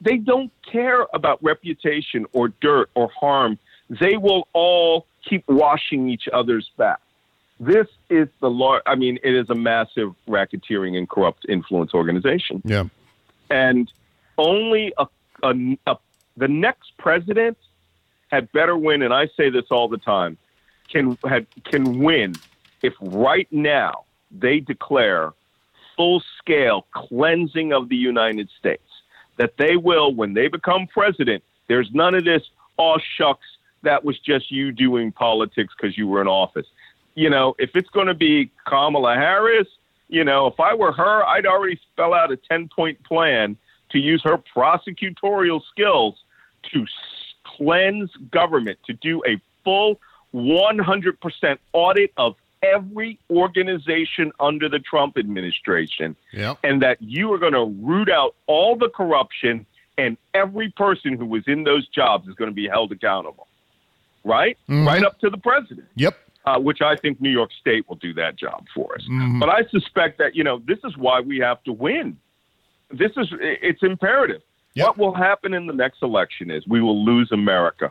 they 0.00 0.16
don't 0.16 0.50
care 0.70 1.06
about 1.12 1.42
reputation 1.42 2.24
or 2.32 2.48
dirt 2.60 2.88
or 2.94 3.10
harm. 3.10 3.58
They 3.90 4.16
will 4.16 4.48
all 4.54 5.06
keep 5.28 5.44
washing 5.46 6.08
each 6.08 6.26
other's 6.32 6.70
back. 6.78 7.00
This 7.58 7.86
is 8.08 8.28
the 8.40 8.48
lar- 8.48 8.82
I 8.86 8.94
mean, 8.94 9.18
it 9.22 9.34
is 9.34 9.50
a 9.50 9.54
massive 9.54 10.14
racketeering 10.26 10.96
and 10.96 11.06
corrupt 11.08 11.44
influence 11.48 11.92
organization 11.92 12.62
Yeah. 12.64 12.84
and 13.50 13.92
only 14.38 14.94
a, 14.96 15.06
a, 15.42 15.76
a, 15.86 15.96
the 16.38 16.48
next 16.48 16.96
president 16.96 17.58
had 18.30 18.50
better 18.52 18.76
win. 18.78 19.02
And 19.02 19.12
I 19.12 19.26
say 19.36 19.50
this 19.50 19.66
all 19.70 19.88
the 19.88 19.98
time: 19.98 20.38
can 20.88 21.18
had, 21.28 21.46
can 21.64 21.98
win 21.98 22.34
if 22.80 22.94
right 23.02 23.48
now 23.50 24.04
they 24.30 24.60
declare 24.60 25.32
full 26.00 26.22
scale 26.38 26.86
cleansing 26.92 27.74
of 27.74 27.90
the 27.90 27.96
United 27.96 28.48
States. 28.58 28.82
That 29.36 29.58
they 29.58 29.76
will, 29.76 30.14
when 30.14 30.32
they 30.32 30.48
become 30.48 30.86
president, 30.86 31.44
there's 31.68 31.90
none 31.92 32.14
of 32.14 32.24
this. 32.24 32.42
Oh 32.78 32.98
shucks, 33.18 33.46
that 33.82 34.02
was 34.02 34.18
just 34.18 34.50
you 34.50 34.72
doing 34.72 35.12
politics 35.12 35.74
because 35.76 35.98
you 35.98 36.08
were 36.08 36.22
in 36.22 36.26
office. 36.26 36.66
You 37.16 37.28
know, 37.28 37.54
if 37.58 37.76
it's 37.76 37.90
going 37.90 38.06
to 38.06 38.14
be 38.14 38.50
Kamala 38.66 39.14
Harris, 39.14 39.68
you 40.08 40.24
know, 40.24 40.46
if 40.46 40.58
I 40.58 40.72
were 40.72 40.92
her, 40.92 41.22
I'd 41.26 41.44
already 41.44 41.78
spell 41.92 42.14
out 42.14 42.32
a 42.32 42.38
10 42.38 42.70
point 42.74 43.02
plan 43.04 43.58
to 43.90 43.98
use 43.98 44.22
her 44.24 44.38
prosecutorial 44.56 45.60
skills 45.70 46.14
to 46.72 46.86
cleanse 47.44 48.10
government, 48.30 48.78
to 48.86 48.94
do 48.94 49.22
a 49.26 49.38
full 49.64 50.00
100% 50.34 51.58
audit 51.74 52.12
of 52.16 52.36
every 52.62 53.18
organization 53.30 54.32
under 54.40 54.68
the 54.68 54.78
Trump 54.78 55.16
administration, 55.16 56.16
Yep. 56.32 56.58
and 56.62 56.82
that 56.82 57.00
you 57.00 57.32
are 57.32 57.38
going 57.38 57.52
to 57.54 57.64
root 57.84 58.10
out 58.10 58.34
all 58.46 58.76
the 58.76 58.88
corruption, 58.88 59.66
and 59.98 60.16
every 60.34 60.70
person 60.70 61.16
who 61.16 61.26
was 61.26 61.42
in 61.46 61.64
those 61.64 61.86
jobs 61.88 62.28
is 62.28 62.34
going 62.34 62.50
to 62.50 62.54
be 62.54 62.68
held 62.68 62.92
accountable. 62.92 63.46
Right? 64.24 64.58
Right 64.68 65.02
up 65.02 65.18
to 65.20 65.30
the 65.30 65.38
president 65.38 65.86
Yep. 65.94 66.14
uh, 66.44 66.58
which 66.58 66.82
I 66.82 66.94
think 66.96 67.22
New 67.22 67.30
York 67.30 67.50
State 67.58 67.88
will 67.88 67.96
do 67.96 68.12
that 68.14 68.36
job 68.36 68.66
for 68.74 68.94
us. 68.94 69.06
But 69.38 69.48
I 69.48 69.64
suspect 69.70 70.18
that 70.18 70.36
you 70.36 70.44
know 70.44 70.60
this 70.66 70.78
is 70.84 70.96
why 70.98 71.20
we 71.20 71.38
have 71.38 71.62
to 71.64 71.72
win. 71.72 72.18
This 72.90 73.12
is 73.16 73.28
it's 73.40 73.82
imperative. 73.82 74.42
Yep. 74.74 74.86
What 74.86 74.98
will 74.98 75.14
happen 75.14 75.54
in 75.54 75.66
the 75.66 75.72
next 75.72 76.02
election 76.02 76.50
is 76.50 76.66
we 76.68 76.80
will 76.82 77.02
lose 77.04 77.32
America. 77.32 77.90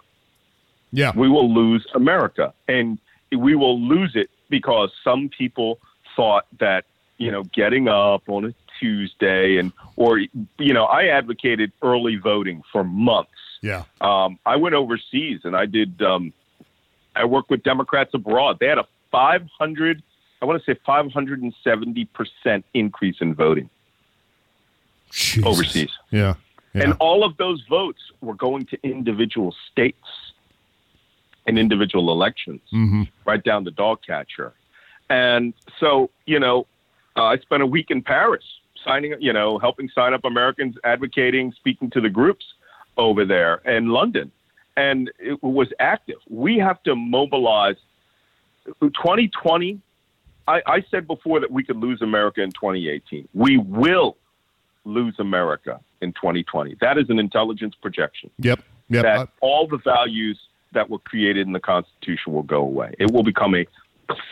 Yeah. 0.92 1.12
We 1.16 1.28
will 1.30 1.52
lose 1.54 1.86
America, 1.96 2.54
and 2.68 3.00
we 3.36 3.56
will 3.56 3.80
lose 3.82 4.12
it 4.16 4.30
because 4.50 4.92
some 5.04 5.30
people 5.30 5.80
thought 6.16 6.46
that 6.60 6.86
you 7.18 7.32
know 7.32 7.44
getting 7.44 7.88
up 7.88 8.24
on 8.28 8.46
a 8.46 8.54
Tuesday 8.80 9.58
and 9.58 9.72
or 9.96 10.20
you 10.20 10.74
know 10.74 10.86
I 10.86 11.06
advocated 11.08 11.72
early 11.82 12.16
voting 12.16 12.64
for 12.72 12.84
months. 12.84 13.32
Yeah. 13.62 13.84
Um, 14.00 14.40
I 14.46 14.56
went 14.56 14.76
overseas 14.76 15.42
and 15.44 15.56
I 15.56 15.66
did. 15.66 16.02
Um, 16.02 16.34
I 17.16 17.26
worked 17.26 17.50
with 17.50 17.64
Democrats 17.64 18.12
abroad. 18.14 18.58
They 18.60 18.68
had 18.68 18.78
a 18.78 18.88
500, 19.12 20.02
I 20.42 20.46
want 20.46 20.64
to 20.64 20.74
say 20.74 20.80
570 20.86 22.06
percent 22.06 22.66
increase 22.74 23.18
in 23.20 23.34
voting 23.36 23.70
Jesus. 25.12 25.46
overseas, 25.46 25.90
Yeah. 26.12 26.36
Yeah. 26.74 26.84
and 26.84 26.94
all 27.00 27.24
of 27.26 27.36
those 27.38 27.64
votes 27.68 28.00
were 28.22 28.36
going 28.36 28.66
to 28.68 28.78
individual 28.84 29.54
states. 29.72 30.08
In 31.50 31.58
individual 31.58 32.12
elections, 32.12 32.62
right 33.26 33.44
down 33.44 33.64
the 33.64 33.72
dog 33.72 34.00
catcher. 34.06 34.54
And 35.10 35.54
so, 35.80 36.10
you 36.26 36.40
know, 36.40 36.68
uh, 37.18 37.24
I 37.24 37.38
spent 37.38 37.64
a 37.64 37.66
week 37.66 37.88
in 37.90 38.02
Paris 38.02 38.44
signing, 38.86 39.16
you 39.20 39.34
know, 39.34 39.58
helping 39.58 39.90
sign 39.90 40.14
up 40.14 40.24
Americans, 40.24 40.76
advocating, 40.84 41.52
speaking 41.54 41.90
to 41.92 42.02
the 42.02 42.10
groups 42.10 42.46
over 42.98 43.26
there 43.26 43.56
in 43.66 43.90
London. 43.90 44.32
And 44.78 45.12
it 45.20 45.42
was 45.44 45.68
active. 45.80 46.20
We 46.30 46.58
have 46.60 46.82
to 46.84 46.96
mobilize 46.96 47.76
2020. 48.80 49.82
I, 50.48 50.62
I 50.66 50.86
said 50.90 51.08
before 51.08 51.40
that 51.40 51.52
we 51.52 51.64
could 51.64 51.78
lose 51.78 52.02
America 52.02 52.42
in 52.42 52.52
2018. 52.52 53.28
We 53.34 53.58
will 53.58 54.16
lose 54.86 55.16
America 55.20 55.80
in 56.02 56.14
2020. 56.14 56.78
That 56.80 56.98
is 56.98 57.10
an 57.10 57.20
intelligence 57.20 57.76
projection 57.82 58.30
Yep. 58.40 58.62
Yep. 58.90 59.04
that 59.04 59.20
Uh, 59.20 59.26
all 59.42 59.68
the 59.68 59.78
values 59.78 60.40
that 60.74 60.90
were 60.90 61.00
created 61.00 61.48
in 61.48 61.54
the 61.54 61.60
Constitution 61.60 62.34
will 62.34 62.44
go 62.44 62.62
away. 62.62 62.94
It 63.00 63.12
will 63.12 63.24
become 63.24 63.56
a 63.56 63.66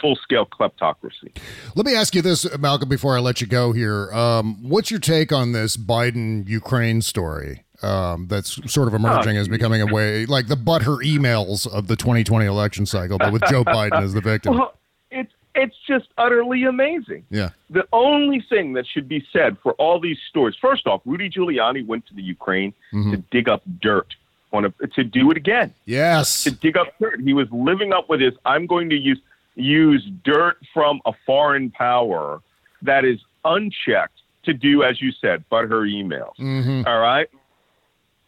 full 0.02 0.16
scale 0.16 0.46
kleptocracy. 0.46 1.38
Let 1.76 1.86
me 1.86 1.96
ask 1.96 2.16
you 2.16 2.22
this, 2.22 2.58
Malcolm, 2.58 2.90
before 2.90 3.16
I 3.16 3.20
let 3.20 3.42
you 3.42 3.48
go 3.48 3.72
here. 3.72 4.12
Um, 4.12 4.58
what's 4.68 4.92
your 4.92 5.00
take 5.00 5.32
on 5.32 5.52
this 5.52 5.78
Biden 5.78 6.48
Ukraine 6.48 7.02
story 7.02 7.64
um, 7.82 8.28
that's 8.28 8.60
sort 8.72 8.88
of 8.88 8.94
emerging 8.94 9.38
as 9.38 9.48
becoming 9.48 9.82
a 9.82 9.86
way, 9.86 10.26
like 10.26 10.48
the 10.48 10.56
butter 10.56 10.98
emails 10.98 11.68
of 11.68 11.88
the 11.88 11.96
2020 11.96 12.46
election 12.46 12.86
cycle, 12.86 13.18
but 13.18 13.32
with 13.32 13.44
Joe 13.50 13.64
Biden 13.66 14.02
as 14.02 14.14
the 14.14 14.22
victim? 14.22 14.58
Well, 14.58 14.74
it's 15.12 15.32
it's 15.56 15.76
just 15.88 16.08
utterly 16.18 16.64
amazing. 16.64 17.26
Yeah. 17.30 17.50
The 17.70 17.88
only 17.92 18.44
thing 18.48 18.74
that 18.74 18.86
should 18.88 19.08
be 19.08 19.26
said 19.34 19.58
for 19.62 19.74
all 19.74 20.00
these 20.00 20.18
stories, 20.30 20.56
first 20.62 20.88
off, 20.88 21.02
Rudy 21.06 21.30
Giuliani 21.30 21.86
went 21.86 22.06
to 22.08 22.14
the 22.14 22.22
Ukraine 22.22 22.74
to 22.92 23.18
dig 23.32 23.50
up 23.50 23.64
dirt 23.82 24.14
on 24.54 24.66
a, 24.66 24.88
to 24.88 25.04
do 25.04 25.30
it 25.32 25.38
again. 25.38 25.74
Yes. 25.86 26.44
to 26.44 26.52
dig 26.52 26.78
up 26.78 26.88
dirt. 27.00 27.20
He 27.20 27.34
was 27.34 27.48
living 27.52 27.94
up 27.94 28.10
with 28.10 28.22
his 28.22 28.34
I'm 28.46 28.66
going 28.66 28.90
to 28.90 28.96
use 28.96 29.20
use 29.56 30.08
dirt 30.24 30.58
from 30.74 31.02
a 31.06 31.14
foreign 31.26 31.72
power 31.72 32.42
that 32.84 33.06
is 33.06 33.20
unchecked 33.44 34.20
to 34.44 34.54
do, 34.54 34.84
as 34.84 35.02
you 35.02 35.12
said, 35.20 35.44
but 35.50 35.66
her 35.66 35.82
emails. 35.82 36.38
Mm-hmm. 36.40 36.88
All 36.88 37.00
right. 37.00 37.28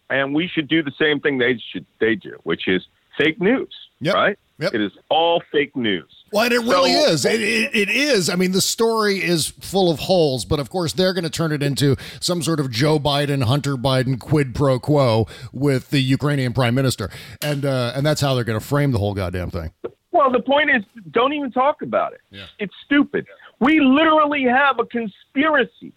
And 0.09 0.33
we 0.33 0.47
should 0.47 0.67
do 0.67 0.81
the 0.81 0.91
same 0.99 1.19
thing 1.19 1.37
they 1.37 1.61
should 1.71 1.85
they 1.99 2.15
do, 2.15 2.37
which 2.43 2.67
is 2.67 2.85
fake 3.17 3.39
news. 3.39 3.73
Yep. 4.01 4.15
Right? 4.15 4.39
Yep. 4.59 4.73
It 4.73 4.81
is 4.81 4.91
all 5.09 5.41
fake 5.51 5.75
news. 5.75 6.13
Well, 6.33 6.43
and 6.43 6.53
it 6.53 6.59
really 6.59 6.91
is. 6.91 7.23
It, 7.25 7.41
it, 7.41 7.73
it 7.73 7.89
is. 7.89 8.29
I 8.29 8.35
mean, 8.35 8.51
the 8.51 8.61
story 8.61 9.23
is 9.23 9.47
full 9.47 9.89
of 9.89 9.99
holes, 9.99 10.43
but 10.43 10.59
of 10.59 10.69
course, 10.69 10.91
they're 10.91 11.13
going 11.13 11.23
to 11.23 11.29
turn 11.29 11.53
it 11.53 11.63
into 11.63 11.95
some 12.19 12.43
sort 12.43 12.59
of 12.59 12.69
Joe 12.69 12.99
Biden, 12.99 13.43
Hunter 13.43 13.77
Biden 13.77 14.19
quid 14.19 14.53
pro 14.53 14.77
quo 14.77 15.27
with 15.53 15.91
the 15.91 16.01
Ukrainian 16.01 16.51
prime 16.51 16.75
minister, 16.75 17.09
and 17.41 17.65
uh, 17.65 17.93
and 17.95 18.05
that's 18.05 18.19
how 18.19 18.35
they're 18.35 18.43
going 18.43 18.59
to 18.59 18.65
frame 18.65 18.91
the 18.91 18.99
whole 18.99 19.13
goddamn 19.13 19.49
thing. 19.49 19.71
Well, 20.11 20.29
the 20.31 20.41
point 20.41 20.69
is, 20.71 20.83
don't 21.11 21.33
even 21.33 21.51
talk 21.51 21.81
about 21.81 22.13
it. 22.13 22.21
Yeah. 22.29 22.45
It's 22.59 22.73
stupid. 22.83 23.27
We 23.59 23.79
literally 23.79 24.43
have 24.43 24.79
a 24.79 24.85
conspiracy, 24.85 25.93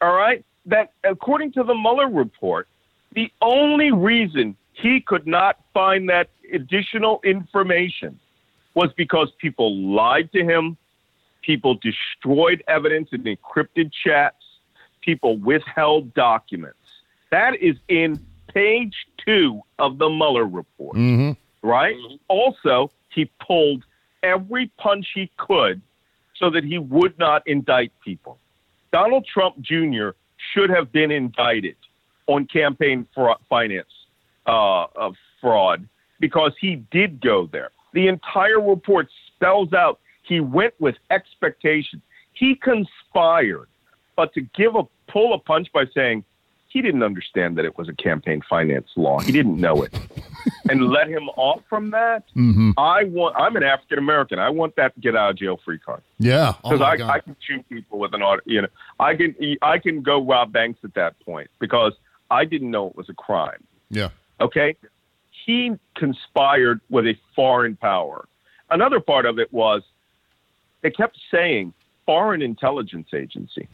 all 0.00 0.14
right? 0.14 0.44
That, 0.66 0.92
according 1.04 1.52
to 1.52 1.62
the 1.62 1.74
Mueller 1.74 2.08
report, 2.08 2.66
the 3.14 3.30
only 3.40 3.92
reason 3.92 4.56
he 4.72 5.00
could 5.00 5.26
not 5.26 5.58
find 5.72 6.08
that 6.08 6.28
additional 6.52 7.20
information 7.24 8.18
was 8.74 8.92
because 8.96 9.30
people 9.38 9.76
lied 9.76 10.30
to 10.32 10.44
him, 10.44 10.76
people 11.42 11.76
destroyed 11.76 12.62
evidence 12.68 13.10
in 13.12 13.22
encrypted 13.22 13.92
chats, 13.92 14.44
people 15.02 15.38
withheld 15.38 16.12
documents. 16.14 16.78
That 17.30 17.56
is 17.60 17.76
in 17.88 18.24
page 18.52 18.94
two 19.24 19.60
of 19.78 19.98
the 19.98 20.08
Mueller 20.08 20.44
report 20.44 20.96
right? 21.64 21.96
Also, 22.28 22.90
he 23.12 23.30
pulled 23.44 23.84
every 24.22 24.70
punch 24.78 25.06
he 25.14 25.30
could 25.36 25.80
so 26.36 26.50
that 26.50 26.64
he 26.64 26.78
would 26.78 27.18
not 27.18 27.46
indict 27.46 27.92
people. 28.04 28.38
Donald 28.92 29.26
Trump 29.26 29.60
Jr. 29.60 30.10
should 30.52 30.70
have 30.70 30.92
been 30.92 31.10
indicted 31.10 31.76
on 32.26 32.46
campaign 32.46 33.06
fraud, 33.14 33.38
finance 33.48 33.88
uh, 34.46 34.86
of 34.94 35.14
fraud 35.40 35.88
because 36.24 36.52
he 36.58 36.76
did 36.90 37.20
go 37.20 37.46
there. 37.52 37.68
The 37.92 38.08
entire 38.08 38.58
report 38.58 39.08
spells 39.36 39.74
out 39.74 40.00
he 40.22 40.40
went 40.40 40.72
with 40.80 40.94
expectations. 41.10 42.00
He 42.32 42.54
conspired, 42.54 43.68
but 44.16 44.32
to 44.32 44.40
give 44.40 44.74
a 44.74 44.84
pull 45.06 45.34
a 45.34 45.38
punch 45.38 45.68
by 45.74 45.84
saying 45.94 46.24
he 46.68 46.80
didn't 46.80 47.02
understand 47.02 47.58
that 47.58 47.66
it 47.66 47.76
was 47.76 47.90
a 47.90 47.92
campaign 47.92 48.40
finance 48.48 48.88
law. 48.96 49.20
He 49.20 49.32
didn't 49.32 49.60
know 49.60 49.82
it. 49.82 49.92
and 50.70 50.88
let 50.88 51.08
him 51.08 51.28
off 51.36 51.60
from 51.68 51.90
that. 51.90 52.24
Mm-hmm. 52.34 52.70
I 52.78 53.04
want. 53.04 53.36
I'm 53.36 53.54
an 53.56 53.64
African 53.64 53.98
American. 53.98 54.38
I 54.38 54.48
want 54.48 54.76
that 54.76 54.98
get 54.98 55.14
out 55.14 55.32
of 55.32 55.36
jail 55.36 55.60
free 55.62 55.78
card 55.78 56.00
Yeah. 56.18 56.54
Oh 56.64 56.70
because 56.70 56.80
my 56.80 56.86
I, 56.92 56.96
God. 56.96 57.10
I 57.10 57.20
can 57.20 57.36
shoot 57.46 57.68
people 57.68 57.98
with 57.98 58.14
an 58.14 58.22
auto. 58.22 58.40
You 58.46 58.62
know, 58.62 58.68
I 58.98 59.14
can 59.14 59.36
I 59.60 59.76
can 59.76 60.00
go 60.00 60.24
rob 60.24 60.54
banks 60.54 60.80
at 60.84 60.94
that 60.94 61.20
point 61.20 61.50
because 61.58 61.92
I 62.30 62.46
didn't 62.46 62.70
know 62.70 62.86
it 62.88 62.96
was 62.96 63.10
a 63.10 63.14
crime. 63.14 63.62
yeah. 63.90 64.08
Okay, 64.40 64.74
he 65.44 65.72
conspired 65.96 66.80
with 66.90 67.06
a 67.06 67.14
foreign 67.34 67.76
power. 67.76 68.26
Another 68.70 69.00
part 69.00 69.26
of 69.26 69.38
it 69.38 69.52
was 69.52 69.82
they 70.82 70.90
kept 70.90 71.18
saying 71.30 71.72
foreign 72.06 72.42
intelligence 72.42 73.08
agency. 73.14 73.68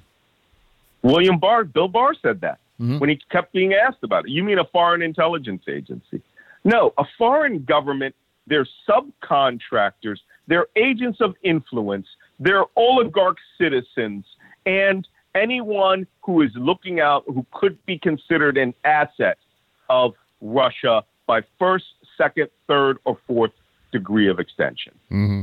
William 1.03 1.39
Barr, 1.39 1.65
Bill 1.65 1.89
Barr 1.89 2.15
said 2.15 2.41
that 2.43 2.59
mm-hmm. 2.81 2.99
when 2.99 3.09
he 3.09 3.19
kept 3.31 3.53
being 3.53 3.75
asked 3.75 4.03
about 4.03 4.27
it. 4.27 4.31
You 4.31 4.45
mean 4.45 4.59
a 4.59 4.65
foreign 4.65 5.03
intelligence 5.03 5.63
agency? 5.69 6.23
No, 6.65 6.93
a 6.99 7.05
foreign 7.17 7.65
government, 7.65 8.15
they're 8.47 8.69
subcontractors, 8.89 10.19
they're 10.47 10.67
agents 10.77 11.21
of 11.21 11.35
influence, 11.43 12.07
they're 12.39 12.65
oligarch 12.77 13.39
citizens, 13.59 14.25
and 14.67 15.07
anyone 15.35 16.07
who 16.23 16.43
is 16.43 16.51
looking 16.55 17.01
out 17.01 17.25
who 17.27 17.47
could 17.53 17.85
be 17.87 17.99
considered 17.99 18.59
an 18.59 18.75
asset 18.85 19.39
of 19.89 20.15
Russia 20.41 21.03
by 21.31 21.43
first, 21.61 21.85
second, 22.19 22.49
third, 22.67 22.99
or 23.05 23.17
fourth 23.29 23.53
degree 23.93 24.29
of 24.29 24.41
extension. 24.41 24.93
Mm-hmm. 25.13 25.43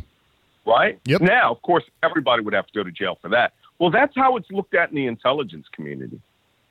Right? 0.69 0.99
Yep. 1.05 1.21
Now, 1.21 1.49
of 1.53 1.61
course, 1.61 1.85
everybody 2.03 2.43
would 2.43 2.53
have 2.53 2.67
to 2.67 2.73
go 2.73 2.83
to 2.83 2.91
jail 2.91 3.17
for 3.21 3.29
that. 3.29 3.53
Well, 3.79 3.89
that's 3.89 4.13
how 4.13 4.35
it's 4.35 4.51
looked 4.51 4.75
at 4.75 4.89
in 4.89 4.95
the 4.97 5.07
intelligence 5.07 5.65
community. 5.71 6.19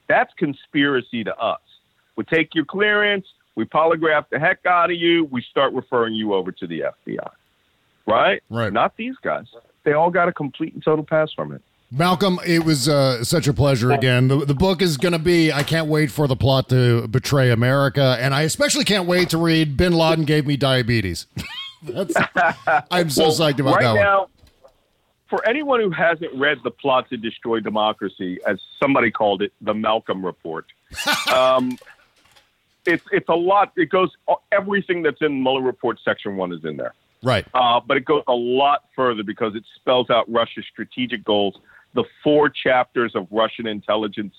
That's 0.07 0.31
conspiracy 0.35 1.25
to 1.25 1.35
us. 1.35 1.62
We 2.17 2.25
take 2.25 2.55
your 2.55 2.67
clearance, 2.67 3.25
we 3.55 3.64
polygraph 3.64 4.27
the 4.31 4.39
heck 4.39 4.67
out 4.67 4.91
of 4.91 4.99
you, 4.99 5.25
we 5.33 5.43
start 5.51 5.73
referring 5.73 6.12
you 6.12 6.35
over 6.35 6.53
to 6.53 6.67
the 6.67 6.81
FBI. 7.07 7.31
Right? 8.07 8.43
Right. 8.51 8.71
Not 8.71 8.99
these 8.99 9.14
guys. 9.23 9.47
They 9.85 9.95
all 9.95 10.11
got 10.11 10.29
a 10.29 10.33
complete 10.33 10.75
and 10.75 10.85
total 10.85 11.07
pass 11.07 11.33
from 11.33 11.53
it. 11.53 11.62
Malcolm, 11.91 12.39
it 12.47 12.64
was 12.64 12.89
uh, 12.89 13.22
such 13.22 13.47
a 13.47 13.53
pleasure 13.55 13.93
again. 13.93 14.28
The, 14.28 14.45
the 14.45 14.55
book 14.55 14.82
is 14.82 14.97
going 14.97 15.12
to 15.12 15.18
be, 15.18 15.53
I 15.53 15.62
can't 15.62 15.87
wait 15.87 16.11
for 16.11 16.26
the 16.26 16.37
plot 16.37 16.68
to 16.70 17.07
betray 17.09 17.51
America. 17.51 18.16
And 18.20 18.34
I 18.34 18.43
especially 18.43 18.84
can't 18.84 19.07
wait 19.07 19.30
to 19.30 19.39
read 19.39 19.76
Bin 19.76 19.93
Laden 19.93 20.24
Gave 20.24 20.47
Me 20.47 20.57
Diabetes. 20.57 21.26
That's, 21.82 22.14
I'm 22.91 23.09
so 23.11 23.24
Well, 23.24 23.32
psyched 23.32 23.61
about 23.61 23.76
right 23.76 23.82
that 23.82 23.93
one. 23.95 24.01
now, 24.03 24.28
for 25.30 25.47
anyone 25.49 25.80
who 25.80 25.91
hasn't 25.91 26.34
read 26.34 26.59
the 26.64 26.70
plot 26.70 27.09
to 27.11 27.16
destroy 27.16 27.61
democracy, 27.61 28.39
as 28.47 28.61
somebody 28.82 29.11
called 29.11 29.43
it, 29.43 29.53
the 29.61 29.74
Malcolm 29.74 30.24
Report, 30.24 30.66
um, 31.32 31.78
it's 32.84 33.05
it's 33.11 33.28
a 33.28 33.34
lot. 33.34 33.72
It 33.76 33.91
goes 33.91 34.11
everything 34.53 35.03
that's 35.03 35.20
in 35.20 35.43
Mueller 35.43 35.62
Report 35.62 35.99
Section 36.05 36.37
One 36.37 36.53
is 36.53 36.64
in 36.64 36.76
there. 36.76 36.95
Right. 37.22 37.45
Uh, 37.55 37.80
but 37.80 37.97
it 37.97 38.05
goes 38.05 38.22
a 38.28 38.32
lot 38.32 38.84
further 38.95 39.24
because 39.24 39.57
it 39.57 39.64
spells 39.74 40.11
out 40.11 40.30
Russia's 40.30 40.64
strategic 40.70 41.24
goals, 41.24 41.57
the 41.95 42.05
four 42.22 42.49
chapters 42.49 43.12
of 43.14 43.26
Russian 43.30 43.66
intelligence 43.66 44.34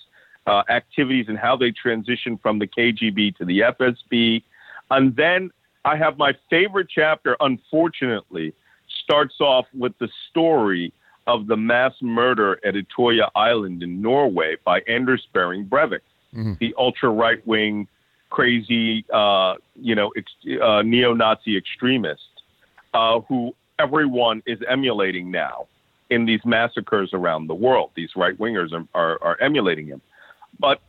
uh, 0.45 0.63
activities 0.69 1.25
and 1.27 1.37
how 1.37 1.57
they 1.57 1.71
transition 1.71 2.37
from 2.37 2.59
the 2.59 2.67
KGB 2.67 3.35
to 3.37 3.45
the 3.45 3.59
FSB. 3.59 4.43
And 4.89 5.15
then 5.15 5.51
I 5.83 5.97
have 5.97 6.17
my 6.17 6.33
favorite 6.49 6.87
chapter, 6.93 7.35
unfortunately, 7.39 8.53
starts 9.03 9.35
off 9.39 9.65
with 9.73 9.97
the 9.99 10.09
story 10.29 10.93
of 11.27 11.47
the 11.47 11.57
mass 11.57 11.93
murder 12.01 12.59
at 12.65 12.75
Utoya 12.75 13.29
Island 13.35 13.83
in 13.83 14.01
Norway 14.01 14.55
by 14.63 14.79
Anders 14.87 15.27
Behring 15.33 15.65
Breivik, 15.65 15.99
the 16.59 16.73
ultra 16.77 17.09
right 17.09 17.45
wing, 17.45 17.87
crazy, 18.29 19.05
uh, 19.13 19.55
you 19.75 19.95
know, 19.95 20.13
ex- 20.15 20.61
uh, 20.61 20.81
neo 20.83 21.13
Nazi 21.13 21.57
extremist 21.57 22.21
uh, 22.93 23.19
who 23.21 23.53
everyone 23.79 24.41
is 24.45 24.59
emulating 24.69 25.29
now 25.31 25.67
in 26.09 26.25
these 26.25 26.41
massacres 26.45 27.11
around 27.13 27.47
the 27.47 27.55
world. 27.55 27.91
These 27.95 28.11
right 28.15 28.37
wingers 28.37 28.71
are, 28.73 28.85
are, 28.93 29.21
are 29.21 29.41
emulating 29.41 29.87
him. 29.87 30.01
But 30.59 30.81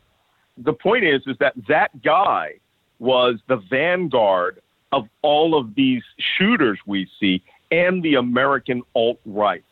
the 0.57 0.73
point 0.73 1.05
is, 1.05 1.23
is 1.27 1.37
that 1.39 1.55
that 1.69 2.03
guy 2.03 2.55
was 2.99 3.37
the 3.47 3.57
vanguard 3.57 4.61
of 4.93 5.09
all 5.23 5.59
of 5.59 5.75
these 5.75 6.03
shooters 6.37 6.79
we 6.87 7.09
see 7.21 7.43
and 7.71 8.03
the 8.03 8.15
American 8.15 8.83
alt 8.95 9.21
right. 9.27 9.65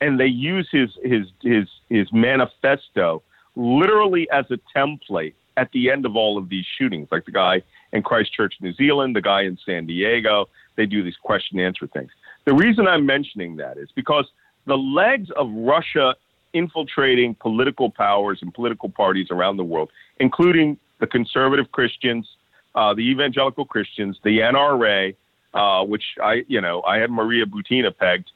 And 0.00 0.18
they 0.18 0.26
use 0.26 0.68
his, 0.70 0.90
his, 1.02 1.26
his, 1.42 1.68
his 1.88 2.10
manifesto 2.12 3.22
literally 3.56 4.30
as 4.30 4.46
a 4.50 4.58
template 4.76 5.34
at 5.56 5.70
the 5.72 5.90
end 5.90 6.06
of 6.06 6.16
all 6.16 6.38
of 6.38 6.48
these 6.48 6.64
shootings, 6.78 7.08
like 7.10 7.24
the 7.24 7.32
guy 7.32 7.62
in 7.92 8.02
Christchurch, 8.02 8.54
New 8.60 8.72
Zealand, 8.74 9.16
the 9.16 9.20
guy 9.20 9.42
in 9.42 9.58
San 9.66 9.86
Diego. 9.86 10.48
They 10.76 10.86
do 10.86 11.02
these 11.02 11.16
question 11.22 11.58
answer 11.58 11.86
things. 11.86 12.10
The 12.46 12.54
reason 12.54 12.86
I'm 12.86 13.04
mentioning 13.04 13.56
that 13.56 13.76
is 13.76 13.90
because 13.94 14.26
the 14.66 14.76
legs 14.76 15.30
of 15.36 15.50
Russia 15.52 16.14
infiltrating 16.52 17.34
political 17.34 17.90
powers 17.90 18.40
and 18.42 18.52
political 18.52 18.88
parties 18.88 19.28
around 19.30 19.56
the 19.56 19.64
world, 19.64 19.90
including 20.18 20.78
the 20.98 21.06
conservative 21.06 21.70
Christians, 21.72 22.28
uh, 22.74 22.94
the 22.94 23.02
evangelical 23.10 23.64
Christians, 23.64 24.18
the 24.22 24.40
NRA, 24.40 25.14
uh, 25.54 25.84
which 25.84 26.04
I, 26.22 26.44
you 26.48 26.60
know, 26.60 26.82
I 26.82 26.98
had 26.98 27.10
Maria 27.10 27.46
Butina 27.46 27.96
pegged, 27.96 28.30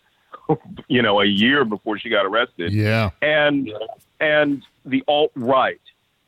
you 0.88 1.02
know, 1.02 1.20
a 1.20 1.26
year 1.26 1.64
before 1.64 1.98
she 1.98 2.08
got 2.08 2.26
arrested. 2.26 2.72
Yeah. 2.72 3.10
And 3.22 3.70
and 4.20 4.62
the 4.84 5.02
alt 5.06 5.32
right. 5.34 5.80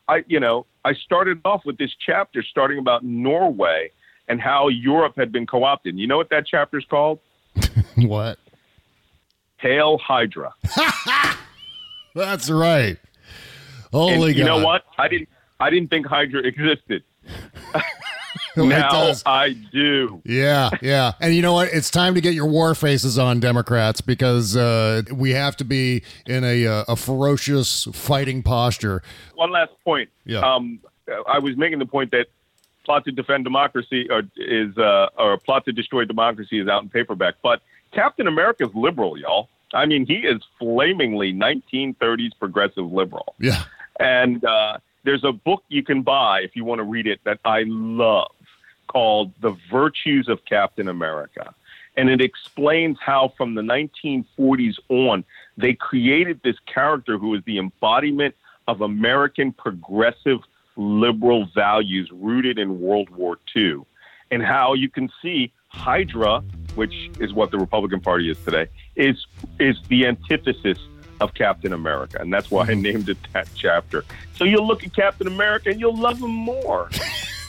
I, 0.08 0.24
you 0.28 0.38
know, 0.38 0.66
I 0.84 0.94
started 0.94 1.40
off 1.44 1.64
with 1.64 1.78
this 1.78 1.90
chapter 2.04 2.42
starting 2.42 2.78
about 2.78 3.04
Norway 3.04 3.90
and 4.28 4.40
how 4.40 4.68
Europe 4.68 5.14
had 5.16 5.32
been 5.32 5.46
co-opted. 5.46 5.98
You 5.98 6.06
know 6.06 6.16
what 6.16 6.30
that 6.30 6.46
chapter's 6.46 6.84
called? 6.88 7.18
what? 7.96 8.38
Hail 9.58 9.98
Hydra. 9.98 10.54
That's 12.14 12.50
right. 12.50 12.98
Holy 13.92 14.30
and 14.30 14.36
you 14.36 14.44
know 14.44 14.64
what? 14.64 14.84
I 14.98 15.08
didn't. 15.08 15.28
I 15.58 15.70
didn't 15.70 15.90
think 15.90 16.06
Hydra 16.06 16.42
existed. 16.42 17.02
Now. 18.56 19.12
I 19.26 19.50
do. 19.50 20.22
Yeah, 20.24 20.70
yeah. 20.80 21.12
And 21.20 21.34
you 21.34 21.42
know 21.42 21.52
what? 21.52 21.68
It's 21.72 21.90
time 21.90 22.14
to 22.14 22.20
get 22.20 22.32
your 22.32 22.46
war 22.46 22.74
faces 22.74 23.18
on, 23.18 23.38
Democrats, 23.38 24.00
because 24.00 24.56
uh, 24.56 25.02
we 25.12 25.32
have 25.32 25.56
to 25.56 25.64
be 25.64 26.02
in 26.26 26.42
a, 26.42 26.66
uh, 26.66 26.84
a 26.88 26.96
ferocious 26.96 27.86
fighting 27.92 28.42
posture. 28.42 29.02
One 29.34 29.50
last 29.50 29.72
point. 29.84 30.08
Yeah. 30.24 30.40
Um, 30.40 30.80
I 31.28 31.38
was 31.38 31.56
making 31.56 31.78
the 31.80 31.86
point 31.86 32.10
that 32.12 32.28
plot 32.84 33.04
to 33.04 33.12
defend 33.12 33.44
democracy 33.44 34.08
or 34.08 34.22
is 34.36 34.76
uh, 34.78 35.08
or 35.18 35.36
plot 35.38 35.64
to 35.66 35.72
destroy 35.72 36.04
democracy 36.04 36.58
is 36.58 36.68
out 36.68 36.82
in 36.82 36.88
paperback, 36.88 37.34
but 37.42 37.60
Captain 37.96 38.26
America's 38.26 38.74
liberal, 38.74 39.18
y'all. 39.18 39.48
I 39.72 39.86
mean, 39.86 40.04
he 40.06 40.16
is 40.18 40.42
flamingly 40.58 41.32
1930s 41.32 42.32
progressive 42.38 42.92
liberal. 42.92 43.34
Yeah. 43.40 43.64
And 43.98 44.44
uh, 44.44 44.78
there's 45.04 45.24
a 45.24 45.32
book 45.32 45.64
you 45.68 45.82
can 45.82 46.02
buy 46.02 46.42
if 46.42 46.54
you 46.54 46.64
want 46.64 46.80
to 46.80 46.84
read 46.84 47.06
it 47.06 47.20
that 47.24 47.40
I 47.44 47.64
love 47.66 48.30
called 48.86 49.32
The 49.40 49.56
Virtues 49.70 50.28
of 50.28 50.44
Captain 50.44 50.88
America. 50.88 51.54
And 51.96 52.10
it 52.10 52.20
explains 52.20 52.98
how 53.00 53.32
from 53.38 53.54
the 53.54 53.62
1940s 53.62 54.74
on, 54.90 55.24
they 55.56 55.72
created 55.72 56.40
this 56.44 56.56
character 56.66 57.16
who 57.16 57.34
is 57.34 57.42
the 57.46 57.58
embodiment 57.58 58.34
of 58.68 58.82
American 58.82 59.52
progressive 59.52 60.40
liberal 60.76 61.48
values 61.54 62.10
rooted 62.12 62.58
in 62.58 62.78
World 62.78 63.08
War 63.08 63.38
II. 63.56 63.86
And 64.30 64.42
how 64.42 64.74
you 64.74 64.88
can 64.88 65.10
see 65.22 65.52
Hydra, 65.68 66.42
which 66.74 67.10
is 67.20 67.32
what 67.32 67.50
the 67.50 67.58
Republican 67.58 68.00
Party 68.00 68.30
is 68.30 68.38
today, 68.44 68.66
is 68.96 69.26
is 69.60 69.76
the 69.88 70.06
antithesis 70.06 70.78
of 71.20 71.32
Captain 71.34 71.72
America, 71.72 72.18
and 72.20 72.32
that's 72.32 72.50
why 72.50 72.66
I 72.66 72.74
named 72.74 73.08
it 73.08 73.18
that 73.32 73.48
chapter. 73.54 74.04
So 74.34 74.44
you'll 74.44 74.66
look 74.66 74.84
at 74.84 74.94
Captain 74.94 75.26
America 75.26 75.70
and 75.70 75.80
you'll 75.80 75.96
love 75.96 76.20
him 76.20 76.30
more. 76.30 76.90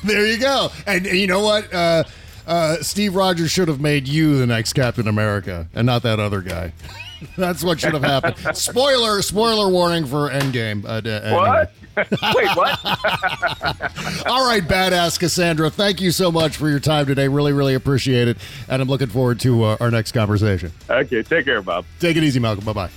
There 0.03 0.27
you 0.27 0.37
go. 0.37 0.69
And, 0.85 1.07
and 1.07 1.17
you 1.17 1.27
know 1.27 1.41
what? 1.43 1.73
Uh, 1.73 2.03
uh, 2.45 2.75
Steve 2.81 3.15
Rogers 3.15 3.51
should 3.51 3.67
have 3.67 3.81
made 3.81 4.07
you 4.07 4.37
the 4.37 4.45
next 4.45 4.73
Captain 4.73 5.07
America 5.07 5.67
and 5.73 5.85
not 5.85 6.03
that 6.03 6.19
other 6.19 6.41
guy. 6.41 6.73
That's 7.37 7.63
what 7.63 7.79
should 7.79 7.93
have 7.93 8.03
happened. 8.03 8.35
spoiler, 8.55 9.21
spoiler 9.21 9.69
warning 9.69 10.05
for 10.05 10.29
Endgame. 10.29 10.85
Uh, 10.85 11.07
anyway. 11.09 11.33
What? 11.33 11.71
Wait, 12.11 12.55
what? 12.55 12.79
All 14.27 14.47
right, 14.47 14.63
badass 14.63 15.19
Cassandra. 15.19 15.69
Thank 15.69 15.99
you 15.99 16.11
so 16.11 16.31
much 16.31 16.57
for 16.57 16.69
your 16.69 16.79
time 16.79 17.05
today. 17.07 17.27
Really, 17.27 17.53
really 17.53 17.73
appreciate 17.73 18.27
it. 18.27 18.37
And 18.69 18.81
I'm 18.81 18.87
looking 18.87 19.07
forward 19.07 19.39
to 19.41 19.63
uh, 19.63 19.77
our 19.79 19.89
next 19.89 20.11
conversation. 20.11 20.71
okay, 20.89 21.23
take 21.23 21.45
care, 21.45 21.61
Bob. 21.61 21.85
Take 21.99 22.17
it 22.17 22.23
easy, 22.23 22.39
Malcolm. 22.39 22.65
Bye 22.65 22.73
bye. 22.73 22.89